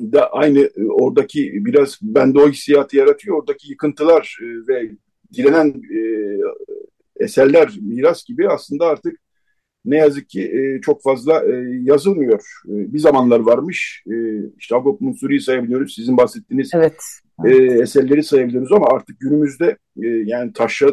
da 0.00 0.32
aynı 0.32 0.58
e, 0.58 0.86
oradaki 0.86 1.64
biraz 1.64 1.98
bende 2.02 2.38
o 2.38 2.48
hissiyatı 2.48 2.96
yaratıyor. 2.96 3.38
Oradaki 3.38 3.70
yıkıntılar 3.70 4.38
e, 4.42 4.46
ve 4.68 4.90
direnen 5.34 5.68
e, 5.68 6.00
eserler, 7.24 7.76
miras 7.80 8.24
gibi 8.24 8.48
aslında 8.48 8.86
artık 8.86 9.20
ne 9.84 9.96
yazık 9.96 10.28
ki 10.28 10.42
e, 10.42 10.80
çok 10.80 11.02
fazla 11.02 11.44
e, 11.44 11.80
yazılmıyor. 11.82 12.40
E, 12.66 12.92
bir 12.92 12.98
zamanlar 12.98 13.40
varmış. 13.40 14.02
E, 14.06 14.14
işte 14.58 14.76
Agop 14.76 15.00
Munsuri'yi 15.00 15.40
sayabiliyoruz. 15.40 15.94
Sizin 15.94 16.16
bahsettiğiniz 16.16 16.70
evet. 16.74 17.02
E, 17.44 17.50
eserleri 17.54 18.22
sayabiliyoruz 18.22 18.72
ama 18.72 18.86
artık 18.86 19.20
günümüzde 19.20 19.76
e, 20.02 20.06
yani 20.06 20.52
taşra, 20.52 20.88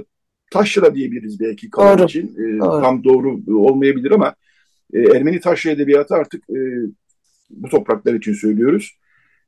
taşra 0.51 0.95
diyebiliriz 0.95 1.39
belki 1.39 1.69
kalan 1.69 2.05
için. 2.05 2.27
E, 2.27 2.59
doğru. 2.59 2.81
Tam 2.81 3.03
doğru 3.03 3.39
olmayabilir 3.47 4.11
ama 4.11 4.35
e, 4.93 4.99
Ermeni 4.99 5.39
taşra 5.39 5.71
edebiyatı 5.71 6.15
artık 6.15 6.49
e, 6.49 6.59
bu 7.49 7.69
topraklar 7.69 8.13
için 8.13 8.33
söylüyoruz. 8.33 8.99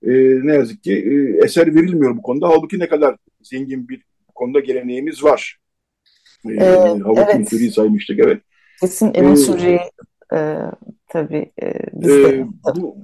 E, 0.03 0.11
ne 0.43 0.53
yazık 0.53 0.83
ki 0.83 0.93
e, 0.93 1.45
eser 1.45 1.75
verilmiyor 1.75 2.17
bu 2.17 2.21
konuda. 2.21 2.49
Halbuki 2.49 2.79
ne 2.79 2.87
kadar 2.87 3.15
zengin 3.41 3.89
bir 3.89 4.01
konuda 4.35 4.59
geleneğimiz 4.59 5.23
var. 5.23 5.57
E, 6.49 6.53
ee, 6.53 6.65
Havuk 7.03 7.19
evet. 7.35 7.73
saymıştık 7.73 8.19
evet. 8.19 8.41
Kesin 8.81 9.11
Emin 9.13 9.33
ee, 9.33 9.35
Suriye 9.35 9.81
e, 10.33 10.57
tabii 11.07 11.51
e, 11.63 11.73
bizde. 11.93 12.29
E, 12.29 12.45
bu 12.75 12.97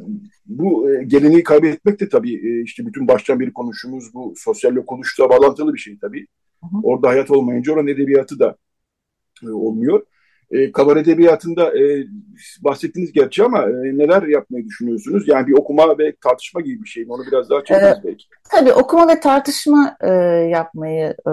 bu 0.46 0.92
e, 0.92 1.04
geleneği 1.04 1.44
kaybetmek 1.44 2.00
de 2.00 2.10
tabii 2.10 2.34
e, 2.34 2.64
işte 2.64 2.86
bütün 2.86 3.08
baştan 3.08 3.40
beri 3.40 3.54
konuştuğumuz 3.54 4.14
bu 4.14 4.34
sosyal 4.38 4.76
yok 4.76 4.92
oluşla 4.92 5.30
bağlantılı 5.30 5.74
bir 5.74 5.80
şey 5.80 5.98
tabii. 6.02 6.28
Hı 6.62 6.78
hı. 6.78 6.82
Orada 6.84 7.08
hayat 7.08 7.32
olmayınca 7.32 7.74
oranın 7.74 7.88
edebiyatı 7.88 8.40
da 8.40 8.56
e, 9.44 9.50
olmuyor. 9.50 10.02
E, 10.52 10.72
kabar 10.72 10.98
edebiyatında 10.98 11.80
e, 11.80 12.06
bahsettiniz 12.62 13.12
gerçi 13.12 13.44
ama 13.44 13.64
e, 13.64 13.74
neler 13.74 14.24
yapmayı 14.24 14.66
düşünüyorsunuz? 14.66 15.28
Yani 15.28 15.48
bir 15.48 15.54
okuma 15.54 15.98
ve 15.98 16.16
tartışma 16.24 16.62
gibi 16.62 16.84
bir 16.84 16.90
şey 16.90 17.06
mi? 17.06 17.14
Onu 17.14 17.24
biraz 17.32 17.50
daha 17.50 17.64
çekeriz 17.64 17.98
ee, 17.98 18.02
belki. 18.04 18.26
Tabii 18.52 18.74
okuma 18.74 19.08
ve 19.08 19.20
tartışma 19.20 19.98
e, 20.02 20.10
yapmayı 20.52 21.16
e, 21.28 21.32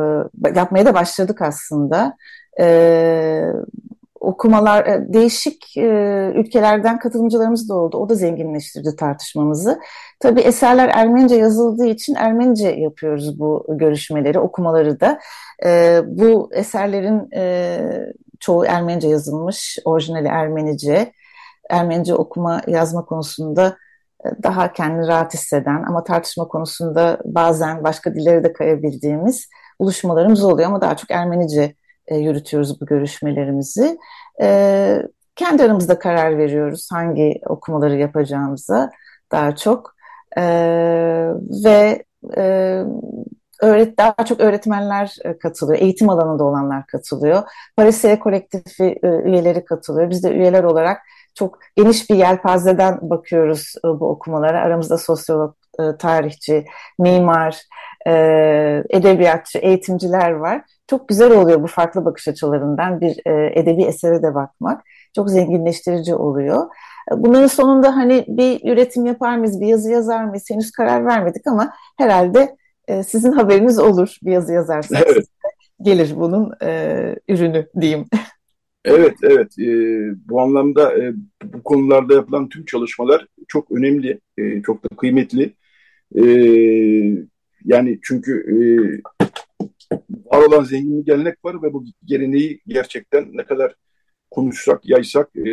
yapmaya 0.54 0.86
da 0.86 0.94
başladık 0.94 1.42
aslında. 1.42 2.16
E, 2.60 2.66
okumalar, 4.24 4.86
e, 4.86 5.12
değişik 5.12 5.76
e, 5.76 6.32
ülkelerden 6.34 6.98
katılımcılarımız 6.98 7.68
da 7.68 7.74
oldu. 7.74 7.96
O 7.96 8.08
da 8.08 8.14
zenginleştirdi 8.14 8.96
tartışmamızı. 8.96 9.80
Tabii 10.20 10.40
eserler 10.40 10.88
Ermenice 10.88 11.34
yazıldığı 11.34 11.86
için 11.86 12.14
Ermenice 12.14 12.68
yapıyoruz 12.68 13.38
bu 13.38 13.66
görüşmeleri, 13.68 14.38
okumaları 14.38 15.00
da. 15.00 15.18
E, 15.66 16.00
bu 16.06 16.50
eserlerin 16.52 17.28
çoğu 18.40 18.64
Ermenice 18.64 19.08
yazılmış, 19.08 19.78
orijinali 19.84 20.28
Ermenice. 20.28 21.12
Ermenice 21.70 22.14
okuma 22.14 22.62
yazma 22.66 23.04
konusunda 23.04 23.76
daha 24.42 24.72
kendini 24.72 25.06
rahat 25.06 25.34
hisseden 25.34 25.84
ama 25.88 26.04
tartışma 26.04 26.48
konusunda 26.48 27.18
bazen 27.24 27.84
başka 27.84 28.14
dillere 28.14 28.44
de 28.44 28.52
kayabildiğimiz 28.52 29.48
buluşmalarımız 29.80 30.44
oluyor 30.44 30.68
ama 30.68 30.80
daha 30.80 30.96
çok 30.96 31.10
Ermenice 31.10 31.74
e, 32.06 32.16
yürütüyoruz 32.16 32.80
bu 32.80 32.86
görüşmelerimizi. 32.86 33.98
E, 34.40 34.98
kendi 35.36 35.62
aramızda 35.62 35.98
karar 35.98 36.38
veriyoruz 36.38 36.88
hangi 36.92 37.40
okumaları 37.46 37.96
yapacağımıza 37.96 38.90
daha 39.32 39.56
çok. 39.56 39.94
E, 40.38 40.42
ve 41.64 42.04
öğret 43.62 43.98
daha 43.98 44.24
çok 44.24 44.40
öğretmenler 44.40 45.16
katılıyor, 45.42 45.78
eğitim 45.82 46.10
alanında 46.10 46.44
olanlar 46.44 46.86
katılıyor. 46.86 47.42
Parisiye 47.76 48.18
kolektifi 48.18 48.98
üyeleri 49.02 49.64
katılıyor. 49.64 50.10
Biz 50.10 50.24
de 50.24 50.30
üyeler 50.30 50.64
olarak 50.64 51.02
çok 51.34 51.58
geniş 51.76 52.10
bir 52.10 52.14
yelpazeden 52.14 52.98
bakıyoruz 53.02 53.74
bu 53.84 54.08
okumalara. 54.10 54.60
Aramızda 54.60 54.98
sosyolog, 54.98 55.54
tarihçi, 55.98 56.64
mimar, 56.98 57.62
edebiyatçı, 58.90 59.58
eğitimciler 59.58 60.30
var. 60.30 60.62
Çok 60.90 61.08
güzel 61.08 61.32
oluyor 61.32 61.62
bu 61.62 61.66
farklı 61.66 62.04
bakış 62.04 62.28
açılarından 62.28 63.00
bir 63.00 63.20
edebi 63.56 63.82
esere 63.82 64.22
de 64.22 64.34
bakmak. 64.34 64.82
Çok 65.14 65.30
zenginleştirici 65.30 66.14
oluyor. 66.14 66.66
Bunların 67.12 67.46
sonunda 67.46 67.96
hani 67.96 68.24
bir 68.28 68.72
üretim 68.72 69.06
yapar 69.06 69.36
mıyız, 69.36 69.60
bir 69.60 69.66
yazı 69.66 69.90
yazar 69.90 70.24
mıyız 70.24 70.44
henüz 70.50 70.70
karar 70.70 71.06
vermedik 71.06 71.46
ama 71.46 71.72
herhalde 71.98 72.56
e, 72.88 73.02
sizin 73.02 73.32
haberiniz 73.32 73.78
olur 73.78 74.16
bir 74.22 74.32
yazı 74.32 74.52
yazarsanız. 74.52 75.02
Evet. 75.06 75.26
Gelir 75.82 76.12
bunun 76.16 76.52
e, 76.62 77.16
ürünü 77.28 77.66
diyeyim. 77.80 78.04
Evet, 78.84 79.14
evet. 79.22 79.58
E, 79.58 79.68
bu 80.28 80.40
anlamda 80.40 80.98
e, 80.98 81.12
bu 81.44 81.62
konularda 81.62 82.14
yapılan 82.14 82.48
tüm 82.48 82.64
çalışmalar 82.64 83.26
çok 83.48 83.72
önemli, 83.72 84.20
e, 84.38 84.62
çok 84.62 84.84
da 84.84 84.96
kıymetli. 84.96 85.54
E, 86.16 86.24
yani 87.64 87.98
çünkü 88.02 88.32
e, 88.48 88.56
var 90.24 90.46
olan 90.46 90.64
zengin 90.64 91.00
bir 91.00 91.06
gelenek 91.06 91.44
var 91.44 91.62
ve 91.62 91.72
bu 91.72 91.84
geleneği 92.04 92.60
gerçekten 92.66 93.28
ne 93.32 93.44
kadar 93.44 93.74
konuşsak, 94.30 94.80
yaysak, 94.84 95.36
e, 95.36 95.50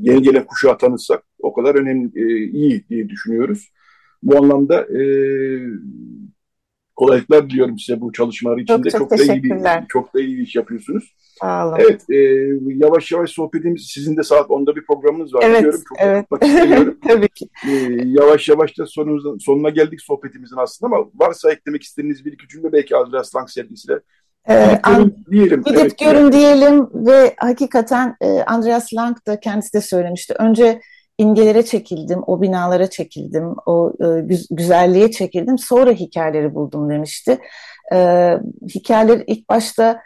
yeni 0.00 0.22
gelen 0.22 0.46
kuşağı 0.46 0.78
tanıtsak 0.78 1.24
o 1.38 1.52
kadar 1.52 1.74
önemli, 1.74 2.10
e, 2.14 2.48
iyi 2.50 2.88
diye 2.88 3.08
düşünüyoruz. 3.08 3.70
Bu 4.22 4.36
anlamda 4.36 4.82
e, 4.82 5.02
kolaylıklar 7.00 7.50
diliyorum 7.50 7.78
size 7.78 8.00
bu 8.00 8.12
çalışmalar 8.12 8.58
içinde. 8.58 8.90
Çok, 8.90 9.00
çok, 9.00 9.10
çok 9.10 9.18
da 9.18 9.32
iyi 9.32 9.42
bir, 9.42 9.88
çok 9.88 10.14
da 10.14 10.20
iyi 10.20 10.42
iş 10.42 10.56
yapıyorsunuz. 10.56 11.14
Sağ 11.40 11.68
olun. 11.68 11.76
Evet, 11.80 12.02
e, 12.10 12.16
yavaş 12.66 13.12
yavaş 13.12 13.30
sohbetimiz, 13.30 13.86
sizin 13.94 14.16
de 14.16 14.22
saat 14.22 14.50
10'da 14.50 14.76
bir 14.76 14.84
programınız 14.86 15.34
var. 15.34 15.42
Evet, 15.44 15.58
Biliyorum. 15.58 15.80
Çok 15.88 15.98
evet. 16.00 16.26
Tabii 17.08 17.28
ki. 17.28 17.48
E, 17.68 17.72
yavaş 18.04 18.48
yavaş 18.48 18.78
da 18.78 18.86
sonuna, 18.86 19.38
sonuna 19.40 19.70
geldik 19.70 20.00
sohbetimizin 20.02 20.56
aslında 20.56 20.96
ama 20.96 21.06
varsa 21.14 21.52
eklemek 21.52 21.82
istediğiniz 21.82 22.24
bir 22.24 22.32
iki 22.32 22.48
cümle 22.48 22.72
belki 22.72 22.96
Andreas 22.96 23.36
Lang 23.36 23.50
sergisiyle 23.50 24.00
ee, 24.48 24.80
an, 24.82 25.12
diyelim. 25.30 25.62
Gidip 25.62 25.80
evet, 25.80 25.98
görün 25.98 26.22
evet. 26.22 26.32
diyelim 26.32 26.88
ve 26.94 27.34
hakikaten 27.36 28.16
e, 28.20 28.26
Andreas 28.26 28.94
Lang 28.94 29.16
da 29.26 29.40
kendisi 29.40 29.74
de 29.74 29.80
söylemişti. 29.80 30.34
Önce 30.38 30.80
imgelere 31.20 31.64
çekildim, 31.64 32.22
o 32.26 32.42
binalara 32.42 32.90
çekildim, 32.90 33.54
o 33.66 33.92
e, 34.00 34.20
güz 34.20 34.46
güzelliğe 34.50 35.10
çekildim. 35.10 35.58
Sonra 35.58 35.90
hikayeleri 35.90 36.54
buldum 36.54 36.90
demişti. 36.90 37.38
E, 37.92 38.38
hikayeler 38.74 39.24
ilk 39.26 39.48
başta 39.48 40.02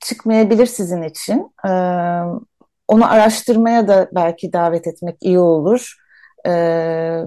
çıkmayabilir 0.00 0.66
sizin 0.66 1.02
için. 1.02 1.52
E, 1.64 1.70
onu 2.88 3.12
araştırmaya 3.12 3.88
da 3.88 4.08
belki 4.14 4.52
davet 4.52 4.86
etmek 4.86 5.16
iyi 5.20 5.38
olur. 5.38 5.94
E, 6.44 6.52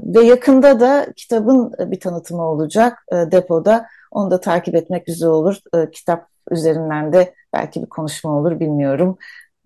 ve 0.04 0.22
yakında 0.22 0.80
da 0.80 1.08
kitabın 1.16 1.74
bir 1.92 2.00
tanıtımı 2.00 2.44
olacak 2.44 3.04
e, 3.12 3.16
depoda. 3.16 3.86
Onu 4.12 4.32
da 4.32 4.40
takip 4.40 4.76
etmek 4.76 5.06
güzel 5.06 5.30
olur. 5.30 5.58
E, 5.76 5.92
kitap 5.92 6.28
üzerinden 6.52 7.14
de 7.14 7.34
belki 7.54 7.82
bir 7.82 7.90
konuşma 7.90 8.32
olur 8.32 8.60
bilmiyorum. 8.60 9.18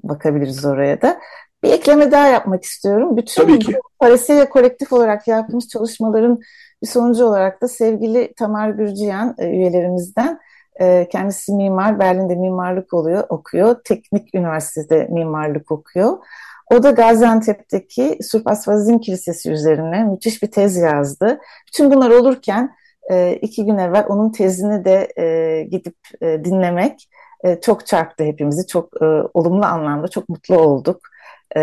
Bakabiliriz 0.03 0.65
oraya 0.65 1.01
da. 1.01 1.19
Bir 1.63 1.71
ekleme 1.71 2.11
daha 2.11 2.27
yapmak 2.27 2.63
istiyorum. 2.63 3.17
Bütün 3.17 3.59
ki. 3.59 3.79
Parasiye 3.99 4.49
kolektif 4.49 4.93
olarak 4.93 5.27
yaptığımız 5.27 5.69
çalışmaların 5.69 6.39
bir 6.81 6.87
sonucu 6.87 7.25
olarak 7.25 7.61
da 7.61 7.67
sevgili 7.67 8.33
Tamar 8.37 8.69
Gürciyan 8.69 9.35
e, 9.37 9.47
üyelerimizden 9.47 10.39
e, 10.79 11.07
kendisi 11.11 11.53
mimar, 11.53 11.99
Berlin'de 11.99 12.35
mimarlık 12.35 12.93
oluyor, 12.93 13.23
okuyor. 13.29 13.75
Teknik 13.83 14.35
Üniversitede 14.35 15.07
mimarlık 15.11 15.71
okuyor. 15.71 16.17
O 16.73 16.83
da 16.83 16.91
Gaziantep'teki 16.91 18.17
Surp 18.21 18.47
Asfazin 18.47 18.99
Kilisesi 18.99 19.51
üzerine 19.51 20.03
müthiş 20.03 20.43
bir 20.43 20.51
tez 20.51 20.77
yazdı. 20.77 21.39
Bütün 21.67 21.91
bunlar 21.91 22.09
olurken 22.09 22.75
e, 23.11 23.39
iki 23.41 23.65
gün 23.65 23.77
evvel 23.77 24.05
onun 24.09 24.31
tezini 24.31 24.85
de 24.85 25.07
gidip 25.71 25.95
dinlemek 26.21 27.09
çok 27.61 27.87
çarptı 27.87 28.23
hepimizi. 28.23 28.67
Çok 28.67 28.89
olumlu 29.33 29.65
anlamda 29.65 30.07
çok 30.07 30.29
mutlu 30.29 30.57
olduk. 30.57 31.12
E, 31.57 31.61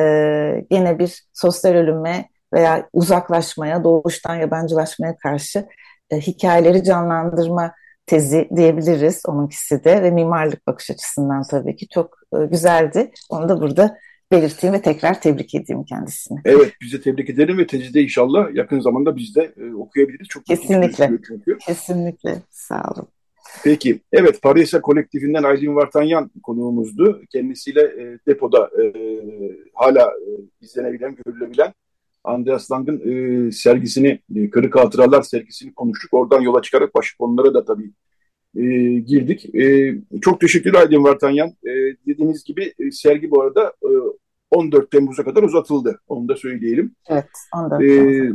yine 0.70 0.98
bir 0.98 1.22
sosyal 1.32 1.74
ölüme 1.74 2.28
veya 2.52 2.88
uzaklaşmaya, 2.92 3.84
doğuştan 3.84 4.34
yabancılaşmaya 4.36 5.16
karşı 5.16 5.66
e, 6.10 6.20
hikayeleri 6.20 6.84
canlandırma 6.84 7.72
tezi 8.06 8.48
diyebiliriz 8.56 9.22
onunkisi 9.26 9.84
de 9.84 10.02
ve 10.02 10.10
mimarlık 10.10 10.66
bakış 10.66 10.90
açısından 10.90 11.42
tabii 11.50 11.76
ki 11.76 11.88
çok 11.88 12.18
e, 12.34 12.46
güzeldi. 12.46 13.10
Onu 13.30 13.48
da 13.48 13.60
burada 13.60 13.96
belirteyim 14.32 14.74
ve 14.74 14.82
tekrar 14.82 15.20
tebrik 15.20 15.54
edeyim 15.54 15.84
kendisini. 15.84 16.38
Evet, 16.44 16.72
biz 16.80 16.92
de 16.92 17.00
tebrik 17.00 17.30
edelim 17.30 17.58
ve 17.58 17.66
tezi 17.66 17.94
de 17.94 18.02
inşallah 18.02 18.54
yakın 18.54 18.80
zamanda 18.80 19.16
biz 19.16 19.36
de 19.36 19.54
e, 19.56 19.74
okuyabiliriz. 19.74 20.28
Çok 20.28 20.46
Kesinlikle. 20.46 21.10
Kesinlikle. 21.66 22.42
Sağ 22.50 22.82
olun. 22.94 23.08
Peki, 23.64 24.00
evet 24.12 24.42
Paris'e 24.42 24.80
kolektifinden 24.80 25.42
Aydın 25.42 25.76
Vartanyan 25.76 26.30
konuğumuzdu. 26.42 27.22
Kendisiyle 27.32 27.80
e, 27.80 28.18
depoda 28.26 28.70
e, 28.82 28.92
hala 29.74 30.02
e, 30.02 30.30
izlenebilen, 30.60 31.16
görülebilen 31.24 31.74
Andreas 32.24 32.70
Lang'ın 32.70 33.00
e, 33.00 33.52
sergisini, 33.52 34.20
e, 34.36 34.50
Kırık 34.50 34.76
Hatıralar 34.76 35.22
sergisini 35.22 35.74
konuştuk. 35.74 36.14
Oradan 36.14 36.40
yola 36.40 36.62
çıkarak 36.62 36.94
başka 36.94 37.16
konulara 37.16 37.54
da 37.54 37.64
tabii 37.64 37.90
e, 38.56 38.62
girdik. 38.98 39.54
E, 39.54 39.94
çok 40.20 40.40
teşekkürler 40.40 40.80
Aydın 40.80 41.04
Vartanyan. 41.04 41.48
E, 41.48 41.70
dediğiniz 42.06 42.44
gibi 42.44 42.72
e, 42.78 42.90
sergi 42.90 43.30
bu 43.30 43.42
arada 43.42 43.72
e, 43.82 43.90
14 44.50 44.90
Temmuz'a 44.90 45.24
kadar 45.24 45.42
uzatıldı. 45.42 46.00
Onu 46.08 46.28
da 46.28 46.36
söyleyelim. 46.36 46.94
Evet, 47.08 47.28
14 47.54 47.82
e, 47.82 48.30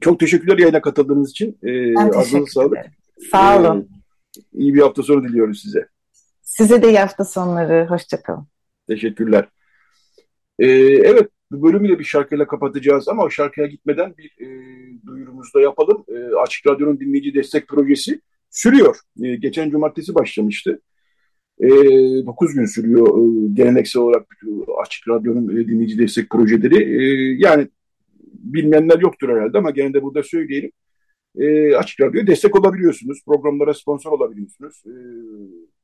Çok 0.00 0.20
teşekkürler 0.20 0.58
yayına 0.58 0.80
katıldığınız 0.80 1.30
için. 1.30 1.58
E, 1.62 1.94
ben 1.94 2.10
teşekkür 2.10 2.46
sağlık. 2.46 2.78
Sağ 3.30 3.54
e, 3.54 3.58
olun. 3.58 3.88
E, 4.36 4.40
iyi 4.52 4.74
bir 4.74 4.80
hafta 4.80 5.02
sonu 5.02 5.28
diliyoruz 5.28 5.62
size. 5.62 5.88
Size 6.42 6.82
de 6.82 6.88
iyi 6.88 6.98
hafta 6.98 7.24
sonları. 7.24 7.86
Hoşçakalın. 7.90 8.46
Teşekkürler. 8.88 9.48
E, 10.58 10.66
evet, 10.82 11.30
bu 11.50 11.62
bölümü 11.62 11.88
de 11.88 11.98
bir 11.98 12.04
şarkıyla 12.04 12.46
kapatacağız 12.46 13.08
ama 13.08 13.22
o 13.24 13.30
şarkıya 13.30 13.66
gitmeden 13.66 14.14
bir 14.18 14.46
e, 14.46 14.46
duyurumuzu 15.06 15.54
da 15.54 15.60
yapalım. 15.60 16.04
E, 16.08 16.36
Açık 16.42 16.66
Radyo'nun 16.66 17.00
dinleyici 17.00 17.34
destek 17.34 17.68
projesi 17.68 18.20
sürüyor. 18.50 18.96
E, 19.22 19.36
geçen 19.36 19.70
cumartesi 19.70 20.14
başlamıştı. 20.14 20.80
E, 21.60 21.68
9 21.68 22.54
gün 22.54 22.66
sürüyor 22.66 23.06
e, 23.08 23.54
geleneksel 23.54 24.02
olarak 24.02 24.26
Açık 24.82 25.08
Radyo'nun 25.08 25.56
e, 25.56 25.68
dinleyici 25.68 25.98
destek 25.98 26.30
projeleri. 26.30 26.82
E, 26.82 27.04
yani 27.38 27.68
bilmeyenler 28.32 28.98
yoktur 28.98 29.28
herhalde 29.28 29.58
ama 29.58 29.70
gene 29.70 29.94
de 29.94 30.02
burada 30.02 30.22
söyleyelim. 30.22 30.72
E, 31.36 31.76
Açık 31.76 32.00
Radyo'ya 32.00 32.26
destek 32.26 32.56
olabiliyorsunuz. 32.56 33.24
Programlara 33.26 33.74
sponsor 33.74 34.12
olabiliyorsunuz. 34.12 34.82
E, 34.86 34.94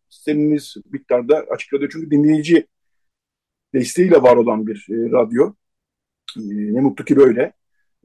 sisteminiz 0.09 0.75
miktarda 0.93 1.47
Açık 1.51 1.75
Radyo 1.75 1.89
çünkü 1.89 2.11
dinleyici 2.11 2.67
desteğiyle 3.75 4.23
var 4.23 4.37
olan 4.37 4.67
bir 4.67 4.87
e, 4.91 5.11
radyo. 5.11 5.55
E, 6.37 6.43
ne 6.75 6.81
mutlu 6.81 7.05
ki 7.05 7.17
böyle. 7.17 7.53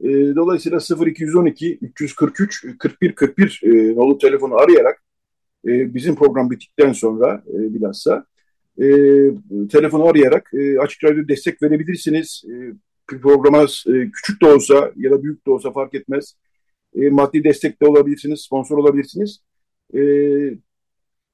E, 0.00 0.08
dolayısıyla 0.08 0.78
0212 1.06 1.78
343 1.82 2.66
41 2.78 3.14
41 3.14 3.60
e, 3.64 3.94
nolu 3.96 4.18
telefonu 4.18 4.54
arayarak 4.54 5.02
e, 5.66 5.94
bizim 5.94 6.14
program 6.14 6.50
bittikten 6.50 6.92
sonra 6.92 7.44
e, 7.48 7.74
bilhassa 7.74 8.26
e, 8.78 8.86
telefonu 9.68 10.04
arayarak 10.04 10.50
e, 10.54 10.78
Açık 10.78 11.04
Radyo 11.04 11.28
destek 11.28 11.62
verebilirsiniz. 11.62 12.44
E, 12.50 12.54
programa 13.06 13.62
e, 13.62 14.10
küçük 14.10 14.42
de 14.42 14.46
olsa 14.46 14.92
ya 14.96 15.10
da 15.10 15.22
büyük 15.22 15.46
de 15.46 15.50
olsa 15.50 15.72
fark 15.72 15.94
etmez. 15.94 16.34
E, 16.94 17.10
maddi 17.10 17.44
destek 17.44 17.82
de 17.82 17.86
olabilirsiniz, 17.86 18.40
sponsor 18.40 18.78
olabilirsiniz. 18.78 19.40
E, 19.94 20.00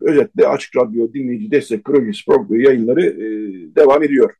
özetle 0.00 0.48
Açık 0.48 0.76
Radyo 0.76 1.12
Dinleyici 1.12 1.50
Destek 1.50 1.84
Projesi 1.84 2.24
programı 2.24 2.62
yayınları 2.62 3.06
e, 3.06 3.26
devam 3.76 4.02
ediyor. 4.02 4.34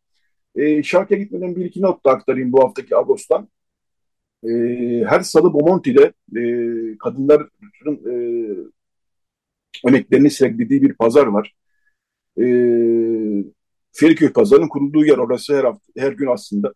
E, 0.55 0.83
şarkıya 0.83 1.21
gitmeden 1.21 1.57
bir 1.57 1.65
iki 1.65 1.83
not 1.83 2.05
da 2.05 2.11
aktarayım 2.11 2.53
bu 2.53 2.65
haftaki 2.65 2.97
Ağustos'tan. 2.97 3.49
E, 4.45 4.49
her 5.09 5.21
salı 5.21 5.53
Bomonti'de 5.55 6.13
e, 6.37 6.43
kadınların 6.99 7.51
e, 8.11 8.15
emeklerini 9.89 10.31
sergilediği 10.31 10.83
bir 10.83 10.95
pazar 10.95 11.27
var. 11.27 11.55
E, 12.39 12.45
Feriköy 13.93 14.33
Pazarı'nın 14.33 14.69
kurulduğu 14.69 15.05
yer 15.05 15.19
orası 15.19 15.57
her 15.57 15.65
hafta, 15.65 15.93
her 15.97 16.13
gün 16.13 16.27
aslında. 16.27 16.73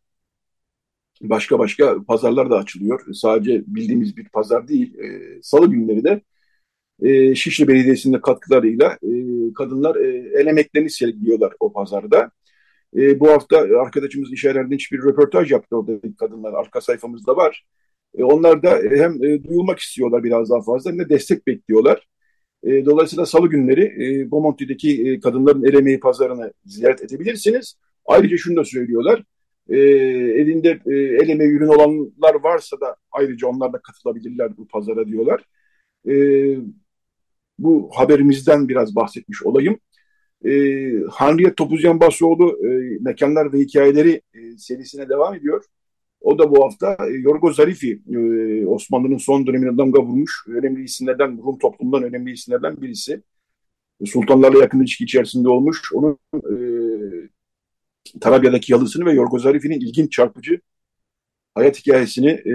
Başka 1.20 1.58
başka 1.58 2.04
pazarlar 2.04 2.50
da 2.50 2.58
açılıyor. 2.58 3.00
Sadece 3.14 3.64
bildiğimiz 3.66 4.16
bir 4.16 4.28
pazar 4.28 4.68
değil. 4.68 4.98
E, 4.98 5.38
Salı 5.42 5.70
günleri 5.70 6.04
de 6.04 6.20
e, 7.02 7.34
Şişli 7.34 7.68
Belediyesi'nin 7.68 8.18
katkılarıyla 8.20 8.98
e, 9.02 9.10
kadınlar 9.54 9.96
e, 9.96 10.32
el 10.40 10.46
emeklerini 10.46 10.90
sergiliyorlar 10.90 11.52
o 11.60 11.72
pazarda. 11.72 12.30
E, 12.96 13.20
bu 13.20 13.28
hafta 13.30 13.58
arkadaşımız 13.58 14.32
İşer 14.32 14.56
Erdinç 14.56 14.92
bir 14.92 14.98
röportaj 14.98 15.52
yaptı 15.52 15.76
orada 15.76 15.92
kadınlar 16.18 16.52
arka 16.52 16.80
sayfamızda 16.80 17.36
var. 17.36 17.66
E, 18.18 18.24
onlar 18.24 18.62
da 18.62 18.80
hem 18.90 19.24
e, 19.24 19.44
duyulmak 19.44 19.78
istiyorlar 19.78 20.24
biraz 20.24 20.50
daha 20.50 20.62
fazla 20.62 20.90
hem 20.90 20.98
de 20.98 21.08
destek 21.08 21.46
bekliyorlar. 21.46 22.08
E, 22.64 22.86
dolayısıyla 22.86 23.26
salı 23.26 23.48
günleri 23.48 23.82
e, 24.04 24.30
Bomonti'deki 24.30 25.10
e, 25.10 25.20
kadınların 25.20 25.64
el 25.64 25.74
emeği 25.74 26.00
pazarını 26.00 26.52
ziyaret 26.64 27.02
edebilirsiniz. 27.02 27.74
Ayrıca 28.06 28.36
şunu 28.36 28.56
da 28.56 28.64
söylüyorlar. 28.64 29.24
E, 29.70 29.78
elinde 30.40 30.80
e, 30.86 30.94
el 30.94 31.40
ürün 31.40 31.68
olanlar 31.68 32.34
varsa 32.42 32.80
da 32.80 32.96
ayrıca 33.12 33.48
onlar 33.48 33.72
da 33.72 33.78
katılabilirler 33.78 34.56
bu 34.56 34.68
pazara 34.68 35.06
diyorlar. 35.06 35.44
E, 36.08 36.14
bu 37.58 37.90
haberimizden 37.94 38.68
biraz 38.68 38.96
bahsetmiş 38.96 39.42
olayım. 39.42 39.78
E, 40.44 40.52
Hanriye 41.10 41.54
Topuzyan 41.54 42.00
Basroğlu 42.00 42.66
e, 42.66 42.98
Mekanlar 43.00 43.52
ve 43.52 43.58
Hikayeleri 43.58 44.22
e, 44.34 44.58
serisine 44.58 45.08
devam 45.08 45.34
ediyor. 45.34 45.64
O 46.20 46.38
da 46.38 46.50
bu 46.50 46.64
hafta 46.64 46.96
e, 47.06 47.12
Yorgo 47.12 47.52
Zarifi, 47.52 48.02
e, 48.12 48.18
Osmanlı'nın 48.66 49.18
son 49.18 49.46
dönemine 49.46 49.78
damga 49.78 50.02
vurmuş 50.02 50.44
önemli 50.48 50.84
isimlerden, 50.84 51.38
Rum 51.38 51.58
toplumundan 51.58 52.02
önemli 52.02 52.32
isimlerden 52.32 52.82
birisi. 52.82 53.22
Sultanlarla 54.06 54.58
yakın 54.58 54.80
ilişki 54.80 55.04
içerisinde 55.04 55.48
olmuş. 55.48 55.92
Onun 55.94 56.18
e, 56.34 56.54
Tarabya'daki 58.20 58.72
yalısını 58.72 59.06
ve 59.06 59.12
Yorgo 59.12 59.38
Zarifi'nin 59.38 59.80
ilginç 59.80 60.12
çarpıcı 60.12 60.60
hayat 61.54 61.78
hikayesini 61.78 62.30
e, 62.30 62.54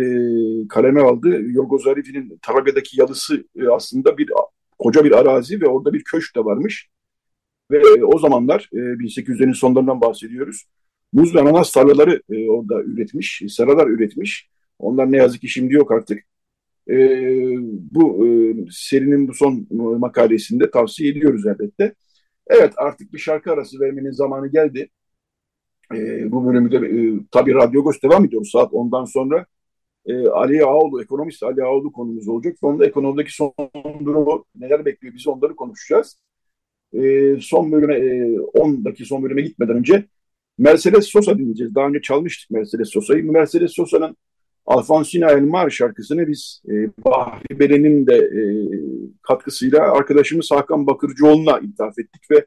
kaleme 0.67 1.01
aldı. 1.01 1.41
Yorgo 1.41 1.79
Zarifi'nin 1.79 2.39
Tarabya'daki 2.41 2.99
yalısı 2.99 3.43
e, 3.55 3.67
aslında 3.67 4.17
bir 4.17 4.29
koca 4.79 5.03
bir 5.03 5.11
arazi 5.11 5.61
ve 5.61 5.67
orada 5.67 5.93
bir 5.93 6.03
köşk 6.03 6.35
de 6.35 6.45
varmış. 6.45 6.89
Ve 7.71 7.77
e, 7.77 8.03
o 8.03 8.19
zamanlar 8.19 8.69
e, 8.73 8.77
1800'lerin 8.77 9.53
sonlarından 9.53 10.01
bahsediyoruz. 10.01 10.65
Muz 11.13 11.35
ve 11.35 11.41
ananas 11.41 11.71
tarlaları 11.71 12.21
e, 12.29 12.49
orada 12.49 12.83
üretmiş, 12.83 13.41
seralar 13.49 13.87
üretmiş. 13.87 14.49
Onlar 14.79 15.11
ne 15.11 15.17
yazık 15.17 15.41
ki 15.41 15.49
şimdi 15.49 15.73
yok 15.73 15.91
artık. 15.91 16.23
E, 16.89 16.95
bu 17.91 18.27
e, 18.27 18.29
serinin 18.71 19.27
bu 19.27 19.33
son 19.33 19.67
makalesinde 19.99 20.71
tavsiye 20.71 21.11
ediyoruz 21.11 21.47
elbette. 21.47 21.93
Evet 22.47 22.73
artık 22.77 23.13
bir 23.13 23.17
şarkı 23.17 23.51
arası 23.51 23.79
vermenin 23.79 24.11
zamanı 24.11 24.47
geldi. 24.47 24.89
E, 25.93 26.31
bu 26.31 26.45
bölümde 26.45 26.77
e, 26.77 27.19
tabii 27.31 27.53
Radyo 27.53 27.83
Göz 27.83 28.03
devam 28.03 28.25
ediyoruz 28.25 28.49
saat 28.51 28.73
ondan 28.73 29.05
sonra. 29.05 29.45
E, 30.05 30.27
Ali 30.27 30.65
Ağoğlu, 30.65 31.01
ekonomist 31.01 31.43
Ali 31.43 31.63
Ağoğlu 31.63 31.91
konumuz 31.91 32.27
olacak. 32.27 32.57
Sonunda 32.61 32.85
ekonomideki 32.85 33.35
son 33.35 33.53
durumu 34.05 34.45
neler 34.55 34.85
bekliyor 34.85 35.13
bizi 35.13 35.29
onları 35.29 35.55
konuşacağız. 35.55 36.17
E, 36.93 37.35
son 37.41 37.71
bölüme, 37.71 37.95
e, 37.95 38.35
10'daki 38.53 39.05
son 39.05 39.23
bölüme 39.23 39.41
gitmeden 39.41 39.77
önce 39.77 40.05
Mercedes 40.57 41.05
Sosa 41.05 41.37
dinleyeceğiz. 41.37 41.75
Daha 41.75 41.87
önce 41.87 42.01
çalmıştık 42.01 42.51
Mercedes 42.51 42.89
Sosa'yı. 42.89 43.31
Mercedes 43.31 43.71
Sosa'nın 43.71 44.17
Alfonsina 44.65 45.31
El 45.31 45.43
Mar 45.43 45.69
şarkısını 45.69 46.27
biz 46.27 46.61
e, 46.69 46.73
Bahri 47.05 47.59
Belen'in 47.59 48.07
de 48.07 48.15
e, 48.15 48.41
katkısıyla 49.21 49.91
arkadaşımız 49.91 50.51
Hakan 50.51 50.87
Bakırcıoğlu'na 50.87 51.59
ithaf 51.59 51.99
ettik 51.99 52.31
ve 52.31 52.45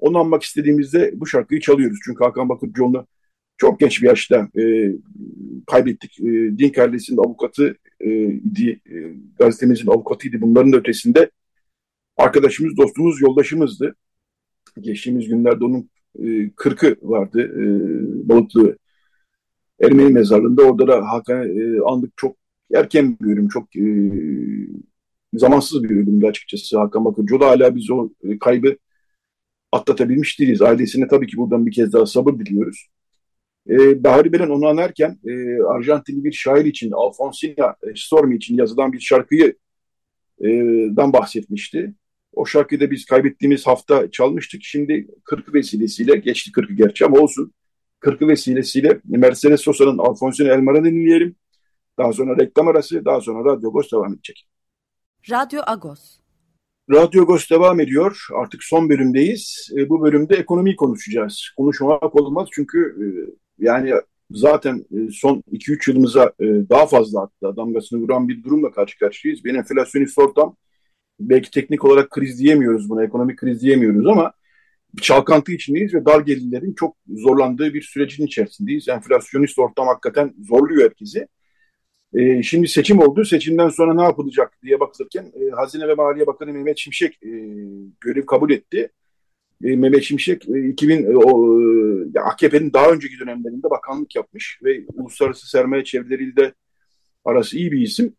onu 0.00 0.18
anmak 0.18 0.42
istediğimizde 0.42 1.12
bu 1.14 1.26
şarkıyı 1.26 1.60
çalıyoruz. 1.60 1.98
Çünkü 2.04 2.24
Hakan 2.24 2.48
Bakırcıoğlu 2.48 3.06
çok 3.56 3.80
genç 3.80 4.02
bir 4.02 4.06
yaşta 4.08 4.48
e, 4.58 4.92
kaybettik. 5.66 6.20
E, 6.20 6.58
din 6.58 6.68
kardeşinin 6.68 7.18
avukatı 7.18 7.76
e, 8.00 8.24
idi, 8.24 8.80
e, 8.86 8.94
gazetemizin 9.38 9.86
avukatıydı. 9.90 10.40
Bunların 10.40 10.72
ötesinde 10.72 11.30
arkadaşımız, 12.16 12.76
dostumuz, 12.76 13.20
yoldaşımızdı. 13.20 13.94
Geçtiğimiz 14.80 15.28
günlerde 15.28 15.64
onun 15.64 15.90
e, 16.18 16.50
kırkı 16.50 16.96
vardı 17.02 17.40
e, 17.42 17.64
Balıklı 18.28 18.76
Ermeni 19.80 20.12
mezarlığında. 20.12 20.62
Orada 20.62 20.88
da 20.88 21.12
Hakan 21.12 21.58
e, 21.58 21.80
andık 21.80 22.12
çok 22.16 22.36
erken 22.74 23.18
bir 23.20 23.32
ölüm, 23.32 23.48
çok 23.48 23.76
e, 23.76 23.84
zamansız 25.34 25.84
bir 25.84 25.90
ölümdü 25.90 26.26
açıkçası 26.26 26.78
Hakan 26.78 27.04
Bakırcı. 27.04 27.36
O 27.36 27.40
da 27.40 27.46
hala 27.46 27.76
biz 27.76 27.90
o 27.90 28.10
e, 28.24 28.38
kaybı 28.38 28.76
atlatabilmiş 29.72 30.40
değiliz. 30.40 30.62
Ailesine 30.62 31.08
tabii 31.08 31.26
ki 31.26 31.36
buradan 31.36 31.66
bir 31.66 31.72
kez 31.72 31.92
daha 31.92 32.06
sabır 32.06 32.32
diliyoruz. 32.32 32.86
E, 33.70 34.04
Bahri 34.04 34.32
Belen 34.32 34.48
onu 34.48 34.66
anarken 34.66 35.18
e, 35.26 35.62
Arjantinli 35.62 36.24
bir 36.24 36.32
şair 36.32 36.64
için, 36.64 36.90
Alfonsina 36.90 37.76
Stormi 37.96 38.36
için 38.36 38.56
yazılan 38.56 38.92
bir 38.92 39.00
şarkıyı 39.00 39.56
e, 40.40 40.48
dan 40.96 41.12
bahsetmişti. 41.12 41.94
O 42.32 42.46
şarkıyı 42.46 42.80
da 42.80 42.90
biz 42.90 43.04
kaybettiğimiz 43.04 43.66
hafta 43.66 44.10
çalmıştık. 44.10 44.62
Şimdi 44.64 45.08
40 45.24 45.54
vesilesiyle, 45.54 46.16
geçti 46.16 46.50
40'ı 46.50 46.74
gerçi 46.74 47.04
ama 47.04 47.18
olsun. 47.18 47.52
40 48.00 48.22
vesilesiyle 48.22 49.00
Mercedes 49.04 49.60
Sosa'nın 49.60 49.98
Alfonsina 49.98 50.52
Elmar'ı 50.52 50.84
dinleyelim. 50.84 51.36
Daha 51.98 52.12
sonra 52.12 52.42
reklam 52.42 52.68
arası, 52.68 53.04
daha 53.04 53.20
sonra 53.20 53.52
Radyo 53.52 53.68
Agos 53.68 53.92
devam 53.92 54.14
edecek. 54.14 54.48
Radyo 55.30 55.60
Agos. 55.66 56.19
Radyo 56.90 57.22
Agos 57.22 57.50
devam 57.50 57.80
ediyor. 57.80 58.26
Artık 58.34 58.64
son 58.64 58.90
bölümdeyiz. 58.90 59.70
E, 59.76 59.88
bu 59.88 60.02
bölümde 60.02 60.36
ekonomiyi 60.36 60.76
konuşacağız. 60.76 61.50
Konuşmamak 61.56 62.20
olmaz 62.20 62.48
çünkü 62.52 62.78
e, 63.00 63.04
yani 63.58 63.92
zaten 64.30 64.84
e, 64.92 65.10
son 65.12 65.42
2-3 65.52 65.90
yılımıza 65.90 66.32
e, 66.40 66.44
daha 66.44 66.86
fazla 66.86 67.20
hatta 67.20 67.56
damgasını 67.56 68.00
vuran 68.00 68.28
bir 68.28 68.42
durumla 68.42 68.72
karşı 68.72 68.98
karşıyayız. 68.98 69.44
Bir 69.44 69.54
enflasyonist 69.54 70.18
ortam 70.18 70.56
belki 71.20 71.50
teknik 71.50 71.84
olarak 71.84 72.10
kriz 72.10 72.38
diyemiyoruz 72.38 72.88
buna, 72.88 73.04
ekonomik 73.04 73.38
kriz 73.38 73.62
diyemiyoruz 73.62 74.06
ama 74.06 74.32
çalkantı 75.02 75.52
içindeyiz 75.52 75.94
ve 75.94 76.04
dar 76.04 76.20
gelirlerin 76.20 76.72
çok 76.72 76.96
zorlandığı 77.08 77.74
bir 77.74 77.82
sürecin 77.82 78.26
içerisindeyiz. 78.26 78.88
Enflasyonist 78.88 79.58
ortam 79.58 79.86
hakikaten 79.86 80.34
zorluyor 80.48 80.84
herkesi. 80.84 81.28
E, 82.14 82.42
şimdi 82.42 82.68
seçim 82.68 82.98
oldu. 82.98 83.24
Seçimden 83.24 83.68
sonra 83.68 83.94
ne 83.94 84.02
yapılacak 84.02 84.52
diye 84.62 84.80
bakılırken 84.80 85.24
e, 85.24 85.50
Hazine 85.50 85.88
ve 85.88 85.94
Maliye 85.94 86.26
Bakanı 86.26 86.52
Mehmet 86.52 86.78
Şimşek 86.78 87.22
e, 87.22 87.30
görev 88.00 88.26
kabul 88.26 88.50
etti. 88.50 88.90
E, 89.64 89.76
Mehmet 89.76 90.02
Şimşek 90.02 90.48
e, 90.48 90.68
2000 90.68 91.04
e, 91.04 91.16
o, 91.16 91.60
e, 92.16 92.20
AKP'nin 92.20 92.72
daha 92.72 92.90
önceki 92.90 93.18
dönemlerinde 93.20 93.70
bakanlık 93.70 94.16
yapmış 94.16 94.60
ve 94.64 94.84
uluslararası 94.94 95.50
sermaye 95.50 95.84
çevreleriyle 95.84 96.36
de 96.36 96.54
arası 97.24 97.56
iyi 97.56 97.72
bir 97.72 97.80
isim. 97.80 98.16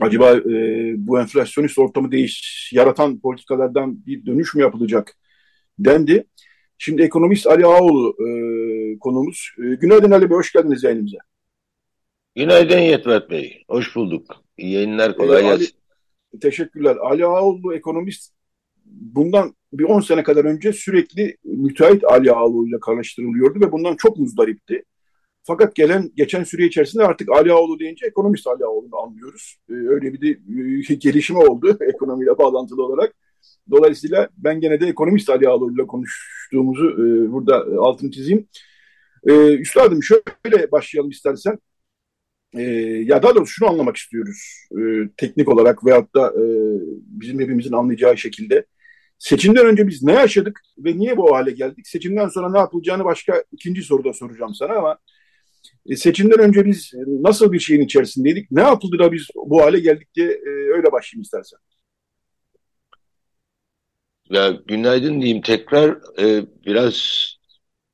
Acaba 0.00 0.36
e, 0.36 0.94
bu 0.96 1.20
enflasyonist 1.20 1.78
ortamı 1.78 2.12
değiş 2.12 2.70
yaratan 2.72 3.20
politikalardan 3.20 4.06
bir 4.06 4.26
dönüş 4.26 4.54
mü 4.54 4.62
yapılacak 4.62 5.16
dendi. 5.78 6.24
Şimdi 6.78 7.02
ekonomist 7.02 7.46
Ali 7.46 7.66
Ağoğlu 7.66 8.16
e, 8.20 8.28
konuğumuz. 8.98 9.50
E, 9.58 9.74
günaydın 9.74 10.10
Ali 10.10 10.30
Bey, 10.30 10.36
hoş 10.36 10.52
geldiniz 10.52 10.84
yayınımıza. 10.84 11.18
Günaydın 12.36 12.78
Yetvet 12.78 13.30
Bey, 13.30 13.64
hoş 13.68 13.96
bulduk. 13.96 14.44
İyi 14.56 14.72
yayınlar, 14.72 15.16
kolay 15.16 15.40
ee, 15.40 15.42
gelsin. 15.42 15.76
Ali, 16.34 16.40
teşekkürler. 16.40 16.96
Ali 16.96 17.26
Ağoğlu 17.26 17.74
ekonomist 17.74 18.32
bundan 18.84 19.54
bir 19.72 19.84
10 19.84 20.00
sene 20.00 20.22
kadar 20.22 20.44
önce 20.44 20.72
sürekli 20.72 21.36
müteahhit 21.44 22.04
Ali 22.04 22.32
Ağoğlu 22.32 22.68
ile 22.68 22.80
karıştırılıyordu 22.80 23.60
ve 23.60 23.72
bundan 23.72 23.96
çok 23.96 24.18
muzdaripti. 24.18 24.84
Fakat 25.42 25.74
gelen 25.74 26.10
geçen 26.16 26.44
süre 26.44 26.66
içerisinde 26.66 27.04
artık 27.04 27.28
Ali 27.30 27.52
Ağoğlu 27.52 27.78
deyince 27.78 28.06
ekonomist 28.06 28.46
Ali 28.46 28.64
Ağoğlu'nu 28.64 28.96
anlıyoruz. 28.96 29.56
Ee, 29.70 29.72
öyle 29.72 30.12
bir 30.12 30.20
de 30.20 30.28
e, 30.92 30.94
gelişme 30.98 31.38
oldu 31.38 31.78
ekonomiyle 31.88 32.38
bağlantılı 32.38 32.84
olarak. 32.84 33.14
Dolayısıyla 33.70 34.28
ben 34.36 34.60
gene 34.60 34.80
de 34.80 34.86
ekonomist 34.86 35.30
Ali 35.30 35.48
Ağoğlu 35.48 35.74
ile 35.74 35.86
konuştuğumuzu 35.86 36.90
e, 36.90 37.32
burada 37.32 37.56
altını 37.78 38.10
çizeyim. 38.10 38.48
E, 39.28 39.54
üstadım 39.54 40.02
şöyle 40.02 40.72
başlayalım 40.72 41.10
istersen. 41.10 41.58
E, 42.54 42.62
ya 43.06 43.22
daha 43.22 43.34
doğrusu 43.34 43.52
şunu 43.52 43.68
anlamak 43.68 43.96
istiyoruz 43.96 44.68
e, 44.72 44.82
teknik 45.16 45.48
olarak 45.48 45.84
veyahut 45.84 46.14
da 46.14 46.28
e, 46.28 46.44
bizim 47.06 47.40
hepimizin 47.40 47.72
anlayacağı 47.72 48.18
şekilde. 48.18 48.66
Seçimden 49.18 49.66
önce 49.66 49.86
biz 49.88 50.02
ne 50.02 50.12
yaşadık 50.12 50.60
ve 50.78 50.98
niye 50.98 51.16
bu 51.16 51.36
hale 51.36 51.50
geldik? 51.50 51.86
Seçimden 51.88 52.28
sonra 52.28 52.52
ne 52.52 52.58
yapılacağını 52.58 53.04
başka 53.04 53.44
ikinci 53.52 53.82
soruda 53.82 54.12
soracağım 54.12 54.54
sana 54.54 54.72
ama 54.74 54.98
e, 55.86 55.96
seçimden 55.96 56.38
önce 56.40 56.64
biz 56.64 56.92
nasıl 57.06 57.52
bir 57.52 57.60
şeyin 57.60 57.80
içerisindeydik? 57.80 58.50
Ne 58.50 58.62
yapıldı 58.62 58.98
da 58.98 59.12
biz 59.12 59.28
bu 59.34 59.62
hale 59.62 59.80
geldik 59.80 60.08
diye 60.14 60.28
e, 60.28 60.48
öyle 60.48 60.92
başlayayım 60.92 61.22
istersen. 61.22 61.58
Ya 64.30 64.50
günaydın 64.50 65.20
diyeyim 65.20 65.42
tekrar 65.42 65.90
e, 66.18 66.46
biraz 66.66 67.26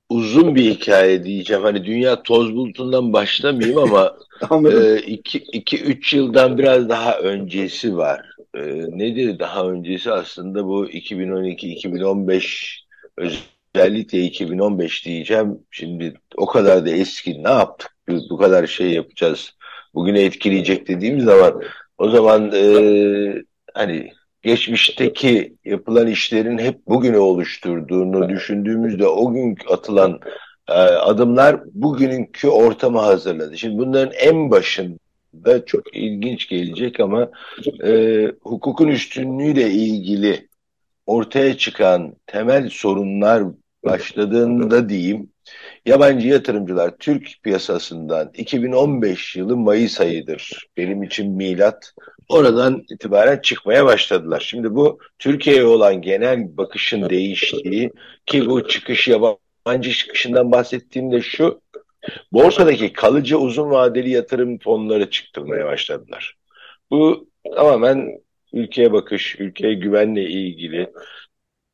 uzun 0.08 0.54
bir 0.54 0.70
hikaye 0.70 1.24
diyeceğim. 1.24 1.62
Hani 1.62 1.84
dünya 1.84 2.22
toz 2.22 2.54
bulutundan 2.54 3.12
başlamayayım 3.12 3.78
ama 3.78 4.16
2-3 4.40 6.14
e, 6.14 6.18
yıldan 6.18 6.58
biraz 6.58 6.88
daha 6.88 7.18
öncesi 7.18 7.96
var. 7.96 8.26
E, 8.54 8.60
nedir 8.88 9.38
daha 9.38 9.66
öncesi? 9.70 10.12
Aslında 10.12 10.66
bu 10.66 10.86
2012-2015 10.86 12.78
özellikle 13.16 14.22
2015 14.22 15.06
diyeceğim. 15.06 15.58
Şimdi 15.70 16.14
o 16.36 16.46
kadar 16.46 16.86
da 16.86 16.90
eski 16.90 17.44
ne 17.44 17.50
yaptık? 17.50 17.90
Biz 18.08 18.30
bu 18.30 18.36
kadar 18.36 18.66
şey 18.66 18.90
yapacağız. 18.90 19.54
Bugüne 19.94 20.22
etkileyecek 20.22 20.88
dediğimiz 20.88 21.24
zaman 21.24 21.62
o 21.98 22.10
zaman 22.10 22.52
e, 22.54 22.62
hani 23.74 24.12
geçmişteki 24.42 25.56
yapılan 25.64 26.06
işlerin 26.06 26.58
hep 26.58 26.86
bugünü 26.86 27.18
oluşturduğunu 27.18 28.28
düşündüğümüzde 28.28 29.06
o 29.06 29.32
gün 29.32 29.58
atılan 29.70 30.20
e, 30.68 30.72
adımlar 30.82 31.60
bugününkü 31.74 32.48
ortamı 32.48 32.98
hazırladı. 32.98 33.58
Şimdi 33.58 33.78
bunların 33.78 34.12
en 34.12 34.50
başında 34.50 35.64
çok 35.66 35.96
ilginç 35.96 36.48
gelecek 36.48 37.00
ama 37.00 37.30
e, 37.84 38.24
hukukun 38.42 38.88
üstünlüğüyle 38.88 39.70
ilgili 39.70 40.48
ortaya 41.06 41.56
çıkan 41.56 42.14
temel 42.26 42.68
sorunlar 42.68 43.42
başladığında 43.84 44.88
diyeyim 44.88 45.30
yabancı 45.86 46.28
yatırımcılar 46.28 46.96
Türk 46.98 47.28
piyasasından 47.42 48.30
2015 48.34 49.36
yılı 49.36 49.56
Mayıs 49.56 50.00
ayıdır 50.00 50.66
benim 50.76 51.02
için 51.02 51.32
milat 51.32 51.92
oradan 52.28 52.84
itibaren 52.90 53.38
çıkmaya 53.38 53.86
başladılar. 53.86 54.40
Şimdi 54.40 54.74
bu 54.74 54.98
Türkiye'ye 55.18 55.64
olan 55.64 56.02
genel 56.02 56.56
bakışın 56.56 57.10
değiştiği 57.10 57.90
ki 58.26 58.46
bu 58.46 58.68
çıkış 58.68 59.08
yabancı 59.08 59.92
çıkışından 59.92 60.52
bahsettiğimde 60.52 61.20
şu 61.20 61.60
borsadaki 62.32 62.92
kalıcı 62.92 63.38
uzun 63.38 63.70
vadeli 63.70 64.10
yatırım 64.10 64.58
fonları 64.58 65.10
çıktırmaya 65.10 65.66
başladılar. 65.66 66.34
Bu 66.90 67.28
tamamen 67.56 68.08
ülkeye 68.52 68.92
bakış, 68.92 69.40
ülkeye 69.40 69.74
güvenle 69.74 70.22
ilgili 70.22 70.92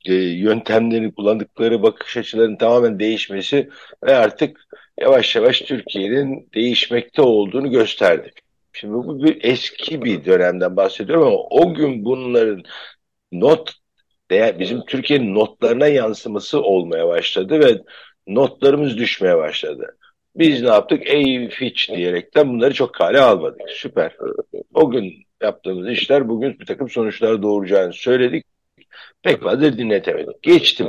e, 0.04 0.14
yöntemlerini 0.14 1.14
kullandıkları 1.14 1.82
bakış 1.82 2.16
açılarının 2.16 2.56
tamamen 2.56 2.98
değişmesi 2.98 3.68
ve 4.04 4.16
artık 4.16 4.60
yavaş 5.00 5.36
yavaş 5.36 5.60
Türkiye'nin 5.60 6.48
değişmekte 6.54 7.22
olduğunu 7.22 7.70
gösterdi. 7.70 8.30
Şimdi 8.72 8.94
bu 8.94 9.24
bir 9.24 9.38
eski 9.44 10.04
bir 10.04 10.24
dönemden 10.24 10.76
bahsediyorum 10.76 11.26
ama 11.26 11.36
o 11.36 11.74
gün 11.74 12.04
bunların 12.04 12.62
not 13.32 13.72
değer 14.30 14.58
bizim 14.58 14.84
Türkiye'nin 14.84 15.34
notlarına 15.34 15.86
yansıması 15.86 16.62
olmaya 16.62 17.08
başladı 17.08 17.60
ve 17.60 17.82
notlarımız 18.26 18.98
düşmeye 18.98 19.36
başladı. 19.36 19.96
Biz 20.36 20.62
ne 20.62 20.68
yaptık? 20.68 21.02
Ey 21.06 21.48
Fitch 21.48 21.96
diyerekten 21.96 22.48
bunları 22.48 22.74
çok 22.74 22.94
kale 22.94 23.20
almadık. 23.20 23.60
Süper. 23.68 24.16
O 24.74 24.90
gün 24.90 25.12
yaptığımız 25.42 25.88
işler 25.88 26.28
bugün 26.28 26.58
bir 26.60 26.66
takım 26.66 26.90
sonuçlar 26.90 27.42
doğuracağını 27.42 27.92
söyledik. 27.92 28.46
Pek 29.22 29.42
fazla 29.42 29.78
dinletemedik. 29.78 30.42
Geçtim. 30.42 30.88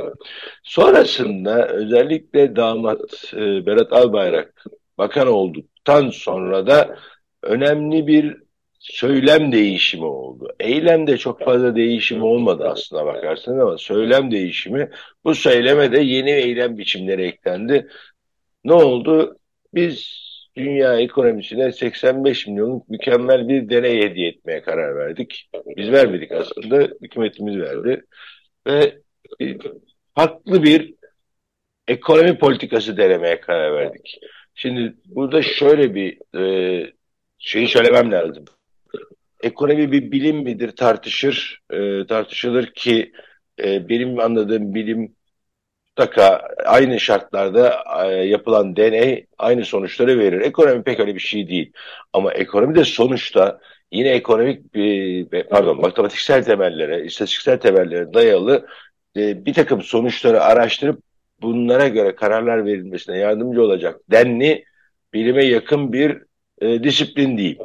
Sonrasında 0.62 1.68
özellikle 1.68 2.56
damat 2.56 3.34
e, 3.34 3.66
Berat 3.66 3.92
Albayrak 3.92 4.64
bakan 4.98 5.28
olduktan 5.28 6.10
sonra 6.10 6.66
da 6.66 6.98
önemli 7.42 8.06
bir 8.06 8.36
söylem 8.78 9.52
değişimi 9.52 10.04
oldu. 10.04 10.54
Eylemde 10.60 11.18
çok 11.18 11.44
fazla 11.44 11.76
değişim 11.76 12.22
olmadı 12.22 12.68
aslında 12.68 13.06
bakarsanız 13.06 13.58
ama 13.58 13.78
söylem 13.78 14.30
değişimi 14.30 14.90
bu 15.24 15.34
söyleme 15.34 15.92
de 15.92 16.00
yeni 16.00 16.30
eylem 16.30 16.78
biçimleri 16.78 17.22
eklendi. 17.22 17.88
Ne 18.64 18.72
oldu? 18.72 19.38
Biz 19.74 20.25
dünya 20.56 21.00
ekonomisine 21.00 21.72
85 21.72 22.46
milyonluk 22.46 22.88
mükemmel 22.88 23.48
bir 23.48 23.70
deney 23.70 24.02
hediye 24.02 24.28
etmeye 24.28 24.62
karar 24.62 24.96
verdik. 24.96 25.50
Biz 25.76 25.92
vermedik 25.92 26.32
aslında, 26.32 26.88
hükümetimiz 27.02 27.56
verdi. 27.56 28.04
Ve 28.66 28.98
farklı 30.14 30.62
bir 30.62 30.94
ekonomi 31.88 32.38
politikası 32.38 32.96
denemeye 32.96 33.40
karar 33.40 33.74
verdik. 33.74 34.20
Şimdi 34.54 34.94
burada 35.04 35.42
şöyle 35.42 35.94
bir 35.94 36.38
e, 36.40 36.92
şeyi 37.38 37.68
söylemem 37.68 38.12
lazım. 38.12 38.44
Ekonomi 39.42 39.92
bir 39.92 40.12
bilim 40.12 40.36
midir 40.36 40.70
tartışır, 40.70 41.60
e, 41.70 42.06
tartışılır 42.06 42.66
ki 42.66 43.12
e, 43.64 43.88
benim 43.88 44.20
anladığım 44.20 44.74
bilim 44.74 45.15
mutlaka 45.96 46.48
aynı 46.64 47.00
şartlarda 47.00 47.84
e, 48.04 48.08
yapılan 48.08 48.76
deney 48.76 49.26
aynı 49.38 49.64
sonuçları 49.64 50.18
verir. 50.18 50.40
Ekonomi 50.40 50.82
pek 50.82 51.00
öyle 51.00 51.14
bir 51.14 51.20
şey 51.20 51.48
değil. 51.48 51.72
Ama 52.12 52.32
ekonomi 52.32 52.74
de 52.74 52.84
sonuçta 52.84 53.60
yine 53.92 54.08
ekonomik 54.08 54.74
bir, 54.74 55.42
pardon 55.42 55.80
matematiksel 55.80 56.44
temellere, 56.44 57.04
istatistiksel 57.04 57.58
temellere 57.58 58.14
dayalı 58.14 58.66
e, 59.16 59.46
bir 59.46 59.54
takım 59.54 59.82
sonuçları 59.82 60.42
araştırıp 60.42 61.00
bunlara 61.42 61.88
göre 61.88 62.14
kararlar 62.14 62.64
verilmesine 62.66 63.18
yardımcı 63.18 63.62
olacak 63.62 64.00
denli 64.10 64.64
bilime 65.14 65.44
yakın 65.44 65.92
bir 65.92 66.22
e, 66.60 66.82
disiplin 66.82 67.38
değil. 67.38 67.58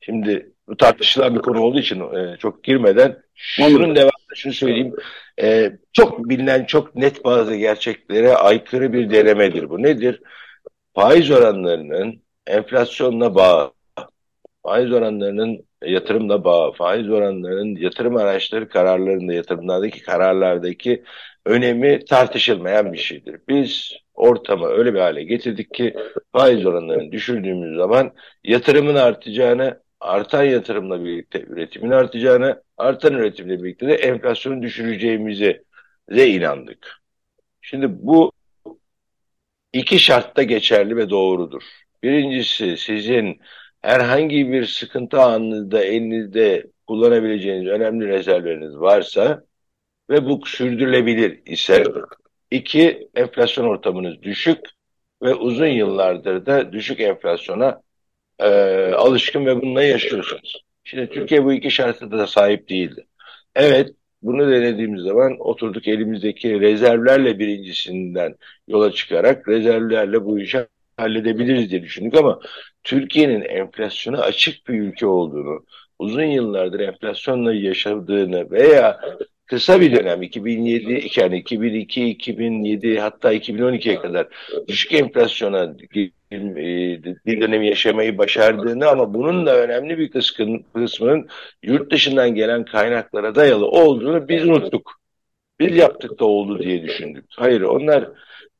Şimdi 0.00 0.50
bu 0.68 0.76
tartışılan 0.76 1.34
bir 1.34 1.40
konu 1.40 1.60
olduğu 1.60 1.78
için 1.78 2.00
e, 2.00 2.36
çok 2.38 2.64
girmeden 2.64 3.16
şunun 3.34 3.96
devamında 3.96 4.13
şunu 4.34 4.52
söyleyeyim. 4.52 4.94
E, 5.42 5.72
çok 5.92 6.28
bilinen, 6.28 6.64
çok 6.64 6.94
net 6.94 7.24
bazı 7.24 7.56
gerçeklere 7.56 8.34
aykırı 8.36 8.92
bir 8.92 9.10
denemedir 9.10 9.70
bu. 9.70 9.82
Nedir? 9.82 10.22
Faiz 10.94 11.30
oranlarının 11.30 12.22
enflasyonla 12.46 13.34
bağ, 13.34 13.72
faiz 14.62 14.92
oranlarının 14.92 15.66
yatırımla 15.84 16.44
bağ, 16.44 16.72
faiz 16.72 17.10
oranlarının 17.10 17.76
yatırım 17.76 18.16
araçları 18.16 18.68
kararlarında, 18.68 19.32
yatırımlardaki 19.32 20.02
kararlardaki 20.02 21.04
önemi 21.46 22.04
tartışılmayan 22.04 22.92
bir 22.92 22.98
şeydir. 22.98 23.40
Biz 23.48 23.92
ortamı 24.14 24.66
öyle 24.66 24.94
bir 24.94 25.00
hale 25.00 25.22
getirdik 25.22 25.74
ki 25.74 25.94
faiz 26.32 26.66
oranlarını 26.66 27.12
düşürdüğümüz 27.12 27.76
zaman 27.76 28.12
yatırımın 28.44 28.94
artacağını, 28.94 29.80
artan 30.04 30.44
yatırımla 30.44 31.04
birlikte 31.04 31.40
üretimin 31.40 31.90
artacağını, 31.90 32.62
artan 32.76 33.12
üretimle 33.14 33.62
birlikte 33.62 33.88
de 33.88 33.94
enflasyonu 33.94 34.62
düşüreceğimize 34.62 35.62
de 36.10 36.28
inandık. 36.28 37.02
Şimdi 37.60 37.86
bu 37.90 38.32
iki 39.72 39.98
şartta 39.98 40.42
geçerli 40.42 40.96
ve 40.96 41.10
doğrudur. 41.10 41.62
Birincisi 42.02 42.76
sizin 42.76 43.40
herhangi 43.82 44.52
bir 44.52 44.66
sıkıntı 44.66 45.20
anında 45.20 45.84
elinizde 45.84 46.66
kullanabileceğiniz 46.86 47.68
önemli 47.68 48.08
rezervleriniz 48.08 48.76
varsa 48.76 49.44
ve 50.10 50.24
bu 50.26 50.46
sürdürülebilir 50.46 51.42
ise 51.46 51.84
iki 52.50 53.08
enflasyon 53.14 53.64
ortamınız 53.64 54.22
düşük 54.22 54.60
ve 55.22 55.34
uzun 55.34 55.66
yıllardır 55.66 56.46
da 56.46 56.72
düşük 56.72 57.00
enflasyona 57.00 57.83
e, 58.38 58.48
alışkın 58.92 59.46
ve 59.46 59.62
bununla 59.62 59.82
yaşıyorsunuz. 59.82 60.64
Şimdi 60.84 61.10
Türkiye 61.10 61.44
bu 61.44 61.52
iki 61.52 61.70
şartı 61.70 62.10
da 62.10 62.26
sahip 62.26 62.68
değildi. 62.68 63.06
Evet 63.54 63.90
bunu 64.22 64.50
denediğimiz 64.52 65.02
zaman 65.02 65.36
oturduk 65.40 65.88
elimizdeki 65.88 66.60
rezervlerle 66.60 67.38
birincisinden 67.38 68.34
yola 68.68 68.92
çıkarak 68.92 69.48
rezervlerle 69.48 70.24
bu 70.24 70.40
işi 70.40 70.66
halledebiliriz 70.96 71.70
diye 71.70 71.82
düşündük 71.82 72.16
ama 72.16 72.40
Türkiye'nin 72.84 73.40
enflasyona 73.40 74.20
açık 74.20 74.68
bir 74.68 74.74
ülke 74.74 75.06
olduğunu, 75.06 75.64
uzun 75.98 76.22
yıllardır 76.22 76.80
enflasyonla 76.80 77.54
yaşadığını 77.54 78.50
veya 78.50 79.00
kısa 79.46 79.80
bir 79.80 79.96
dönem 79.96 80.22
2007 80.22 81.08
yani 81.16 81.38
2002 81.38 82.08
2007 82.08 82.98
hatta 82.98 83.34
2012'ye 83.34 84.00
kadar 84.00 84.28
düşük 84.68 84.92
enflasyona 84.92 85.78
bir 87.26 87.40
dönemi 87.40 87.68
yaşamayı 87.68 88.18
başardığını 88.18 88.88
ama 88.88 89.14
bunun 89.14 89.46
da 89.46 89.58
önemli 89.58 89.98
bir 89.98 90.10
kısmının 90.74 91.28
yurt 91.62 91.92
dışından 91.92 92.34
gelen 92.34 92.64
kaynaklara 92.64 93.34
dayalı 93.34 93.66
olduğunu 93.66 94.28
biz 94.28 94.44
unuttuk. 94.44 95.04
Biz 95.60 95.76
yaptık 95.76 96.20
da 96.20 96.24
oldu 96.24 96.58
diye 96.58 96.82
düşündük. 96.82 97.24
Hayır 97.36 97.60
onlar 97.60 98.08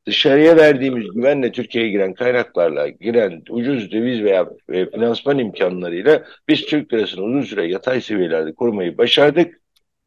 dışarıya 0.07 0.57
verdiğimiz 0.57 1.07
güvenle 1.14 1.53
Türkiye'ye 1.53 1.91
giren 1.91 2.14
kaynaklarla 2.14 2.89
giren 2.89 3.43
ucuz 3.51 3.93
döviz 3.93 4.22
veya 4.22 4.49
e, 4.72 4.91
finansman 4.91 5.39
imkanlarıyla 5.39 6.24
biz 6.49 6.66
Türk 6.66 6.93
lirasını 6.93 7.24
uzun 7.24 7.43
süre 7.43 7.66
yatay 7.66 8.01
seviyelerde 8.01 8.55
korumayı 8.55 8.99
başardık. 8.99 9.64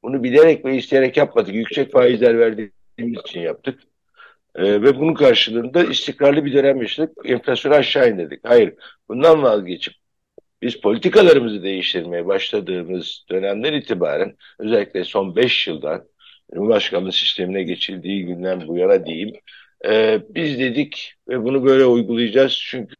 Bunu 0.07 0.23
bilerek 0.23 0.65
ve 0.65 0.75
isteyerek 0.77 1.17
yapmadık. 1.17 1.55
Yüksek 1.55 1.91
faizler 1.91 2.39
verdiğimiz 2.39 3.19
için 3.27 3.39
yaptık. 3.39 3.79
Ee, 4.55 4.63
ve 4.63 4.99
bunun 4.99 5.13
karşılığında 5.13 5.83
istikrarlı 5.83 6.45
bir 6.45 6.53
dönem 6.53 6.81
yaşadık. 6.81 7.17
Enflasyonu 7.25 7.75
aşağı 7.75 8.09
indirdik. 8.09 8.39
Hayır. 8.43 8.73
Bundan 9.09 9.43
vazgeçip 9.43 9.93
biz 10.61 10.81
politikalarımızı 10.81 11.63
değiştirmeye 11.63 12.25
başladığımız 12.25 13.25
dönemden 13.29 13.73
itibaren 13.73 14.35
özellikle 14.59 15.03
son 15.03 15.35
5 15.35 15.67
yıldan 15.67 16.07
Cumhurbaşkanlığı 16.53 17.11
sistemine 17.11 17.63
geçildiği 17.63 18.25
günden 18.25 18.67
bu 18.67 18.77
yana 18.77 19.05
diyeyim 19.05 19.33
e, 19.85 20.21
biz 20.29 20.59
dedik 20.59 21.13
ve 21.29 21.43
bunu 21.43 21.65
böyle 21.65 21.85
uygulayacağız 21.85 22.53
çünkü 22.65 22.95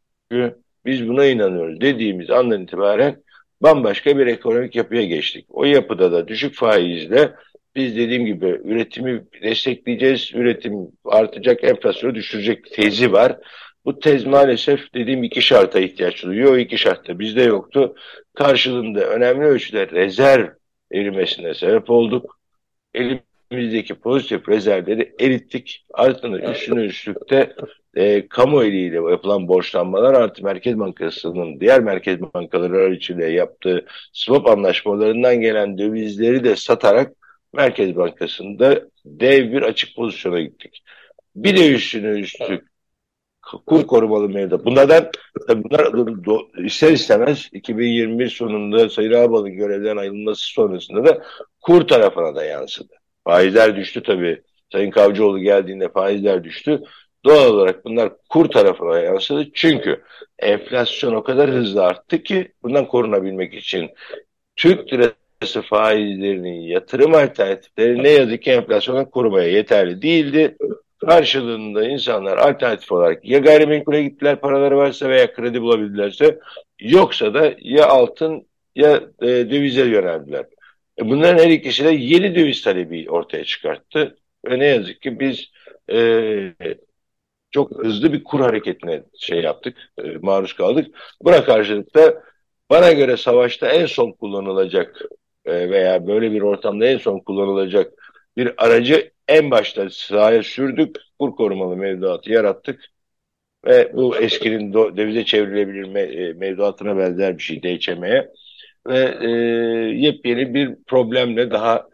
biz 0.84 1.08
buna 1.08 1.24
inanıyoruz 1.24 1.80
dediğimiz 1.80 2.30
andan 2.30 2.62
itibaren 2.62 3.22
bambaşka 3.62 4.18
bir 4.18 4.26
ekonomik 4.26 4.76
yapıya 4.76 5.04
geçtik. 5.04 5.46
O 5.48 5.64
yapıda 5.64 6.12
da 6.12 6.28
düşük 6.28 6.54
faizle 6.54 7.34
biz 7.76 7.96
dediğim 7.96 8.26
gibi 8.26 8.60
üretimi 8.64 9.24
destekleyeceğiz, 9.42 10.30
üretim 10.34 10.72
artacak, 11.04 11.64
enflasyonu 11.64 12.14
düşürecek 12.14 12.72
tezi 12.72 13.12
var. 13.12 13.36
Bu 13.84 13.98
tez 13.98 14.26
maalesef 14.26 14.94
dediğim 14.94 15.24
iki 15.24 15.42
şarta 15.42 15.80
ihtiyaç 15.80 16.24
duyuyor. 16.24 16.52
O 16.52 16.58
iki 16.58 16.78
şartta 16.78 17.18
bizde 17.18 17.42
yoktu. 17.42 17.94
Karşılığında 18.34 19.00
önemli 19.08 19.44
ölçüde 19.44 19.88
rezerv 19.88 20.46
erimesine 20.92 21.54
sebep 21.54 21.90
olduk. 21.90 22.38
Elimizdeki 23.50 23.94
pozitif 23.94 24.48
rezervleri 24.48 25.14
erittik. 25.20 25.86
Ardından 25.94 26.52
üstüne 26.52 26.80
üstlükte 26.80 27.54
e, 27.94 28.28
kamu 28.28 28.64
eliyle 28.64 28.96
yapılan 28.96 29.48
borçlanmalar 29.48 30.14
artı 30.14 30.44
Merkez 30.44 30.78
Bankası'nın 30.78 31.60
diğer 31.60 31.80
merkez 31.80 32.20
bankaları 32.20 32.94
içinde 32.94 33.26
yaptığı 33.26 33.86
swap 34.12 34.46
anlaşmalarından 34.46 35.40
gelen 35.40 35.78
dövizleri 35.78 36.44
de 36.44 36.56
satarak 36.56 37.12
Merkez 37.52 37.96
Bankası'nda 37.96 38.88
dev 39.04 39.52
bir 39.52 39.62
açık 39.62 39.96
pozisyona 39.96 40.40
gittik. 40.40 40.82
Bir 41.36 41.56
de 41.56 41.72
üstüne 41.72 42.20
üstlük 42.20 42.68
kur 43.66 43.86
korumalı 43.86 44.28
mevduat. 44.28 44.64
Bunlardan 44.64 45.10
tabii 45.48 45.64
bunlar 45.64 45.92
do, 46.24 46.48
ister 46.64 46.92
istemez 46.92 47.48
2021 47.52 48.28
sonunda 48.28 48.88
Sayın 48.88 49.12
Ağbal'ın 49.12 49.52
görevden 49.52 49.96
ayrılması 49.96 50.46
sonrasında 50.46 51.04
da 51.04 51.22
kur 51.60 51.88
tarafına 51.88 52.34
da 52.34 52.44
yansıdı. 52.44 52.97
Faizler 53.24 53.76
düştü 53.76 54.02
tabii. 54.02 54.42
Sayın 54.72 54.90
Kavcıoğlu 54.90 55.38
geldiğinde 55.38 55.88
faizler 55.88 56.44
düştü. 56.44 56.82
Doğal 57.24 57.54
olarak 57.54 57.84
bunlar 57.84 58.12
kur 58.28 58.48
tarafına 58.48 58.98
yansıdı. 58.98 59.46
Çünkü 59.54 60.02
enflasyon 60.38 61.14
o 61.14 61.22
kadar 61.22 61.50
hızlı 61.50 61.84
arttı 61.84 62.22
ki 62.22 62.52
bundan 62.62 62.88
korunabilmek 62.88 63.54
için 63.54 63.90
Türk 64.56 64.92
lirası 64.92 65.62
faizlerinin 65.62 66.60
yatırım 66.60 67.14
alternatifleri 67.14 68.02
ne 68.02 68.08
yazık 68.08 68.42
ki 68.42 68.50
enflasyonu 68.50 69.10
korumaya 69.10 69.48
yeterli 69.48 70.02
değildi. 70.02 70.56
Karşılığında 71.06 71.88
insanlar 71.88 72.38
alternatif 72.38 72.92
olarak 72.92 73.24
ya 73.24 73.38
gayrimenkule 73.38 74.02
gittiler 74.02 74.40
paraları 74.40 74.76
varsa 74.76 75.08
veya 75.08 75.32
kredi 75.32 75.62
bulabildilerse 75.62 76.38
yoksa 76.80 77.34
da 77.34 77.54
ya 77.58 77.86
altın 77.86 78.46
ya 78.76 79.00
e, 79.22 79.26
dövize 79.26 79.84
yöneldiler. 79.86 80.46
E, 81.00 81.08
bunların 81.08 81.38
her 81.44 81.50
ikisi 81.50 81.84
de 81.84 81.90
yeni 81.90 82.34
döviz 82.34 82.62
talebi 82.62 83.10
ortaya 83.10 83.44
çıkarttı. 83.44 84.18
Ve 84.46 84.58
ne 84.58 84.66
yazık 84.66 85.02
ki 85.02 85.20
biz 85.20 85.50
e, 85.92 86.54
çok 87.50 87.84
hızlı 87.84 88.12
bir 88.12 88.24
kur 88.24 88.40
hareketine 88.40 89.02
şey 89.18 89.40
yaptık, 89.42 89.76
e, 89.98 90.02
maruz 90.22 90.52
kaldık. 90.52 90.96
Buna 91.22 91.44
karşılık 91.44 91.94
da 91.94 92.22
bana 92.70 92.92
göre 92.92 93.16
savaşta 93.16 93.68
en 93.68 93.86
son 93.86 94.12
kullanılacak 94.12 95.02
e, 95.44 95.70
veya 95.70 96.06
böyle 96.06 96.32
bir 96.32 96.40
ortamda 96.42 96.86
en 96.86 96.98
son 96.98 97.18
kullanılacak 97.18 97.92
bir 98.36 98.64
aracı 98.64 99.12
en 99.28 99.50
başta 99.50 99.90
sahaya 99.90 100.42
sürdük, 100.42 100.96
kur 101.18 101.36
korumalı 101.36 101.76
mevduatı 101.76 102.32
yarattık 102.32 102.84
ve 103.66 103.92
bu 103.94 104.16
eskinin 104.16 104.72
dövize 104.72 105.24
çevrilebilir 105.24 105.84
me, 105.84 106.00
e, 106.00 106.32
mevduatına 106.32 106.96
benzer 106.98 107.38
bir 107.38 107.42
şey 107.42 107.62
DÇM'ye 107.62 108.32
ve 108.88 109.18
e, 109.20 109.28
yepyeni 110.06 110.54
bir 110.54 110.74
problemle 110.86 111.50
daha 111.50 111.88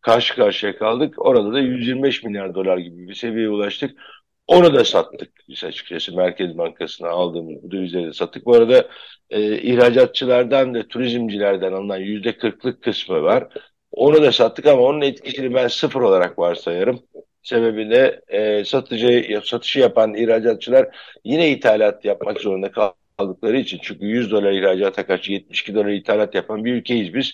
karşı 0.00 0.34
karşıya 0.36 0.78
kaldık. 0.78 1.14
Orada 1.18 1.52
da 1.52 1.60
125 1.60 2.24
milyar 2.24 2.54
dolar 2.54 2.78
gibi 2.78 3.08
bir 3.08 3.14
seviyeye 3.14 3.48
ulaştık. 3.48 3.98
Onu 4.46 4.74
da 4.74 4.84
sattık 4.84 5.32
biz 5.48 5.64
açıkçası 5.64 6.16
Merkez 6.16 6.58
Bankası'na 6.58 7.08
aldığımız 7.08 7.70
dövizleri 7.70 8.14
sattık. 8.14 8.46
Bu 8.46 8.54
arada 8.54 8.88
e, 9.30 9.58
ihracatçılardan 9.58 10.74
ve 10.74 10.88
turizmcilerden 10.88 11.72
alınan 11.72 11.98
yüzde 11.98 12.38
kırklık 12.38 12.82
kısmı 12.82 13.22
var. 13.22 13.48
Onu 13.92 14.22
da 14.22 14.32
sattık 14.32 14.66
ama 14.66 14.82
onun 14.82 15.00
etkisini 15.00 15.54
ben 15.54 15.68
sıfır 15.68 16.00
olarak 16.00 16.38
varsayarım. 16.38 17.00
Sebebi 17.42 17.90
de 17.90 18.20
e, 18.28 18.64
satıcı, 18.64 19.40
satışı 19.44 19.80
yapan 19.80 20.14
ihracatçılar 20.14 20.96
yine 21.24 21.50
ithalat 21.50 22.04
yapmak 22.04 22.40
zorunda 22.40 22.70
kaldıkları 23.18 23.56
için. 23.56 23.78
Çünkü 23.82 24.06
100 24.06 24.30
dolar 24.30 24.52
ihracata 24.52 25.06
karşı 25.06 25.32
72 25.32 25.74
dolar 25.74 25.88
ithalat 25.88 26.34
yapan 26.34 26.64
bir 26.64 26.74
ülkeyiz 26.74 27.14
biz. 27.14 27.32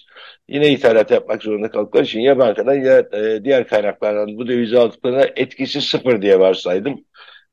Yine 0.48 0.72
ithalat 0.72 1.10
yapmak 1.10 1.42
zorunda 1.42 1.70
kaldıkları 1.70 2.04
için 2.04 2.20
ya 2.20 2.38
bankadan 2.38 2.74
ya 2.74 2.98
e, 3.12 3.44
diğer 3.44 3.68
kaynaklardan 3.68 4.38
bu 4.38 4.48
dövizi 4.48 4.78
aldıklarına 4.78 5.24
etkisi 5.36 5.80
sıfır 5.80 6.22
diye 6.22 6.40
varsaydım. 6.40 7.04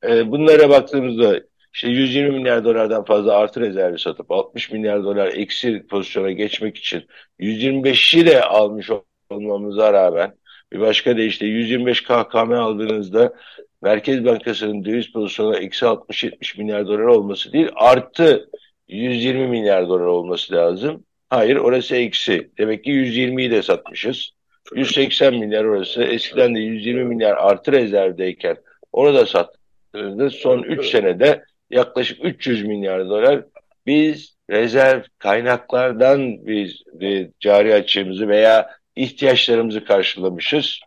E, 0.04 0.30
bunlara 0.30 0.70
baktığımızda 0.70 1.40
işte 1.74 1.88
120 1.88 2.30
milyar 2.30 2.64
dolardan 2.64 3.04
fazla 3.04 3.36
artı 3.36 3.60
rezervi 3.60 3.98
satıp 3.98 4.30
60 4.30 4.70
milyar 4.70 5.04
dolar 5.04 5.26
eksi 5.28 5.86
pozisyona 5.86 6.30
geçmek 6.30 6.76
için 6.76 7.06
125'i 7.40 8.26
de 8.26 8.42
almış 8.44 8.90
olmamıza 9.30 9.92
rağmen 9.92 10.34
bir 10.72 10.80
başka 10.80 11.16
de 11.16 11.26
işte 11.26 11.46
125 11.46 12.02
KKM 12.02 12.52
aldığınızda 12.52 13.34
Merkez 13.82 14.24
Bankası'nın 14.24 14.84
döviz 14.84 15.12
pozisyonu 15.12 15.56
eksi 15.56 15.84
60-70 15.84 16.58
milyar 16.58 16.86
dolar 16.86 16.98
olması 16.98 17.52
değil, 17.52 17.68
artı 17.74 18.48
120 18.88 19.46
milyar 19.46 19.88
dolar 19.88 20.04
olması 20.04 20.54
lazım. 20.54 21.04
Hayır 21.30 21.56
orası 21.56 21.96
eksi. 21.96 22.50
Demek 22.58 22.84
ki 22.84 22.90
120'yi 22.90 23.50
de 23.50 23.62
satmışız. 23.62 24.30
180 24.74 25.34
milyar 25.34 25.64
orası. 25.64 26.02
Eskiden 26.02 26.54
de 26.54 26.58
120 26.58 27.04
milyar 27.04 27.36
artı 27.36 27.72
rezervdeyken 27.72 28.56
onu 28.92 29.14
da 29.14 29.26
sattığımızda 29.26 30.30
son 30.30 30.62
3 30.62 30.86
senede 30.86 31.44
yaklaşık 31.70 32.24
300 32.24 32.64
milyar 32.64 33.08
dolar 33.08 33.44
biz 33.86 34.36
rezerv 34.50 35.02
kaynaklardan 35.18 36.46
biz 36.46 36.82
e, 37.00 37.30
cari 37.40 37.74
açığımızı 37.74 38.28
veya 38.28 38.70
ihtiyaçlarımızı 38.96 39.84
karşılamışız. 39.84 40.80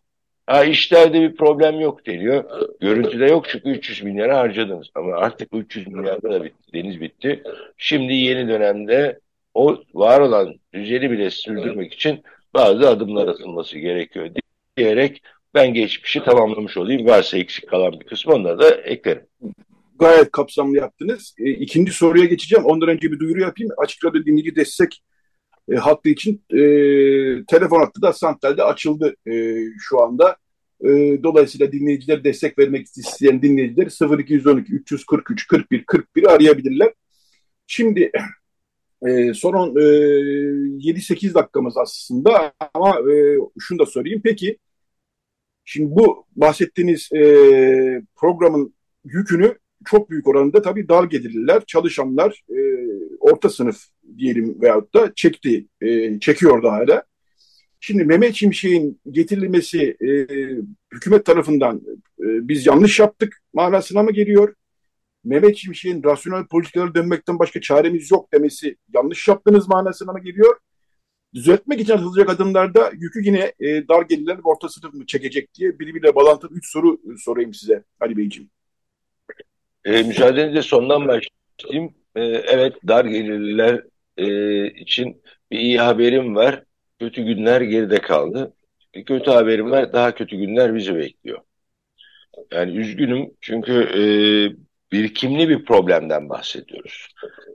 Ha 0.45 0.63
işlerde 0.63 1.21
bir 1.21 1.35
problem 1.35 1.79
yok 1.79 2.05
deniyor. 2.05 2.43
Görüntüde 2.81 3.25
yok 3.25 3.45
çünkü 3.49 3.69
300 3.69 4.03
milyara 4.03 4.37
harcadınız. 4.37 4.87
Ama 4.95 5.15
artık 5.15 5.49
300 5.53 5.87
milyarda 5.87 6.31
da 6.31 6.43
bitti. 6.43 6.73
Deniz 6.73 7.01
bitti. 7.01 7.43
Şimdi 7.77 8.13
yeni 8.13 8.47
dönemde 8.47 9.19
o 9.53 9.77
var 9.93 10.19
olan 10.19 10.55
düzeni 10.73 11.11
bile 11.11 11.29
sürdürmek 11.29 11.93
için 11.93 12.23
bazı 12.53 12.89
adımlar 12.89 13.27
atılması 13.27 13.79
gerekiyor 13.79 14.29
diyerek 14.77 15.21
ben 15.53 15.73
geçmişi 15.73 16.23
tamamlamış 16.23 16.77
olayım. 16.77 17.07
Varsa 17.07 17.37
eksik 17.37 17.69
kalan 17.69 17.99
bir 17.99 18.05
kısmı 18.05 18.33
onları 18.33 18.59
da 18.59 18.75
eklerim. 18.75 19.23
Gayet 19.99 20.31
kapsamlı 20.31 20.77
yaptınız. 20.77 21.35
E, 21.39 21.49
ikinci 21.49 21.91
soruya 21.91 22.25
geçeceğim. 22.25 22.65
Ondan 22.65 22.89
önce 22.89 23.11
bir 23.11 23.19
duyuru 23.19 23.41
yapayım. 23.41 23.71
Açık 23.77 24.05
Radyo 24.05 24.25
dinleyici 24.25 24.55
destek 24.55 25.01
e, 25.71 25.75
hattı 25.75 26.09
için 26.09 26.43
e, 26.49 26.59
telefon 27.45 27.79
hattı 27.79 28.01
da 28.01 28.13
santralde 28.13 28.63
açıldı 28.63 29.15
e, 29.27 29.63
şu 29.79 30.01
anda. 30.01 30.37
E, 30.83 30.89
dolayısıyla 31.23 31.71
dinleyiciler 31.71 32.23
destek 32.23 32.59
vermek 32.59 32.87
isteyen 32.97 33.41
dinleyiciler 33.41 34.19
0212 34.19 34.73
343 34.73 35.47
41 35.47 35.85
41 35.85 36.23
arayabilirler. 36.33 36.93
Şimdi 37.67 38.11
e, 39.07 39.33
son 39.33 39.75
e, 39.75 39.81
7-8 39.81 41.33
dakikamız 41.33 41.77
aslında 41.77 42.53
ama 42.73 42.99
e, 43.11 43.37
şunu 43.59 43.79
da 43.79 43.85
sorayım. 43.85 44.21
Peki 44.23 44.57
şimdi 45.65 45.95
bu 45.95 46.25
bahsettiğiniz 46.35 47.09
e, 47.13 47.21
programın 48.15 48.73
yükünü 49.05 49.57
çok 49.85 50.09
büyük 50.09 50.27
oranda 50.27 50.61
tabii 50.61 50.89
dar 50.89 51.03
gelirliler, 51.03 51.65
çalışanlar, 51.65 52.43
e, 52.49 52.59
orta 53.25 53.49
sınıf 53.49 53.85
diyelim 54.17 54.61
veyahut 54.61 54.93
da 54.93 55.13
çekti, 55.15 55.67
e, 55.81 56.19
çekiyor 56.19 56.63
da 56.63 56.71
hala. 56.71 57.03
Şimdi 57.79 58.03
Mehmet 58.03 58.35
Şimşek'in 58.35 59.01
getirilmesi 59.11 59.97
e, 60.01 60.09
hükümet 60.93 61.25
tarafından 61.25 61.81
e, 62.19 62.25
biz 62.47 62.65
yanlış 62.65 62.99
yaptık 62.99 63.41
manasına 63.53 64.03
mı 64.03 64.11
geliyor? 64.11 64.55
Mehmet 65.23 65.57
Şimşek'in 65.57 66.03
rasyonel 66.03 66.47
politikalara 66.47 66.95
dönmekten 66.95 67.39
başka 67.39 67.61
çaremiz 67.61 68.11
yok 68.11 68.33
demesi 68.33 68.77
yanlış 68.93 69.27
yaptınız 69.27 69.67
manasına 69.67 70.11
mı 70.11 70.19
geliyor? 70.19 70.57
Düzeltmek 71.33 71.79
için 71.81 71.93
atılacak 71.93 72.29
adımlarda 72.29 72.91
yükü 72.93 73.21
yine 73.23 73.53
e, 73.59 73.87
dar 73.87 74.01
gelirlerin 74.01 74.41
orta 74.43 74.69
sınıf 74.69 74.93
mı 74.93 75.05
çekecek 75.05 75.53
diye 75.53 75.79
birbiriyle 75.79 76.15
bağlantılı 76.15 76.51
üç 76.51 76.71
soru 76.71 77.01
sorayım 77.17 77.53
size 77.53 77.83
Ali 77.99 78.17
Beyciğim. 78.17 78.49
E, 79.85 80.03
müsaadenizle 80.03 80.61
sondan 80.61 81.07
başlayayım. 81.07 81.93
E, 82.15 82.21
evet 82.23 82.73
dar 82.87 83.05
gelirliler 83.05 83.81
e, 84.17 84.67
için 84.67 85.21
bir 85.51 85.59
iyi 85.59 85.79
haberim 85.79 86.35
var. 86.35 86.63
Kötü 86.99 87.23
günler 87.23 87.61
geride 87.61 88.01
kaldı. 88.01 88.53
Bir 88.95 89.05
kötü 89.05 89.31
haberim 89.31 89.71
var. 89.71 89.93
Daha 89.93 90.15
kötü 90.15 90.37
günler 90.37 90.75
bizi 90.75 90.95
bekliyor. 90.95 91.41
Yani 92.51 92.77
üzgünüm 92.77 93.31
çünkü 93.41 93.73
e, 93.73 94.01
birikimli 94.91 95.49
bir 95.49 95.65
problemden 95.65 96.29
bahsediyoruz. 96.29 97.07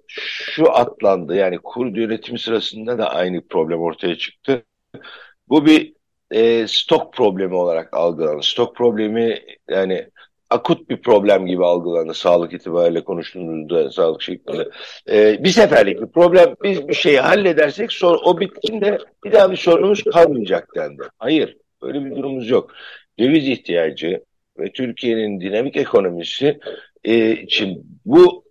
Şu 0.07 0.73
atlandı 0.73 1.35
yani 1.37 1.59
kur 1.59 1.97
yönetimi 1.97 2.39
sırasında 2.39 2.99
da 2.99 3.11
aynı 3.11 3.49
problem 3.49 3.81
ortaya 3.81 4.17
çıktı. 4.17 4.65
Bu 5.49 5.67
bir 5.67 5.95
e, 6.31 6.67
stok 6.69 7.15
problemi 7.15 7.55
olarak 7.55 7.95
algılanır. 7.95 8.43
Stok 8.43 8.77
problemi 8.77 9.43
yani 9.71 10.09
akut 10.51 10.91
bir 10.91 10.97
problem 10.97 11.47
gibi 11.47 11.65
algılanır 11.65 12.15
sağlık 12.15 12.53
itibariyle 12.53 13.05
konuştuğumuzda 13.05 13.91
sağlık 13.91 14.23
şeklinde. 14.23 14.69
Ee, 15.11 15.45
bir 15.45 15.49
seferlik 15.49 16.01
bir 16.01 16.07
problem 16.07 16.55
biz 16.63 16.89
bir 16.89 16.95
şeyi 16.95 17.21
halledersek 17.21 17.93
sonra 17.93 18.19
o 18.19 18.41
bittiğinde 18.41 18.99
bir 19.25 19.33
daha 19.33 19.51
bir 19.51 19.57
sorunumuz 19.57 20.03
kalmayacak 20.03 20.69
dendi. 20.77 21.03
Hayır 21.19 21.57
öyle 21.83 22.05
bir 22.05 22.11
durumumuz 22.11 22.51
yok. 22.51 22.73
Döviz 23.19 23.49
ihtiyacı 23.49 24.25
ve 24.59 24.73
Türkiye'nin 24.73 25.41
dinamik 25.41 25.77
ekonomisi 25.77 26.59
e, 27.05 27.33
için 27.33 27.87
bu 28.05 28.45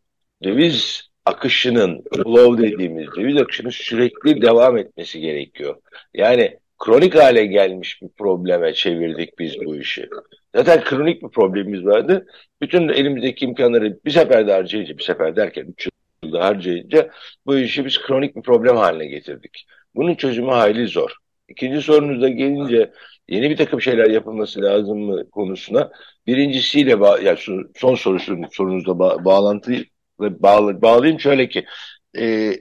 döviz 0.43 1.09
akışının 1.25 2.03
flow 2.15 2.63
dediğimiz 2.63 3.07
döviz 3.17 3.37
akışının 3.37 3.69
sürekli 3.69 4.41
devam 4.41 4.77
etmesi 4.77 5.19
gerekiyor. 5.19 5.75
Yani 6.13 6.57
kronik 6.79 7.15
hale 7.15 7.45
gelmiş 7.45 8.01
bir 8.01 8.09
probleme 8.17 8.73
çevirdik 8.73 9.39
biz 9.39 9.65
bu 9.65 9.75
işi. 9.75 10.09
Zaten 10.55 10.83
kronik 10.83 11.23
bir 11.23 11.29
problemimiz 11.29 11.85
vardı. 11.85 12.27
Bütün 12.61 12.89
elimizdeki 12.89 13.45
imkanları 13.45 13.99
bir 14.05 14.11
seferde 14.11 14.53
harcayınca, 14.53 14.97
bir 14.97 15.03
sefer 15.03 15.35
derken 15.35 15.65
üç 15.65 15.89
yılda 16.23 16.45
harcayınca 16.45 17.09
bu 17.45 17.57
işi 17.57 17.85
biz 17.85 18.01
kronik 18.01 18.35
bir 18.35 18.41
problem 18.41 18.75
haline 18.77 19.05
getirdik. 19.05 19.65
Bunun 19.95 20.15
çözümü 20.15 20.51
hayli 20.51 20.87
zor. 20.87 21.11
İkinci 21.47 21.81
sorunuzda 21.81 22.29
gelince 22.29 22.91
yeni 23.27 23.49
bir 23.49 23.57
takım 23.57 23.81
şeyler 23.81 24.09
yapılması 24.09 24.61
lazım 24.61 24.99
mı 24.99 25.29
konusuna 25.29 25.91
birincisiyle 26.27 26.91
yani 27.23 27.37
son 27.75 27.95
sorusunu 27.95 28.47
sorunuzda 28.51 28.99
ba 28.99 29.25
bağlantıyı 29.25 29.85
bağlı 30.19 30.81
bağlayayım 30.81 31.19
şöyle 31.19 31.49
ki 31.49 31.65
e, 32.19 32.53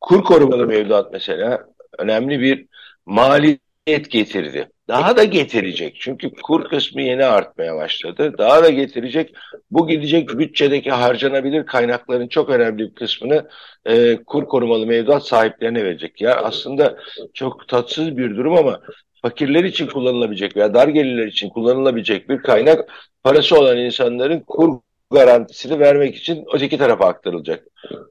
kur 0.00 0.24
korumalı 0.24 0.66
mevduat 0.66 1.12
mesela 1.12 1.66
önemli 1.98 2.40
bir 2.40 2.66
maliyet 3.06 4.10
getirdi. 4.10 4.68
Daha 4.88 5.16
da 5.16 5.24
getirecek. 5.24 5.96
Çünkü 6.00 6.30
kur 6.30 6.68
kısmı 6.68 7.02
yeni 7.02 7.24
artmaya 7.24 7.76
başladı. 7.76 8.34
Daha 8.38 8.64
da 8.64 8.70
getirecek. 8.70 9.34
Bu 9.70 9.88
gidecek 9.88 10.38
bütçedeki 10.38 10.90
harcanabilir 10.90 11.66
kaynakların 11.66 12.28
çok 12.28 12.50
önemli 12.50 12.78
bir 12.78 12.94
kısmını 12.94 13.48
e, 13.84 14.16
kur 14.16 14.44
korumalı 14.46 14.86
mevduat 14.86 15.26
sahiplerine 15.26 15.84
verecek. 15.84 16.20
Ya 16.20 16.36
aslında 16.36 16.96
çok 17.34 17.68
tatsız 17.68 18.16
bir 18.16 18.36
durum 18.36 18.54
ama 18.54 18.80
fakirler 19.22 19.64
için 19.64 19.86
kullanılabilecek 19.86 20.56
veya 20.56 20.74
dar 20.74 20.88
gelirler 20.88 21.26
için 21.26 21.48
kullanılabilecek 21.48 22.28
bir 22.28 22.42
kaynak 22.42 22.92
parası 23.22 23.58
olan 23.58 23.78
insanların 23.78 24.40
kur 24.40 24.80
garantisini 25.10 25.80
vermek 25.80 26.16
için 26.16 26.44
öteki 26.54 26.78
tarafa 26.78 27.06
aktarılacak. 27.06 27.64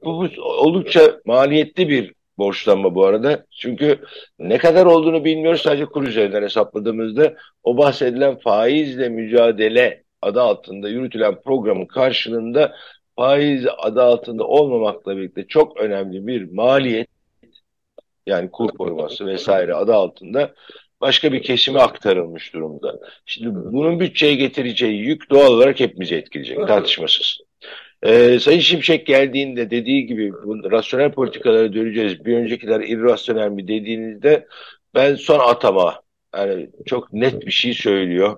Bu, 0.04 0.20
bu 0.20 0.42
oldukça 0.42 1.20
maliyetli 1.26 1.88
bir 1.88 2.15
borçlanma 2.38 2.94
bu 2.94 3.06
arada. 3.06 3.46
Çünkü 3.50 3.98
ne 4.38 4.58
kadar 4.58 4.86
olduğunu 4.86 5.24
bilmiyoruz. 5.24 5.62
Sadece 5.62 5.86
kur 5.86 6.06
üzerinden 6.06 6.42
hesapladığımızda 6.42 7.34
o 7.62 7.78
bahsedilen 7.78 8.38
faizle 8.38 9.08
mücadele 9.08 10.04
adı 10.22 10.40
altında 10.40 10.88
yürütülen 10.88 11.40
programın 11.42 11.86
karşılığında 11.86 12.74
faiz 13.16 13.66
adı 13.78 14.02
altında 14.02 14.44
olmamakla 14.44 15.16
birlikte 15.16 15.46
çok 15.46 15.76
önemli 15.80 16.26
bir 16.26 16.52
maliyet 16.52 17.08
yani 18.26 18.50
kur 18.50 18.68
koruması 18.68 19.26
vesaire 19.26 19.74
adı 19.74 19.94
altında 19.94 20.54
başka 21.00 21.32
bir 21.32 21.42
kesime 21.42 21.80
aktarılmış 21.80 22.54
durumda. 22.54 23.00
Şimdi 23.26 23.54
bunun 23.54 24.00
bütçeye 24.00 24.34
getireceği 24.34 24.98
yük 24.98 25.30
doğal 25.30 25.52
olarak 25.52 25.80
hepimizi 25.80 26.14
etkileyecek 26.14 26.68
tartışmasız. 26.68 27.38
Ee, 28.02 28.38
Sayın 28.40 28.60
Şimşek 28.60 29.06
geldiğinde 29.06 29.70
dediği 29.70 30.06
gibi 30.06 30.32
bu 30.32 30.70
rasyonel 30.70 31.12
politikalara 31.12 31.72
döneceğiz. 31.72 32.24
Bir 32.24 32.36
öncekiler 32.36 32.80
irrasyonel 32.80 33.50
mi 33.50 33.68
dediğinizde 33.68 34.46
ben 34.94 35.14
son 35.14 35.38
atama 35.38 36.02
yani 36.36 36.70
çok 36.86 37.12
net 37.12 37.46
bir 37.46 37.50
şey 37.50 37.74
söylüyor. 37.74 38.36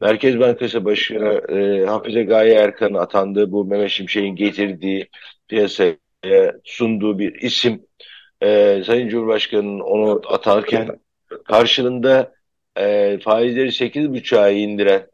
Merkez 0.00 0.40
Bankası 0.40 0.84
Başkanı 0.84 1.42
e, 1.58 1.86
Hafize 1.86 2.22
Gaye 2.22 2.54
Erkan'ın 2.54 2.94
atandığı 2.94 3.52
bu 3.52 3.64
Mehmet 3.64 3.90
Şimşek'in 3.90 4.36
getirdiği 4.36 5.08
piyasaya 5.48 5.96
sunduğu 6.64 7.18
bir 7.18 7.34
isim. 7.34 7.86
E, 8.42 8.82
Sayın 8.86 9.08
Cumhurbaşkanı'nın 9.08 9.80
onu 9.80 10.22
atarken 10.28 11.00
karşılığında 11.44 12.32
e, 12.76 13.18
faizleri 13.18 13.72
8,5'a 13.72 14.48
indiren 14.48 15.06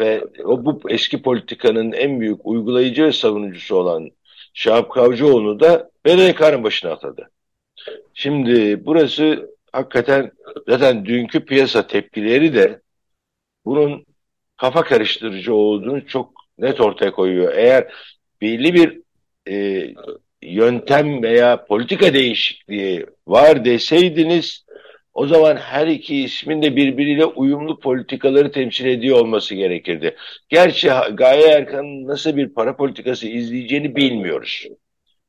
ve 0.00 0.24
o 0.44 0.64
bu 0.64 0.80
eski 0.88 1.22
politikanın 1.22 1.92
en 1.92 2.20
büyük 2.20 2.46
uygulayıcı 2.46 3.04
ve 3.04 3.12
savunucusu 3.12 3.76
olan 3.76 4.10
Şahap 4.54 4.90
Kavcıoğlu 4.90 5.60
da 5.60 5.90
BDK'nın 6.06 6.64
başına 6.64 6.90
atadı. 6.90 7.30
Şimdi 8.14 8.86
burası 8.86 9.50
hakikaten 9.72 10.30
zaten 10.68 11.06
dünkü 11.06 11.44
piyasa 11.44 11.86
tepkileri 11.86 12.54
de 12.54 12.80
bunun 13.64 14.06
kafa 14.56 14.82
karıştırıcı 14.82 15.54
olduğunu 15.54 16.06
çok 16.06 16.32
net 16.58 16.80
ortaya 16.80 17.12
koyuyor. 17.12 17.54
Eğer 17.54 17.92
belli 18.40 18.74
bir 18.74 19.00
e, 19.48 19.86
yöntem 20.42 21.22
veya 21.22 21.64
politika 21.64 22.14
değişikliği 22.14 23.06
var 23.26 23.64
deseydiniz 23.64 24.64
o 25.14 25.26
zaman 25.26 25.56
her 25.56 25.86
iki 25.86 26.22
ismin 26.22 26.62
de 26.62 26.76
birbiriyle 26.76 27.24
uyumlu 27.24 27.80
politikaları 27.80 28.52
temsil 28.52 28.86
ediyor 28.86 29.20
olması 29.20 29.54
gerekirdi. 29.54 30.16
Gerçi 30.48 30.88
Gaye 31.12 31.46
Erkan'ın 31.46 32.06
nasıl 32.06 32.36
bir 32.36 32.48
para 32.48 32.76
politikası 32.76 33.28
izleyeceğini 33.28 33.96
bilmiyoruz. 33.96 34.66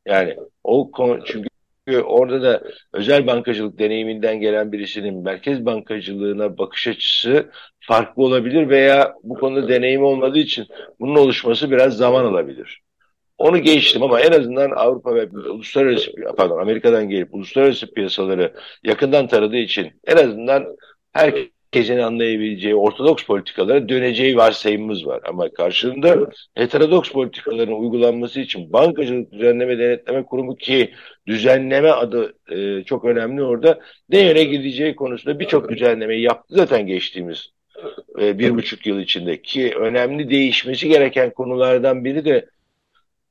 Yani 0.06 0.36
o 0.64 0.92
çünkü 1.26 1.50
orada 2.02 2.42
da 2.42 2.64
özel 2.94 3.28
bankacılık 3.28 3.80
deneyiminden 3.80 4.40
gelen 4.40 4.72
birisinin 4.72 5.24
merkez 5.24 5.66
bankacılığına 5.66 6.58
bakış 6.58 6.88
açısı 6.88 7.52
farklı 7.80 8.24
olabilir 8.24 8.70
veya 8.70 9.14
bu 9.24 9.34
konuda 9.34 9.70
deneyimi 9.70 10.04
olmadığı 10.04 10.40
için 10.40 10.68
bunun 11.00 11.16
oluşması 11.16 11.72
biraz 11.72 11.98
zaman 11.98 12.26
alabilir. 12.26 12.82
Onu 13.42 13.58
geçtim 13.58 14.04
ama 14.04 14.22
en 14.22 14.32
azından 14.32 14.72
Avrupa 14.72 15.16
ve 15.16 15.30
uluslararası 15.50 16.12
pardon 16.38 16.62
Amerika'dan 16.62 17.10
gelip 17.10 17.36
uluslararası 17.36 17.94
piyasaları 17.94 18.54
yakından 18.84 19.28
taradığı 19.28 19.58
için 19.58 19.92
en 20.08 20.18
azından 20.18 20.66
herkesin 21.14 21.98
anlayabileceği 21.98 22.76
ortodoks 22.76 23.26
politikalara 23.26 23.90
döneceği 23.90 24.38
varsayımımız 24.38 25.06
var. 25.06 25.22
Ama 25.26 25.50
karşılığında 25.50 26.30
heterodoks 26.56 27.12
politikaların 27.12 27.82
uygulanması 27.82 28.40
için 28.40 28.74
bankacılık 28.74 29.32
düzenleme 29.32 29.80
denetleme 29.80 30.26
kurumu 30.26 30.56
ki 30.56 30.94
düzenleme 31.28 31.90
adı 31.90 32.34
e, 32.52 32.84
çok 32.84 33.06
önemli 33.06 33.44
orada 33.44 33.80
ne 34.10 34.20
yöne 34.20 34.44
gideceği 34.44 34.96
konusunda 34.96 35.40
birçok 35.40 35.70
düzenlemeyi 35.70 36.22
yaptı 36.22 36.56
zaten 36.56 36.88
geçtiğimiz 36.88 37.52
e, 38.22 38.40
bir 38.40 38.56
buçuk 38.56 38.88
yıl 38.88 39.00
içinde 39.00 39.42
ki 39.42 39.74
önemli 39.80 40.30
değişmesi 40.30 40.90
gereken 40.90 41.30
konulardan 41.30 42.06
biri 42.06 42.26
de 42.26 42.46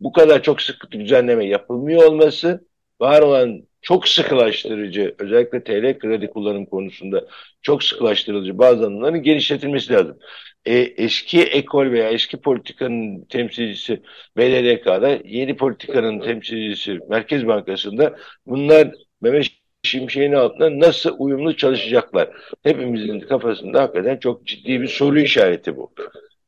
bu 0.01 0.12
kadar 0.12 0.42
çok 0.42 0.62
sıkı 0.62 0.90
düzenleme 0.92 1.46
yapılmıyor 1.46 2.03
olması, 2.03 2.66
var 3.01 3.22
olan 3.22 3.62
çok 3.82 4.09
sıkılaştırıcı, 4.09 5.14
özellikle 5.18 5.64
TL 5.64 5.98
kredi 5.98 6.30
kullanım 6.30 6.66
konusunda 6.66 7.26
çok 7.62 7.82
sıkılaştırıcı 7.82 8.59
bazı 8.59 8.80
alanların 8.86 9.22
genişletilmesi 9.22 9.92
lazım. 9.92 10.18
E, 10.64 10.74
eski 10.78 11.42
ekol 11.42 11.90
veya 11.90 12.11
eski 12.11 12.36
politikanın 12.36 13.24
temsilcisi 13.24 14.03
BDDK'da, 14.36 15.18
yeni 15.24 15.57
politikanın 15.57 16.20
temsilcisi 16.20 16.98
Merkez 17.09 17.46
Bankası'nda 17.46 18.16
bunlar 18.46 18.90
Mehmet 19.20 19.46
Şimşek'in 19.82 20.32
altında 20.32 20.78
nasıl 20.86 21.16
uyumlu 21.18 21.57
çalışacaklar? 21.57 22.28
Hepimizin 22.62 23.20
kafasında 23.20 23.82
hakikaten 23.82 24.16
çok 24.16 24.46
ciddi 24.46 24.80
bir 24.80 24.88
soru 24.88 25.20
işareti 25.20 25.76
bu. 25.76 25.92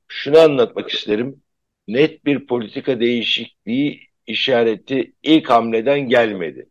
Şunu 0.08 0.38
anlatmak 0.38 0.90
isterim 0.90 1.41
net 1.88 2.24
bir 2.24 2.46
politika 2.46 3.00
değişikliği 3.00 4.00
işareti 4.26 5.12
ilk 5.22 5.50
hamleden 5.50 6.00
gelmedi. 6.00 6.68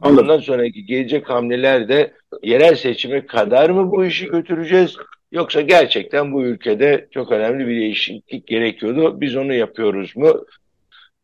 Anladım. 0.00 0.24
Bundan 0.24 0.40
sonraki 0.40 0.86
gelecek 0.86 1.30
hamleler 1.30 1.88
de 1.88 2.14
yerel 2.42 2.74
seçime 2.74 3.26
kadar 3.26 3.70
mı 3.70 3.90
bu 3.90 4.04
işi 4.04 4.26
götüreceğiz? 4.26 4.96
Yoksa 5.32 5.60
gerçekten 5.60 6.32
bu 6.32 6.44
ülkede 6.44 7.08
çok 7.10 7.32
önemli 7.32 7.66
bir 7.66 7.80
değişiklik 7.80 8.46
gerekiyordu. 8.46 9.20
Biz 9.20 9.36
onu 9.36 9.54
yapıyoruz 9.54 10.16
mu? 10.16 10.46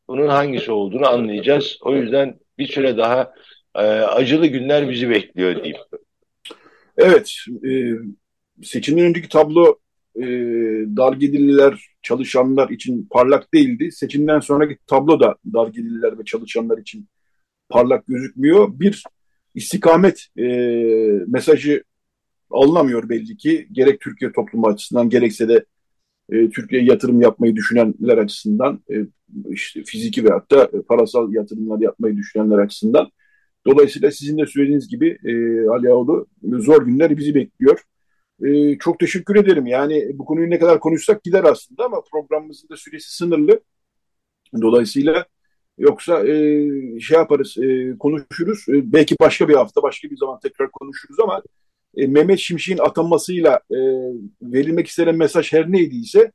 Bunun 0.08 0.28
hangisi 0.28 0.72
olduğunu 0.72 1.08
anlayacağız. 1.08 1.78
O 1.82 1.96
yüzden 1.96 2.38
bir 2.58 2.66
süre 2.66 2.96
daha 2.96 3.32
e, 3.74 3.80
acılı 3.82 4.46
günler 4.46 4.90
bizi 4.90 5.10
bekliyor 5.10 5.54
diyeyim. 5.54 5.76
Evet, 6.98 7.34
e, 7.66 7.70
seçimden 8.62 9.04
önceki 9.04 9.28
tablo 9.28 9.78
e, 10.16 10.26
dar 10.96 11.12
gelirliler, 11.12 11.86
çalışanlar 12.02 12.70
için 12.70 13.08
parlak 13.10 13.54
değildi. 13.54 13.92
Seçimden 13.92 14.40
sonraki 14.40 14.78
tablo 14.86 15.20
da 15.20 15.36
dar 15.52 15.68
gelirliler 15.68 16.18
ve 16.18 16.24
çalışanlar 16.24 16.78
için 16.78 17.08
parlak 17.68 18.06
gözükmüyor. 18.06 18.80
Bir 18.80 19.04
istikamet 19.54 20.26
e, 20.38 20.44
mesajı 21.26 21.84
alınamıyor 22.50 23.08
belli 23.08 23.36
ki. 23.36 23.68
Gerek 23.72 24.00
Türkiye 24.00 24.32
toplumu 24.32 24.66
açısından 24.66 25.08
gerekse 25.08 25.48
de 25.48 25.64
e, 26.30 26.50
Türkiye'ye 26.50 26.88
yatırım 26.88 27.20
yapmayı 27.20 27.56
düşünenler 27.56 28.18
açısından 28.18 28.80
e, 28.90 28.96
işte 29.50 29.82
fiziki 29.84 30.24
ve 30.24 30.28
hatta 30.28 30.70
parasal 30.88 31.32
yatırımlar 31.32 31.80
yapmayı 31.80 32.16
düşünenler 32.16 32.58
açısından. 32.58 33.10
Dolayısıyla 33.66 34.10
sizin 34.10 34.38
de 34.38 34.46
söylediğiniz 34.46 34.88
gibi 34.88 35.18
e, 35.24 35.32
Ali 35.68 35.90
Ağoğlu 35.90 36.26
zor 36.42 36.86
günler 36.86 37.16
bizi 37.16 37.34
bekliyor. 37.34 37.80
Ee, 38.44 38.78
çok 38.78 38.98
teşekkür 38.98 39.36
ederim. 39.36 39.66
Yani 39.66 40.10
bu 40.14 40.24
konuyu 40.24 40.50
ne 40.50 40.58
kadar 40.58 40.80
konuşsak 40.80 41.24
gider 41.24 41.44
aslında 41.44 41.84
ama 41.84 42.02
programımızın 42.12 42.68
da 42.68 42.76
süresi 42.76 43.16
sınırlı. 43.16 43.60
Dolayısıyla 44.62 45.26
yoksa 45.78 46.26
e, 46.26 46.34
şey 47.00 47.18
yaparız, 47.18 47.56
e, 47.58 47.98
konuşuruz. 47.98 48.64
E, 48.68 48.92
belki 48.92 49.16
başka 49.20 49.48
bir 49.48 49.54
hafta, 49.54 49.82
başka 49.82 50.10
bir 50.10 50.16
zaman 50.16 50.40
tekrar 50.40 50.70
konuşuruz 50.70 51.20
ama 51.20 51.42
e, 51.96 52.06
Mehmet 52.06 52.38
Şimşek'in 52.38 52.82
atanmasıyla 52.82 53.60
e, 53.70 53.78
verilmek 54.42 54.86
istenen 54.86 55.16
mesaj 55.16 55.52
her 55.52 55.72
neydiyse 55.72 56.32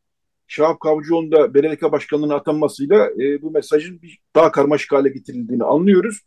Şahap 0.47 0.79
Kavcıoğlu'nun 0.79 1.31
da 1.31 1.53
BDDK 1.53 1.91
Başkanlığı'na 1.91 2.35
atanmasıyla 2.35 3.09
e, 3.19 3.41
bu 3.41 3.51
mesajın 3.51 4.01
bir 4.01 4.19
daha 4.35 4.51
karmaşık 4.51 4.91
hale 4.91 5.09
getirildiğini 5.09 5.63
anlıyoruz. 5.63 6.21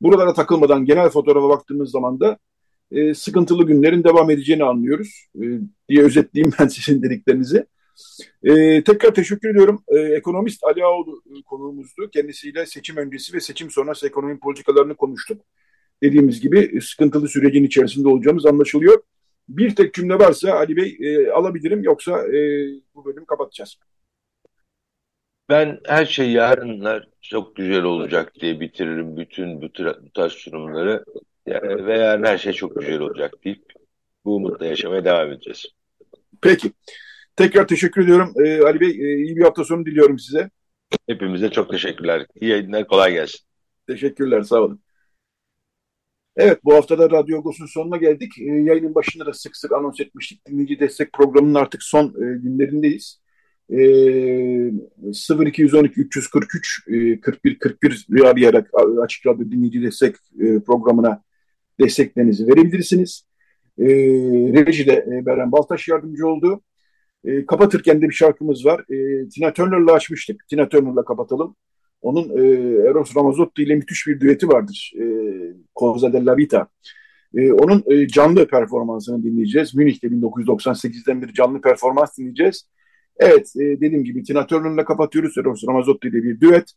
Buralara 0.00 0.34
takılmadan 0.34 0.84
genel 0.84 1.08
fotoğrafa 1.08 1.48
baktığımız 1.48 1.90
zaman 1.90 2.20
da 2.20 2.38
e, 2.92 3.14
sıkıntılı 3.14 3.66
günlerin 3.66 4.04
devam 4.04 4.30
edeceğini 4.30 4.64
anlıyoruz 4.64 5.26
e, 5.36 5.44
diye 5.88 6.02
özetleyeyim 6.02 6.52
ben 6.60 6.68
sizin 6.68 7.02
dediklerinizi. 7.02 7.66
E, 8.42 8.84
tekrar 8.84 9.14
teşekkür 9.14 9.50
ediyorum. 9.50 9.84
E, 9.88 9.98
ekonomist 9.98 10.64
Ali 10.64 10.84
Ağoğlu 10.84 11.22
e, 11.26 11.42
konuğumuzdu. 11.42 12.10
Kendisiyle 12.10 12.66
seçim 12.66 12.96
öncesi 12.96 13.34
ve 13.34 13.40
seçim 13.40 13.70
sonrası 13.70 14.06
ekonomi 14.06 14.40
politikalarını 14.40 14.96
konuştuk. 14.96 15.42
Dediğimiz 16.02 16.40
gibi 16.40 16.70
e, 16.76 16.80
sıkıntılı 16.80 17.28
sürecin 17.28 17.64
içerisinde 17.64 18.08
olacağımız 18.08 18.46
anlaşılıyor. 18.46 19.02
Bir 19.48 19.76
tek 19.76 19.94
cümle 19.94 20.18
varsa 20.18 20.52
Ali 20.52 20.76
Bey 20.76 20.96
e, 21.00 21.30
alabilirim 21.30 21.84
yoksa 21.84 22.26
e, 22.26 22.66
bu 22.94 23.04
bölümü 23.04 23.26
kapatacağız. 23.26 23.76
Ben 25.48 25.80
her 25.86 26.06
şey 26.06 26.30
yarınlar 26.30 27.08
çok 27.20 27.56
güzel 27.56 27.82
olacak 27.82 28.32
diye 28.40 28.60
bitiririm 28.60 29.16
bütün 29.16 29.62
bu 29.62 29.72
tarz 30.14 30.32
sunumları. 30.32 31.04
Yani 31.50 31.86
ve 31.86 31.98
yarın 31.98 32.24
her 32.24 32.38
şey 32.38 32.52
çok 32.52 32.80
güzel 32.80 33.00
olacak 33.00 33.34
deyip 33.44 33.62
bu 34.24 34.36
umutla 34.36 34.66
yaşamaya 34.66 35.04
devam 35.04 35.32
edeceğiz. 35.32 35.66
Peki. 36.42 36.72
Tekrar 37.36 37.68
teşekkür 37.68 38.04
ediyorum. 38.04 38.32
Ee, 38.44 38.60
Ali 38.62 38.80
Bey 38.80 38.88
e, 38.88 39.16
iyi 39.16 39.36
bir 39.36 39.42
hafta 39.42 39.64
sonu 39.64 39.86
diliyorum 39.86 40.18
size. 40.18 40.50
Hepimize 41.06 41.50
çok 41.50 41.70
teşekkürler. 41.70 42.26
İyi 42.40 42.50
yayınlar, 42.50 42.86
kolay 42.86 43.12
gelsin. 43.12 43.40
Teşekkürler, 43.86 44.42
sağ 44.42 44.60
olun. 44.60 44.80
Evet, 46.36 46.64
bu 46.64 46.74
hafta 46.74 46.98
da 46.98 47.10
Radyo 47.10 47.38
Agos'un 47.38 47.66
sonuna 47.66 47.96
geldik. 47.96 48.38
E, 48.38 48.44
yayının 48.44 48.94
başında 48.94 49.26
da 49.26 49.32
sık 49.32 49.56
sık 49.56 49.72
anons 49.72 50.00
etmiştik. 50.00 50.46
Dinleyici 50.46 50.80
destek 50.80 51.12
programının 51.12 51.54
artık 51.54 51.82
son 51.82 52.06
e, 52.06 52.38
günlerindeyiz. 52.38 53.20
E, 53.70 53.78
0212 55.46 56.00
343 56.00 56.88
e, 56.88 57.20
41 57.20 57.58
41 57.58 58.24
arayarak 58.24 58.70
Açık 59.02 59.26
Radyo 59.26 59.50
Dinleyici 59.50 59.82
Destek 59.82 60.16
e, 60.40 60.60
programına 60.60 61.22
desteklerinizi 61.80 62.48
verebilirsiniz. 62.48 63.26
E, 63.78 63.86
rejide 64.66 64.92
e, 64.92 65.26
Beren 65.26 65.52
Baltaş 65.52 65.88
yardımcı 65.88 66.26
oldu. 66.26 66.62
E, 67.24 67.46
kapatırken 67.46 68.02
de 68.02 68.08
bir 68.08 68.14
şarkımız 68.14 68.66
var. 68.66 68.80
E, 68.80 69.28
Tina 69.28 69.52
Turner'la 69.52 69.92
açmıştık. 69.92 70.48
Tina 70.48 70.68
Turner'la 70.68 71.04
kapatalım. 71.04 71.56
Onun 72.02 72.38
e, 72.38 72.42
Eros 72.88 73.16
Ramazzotti 73.16 73.62
ile 73.62 73.74
müthiş 73.74 74.06
bir 74.06 74.20
düeti 74.20 74.48
vardır. 74.48 74.92
E, 75.00 75.04
Cosa 75.76 76.12
della 76.12 76.36
Vita. 76.36 76.68
E, 77.34 77.52
onun 77.52 77.84
e, 77.86 78.08
canlı 78.08 78.46
performansını 78.46 79.22
dinleyeceğiz. 79.22 79.74
Münih'te 79.74 80.08
1998'den 80.08 81.22
bir 81.22 81.32
canlı 81.32 81.60
performans 81.60 82.18
dinleyeceğiz. 82.18 82.68
Evet, 83.16 83.52
e, 83.56 83.60
dediğim 83.60 84.04
gibi 84.04 84.22
Tina 84.22 84.46
Turner'la 84.46 84.84
kapatıyoruz. 84.84 85.38
Eros 85.38 85.64
Ramazzotti 85.68 86.08
ile 86.08 86.22
bir 86.22 86.40
düet. 86.40 86.72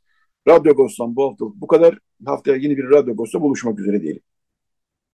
Radyo 0.48 0.76
Ghost'tan 0.76 1.16
bu 1.16 1.24
hafta 1.30 1.46
bu 1.56 1.68
kadar. 1.68 2.00
Haftaya 2.26 2.58
yeni 2.58 2.78
bir 2.78 2.84
Radyo 2.84 3.16
Ghost'ta 3.16 3.42
buluşmak 3.42 3.80
üzere 3.80 4.02
diyelim. 4.02 4.22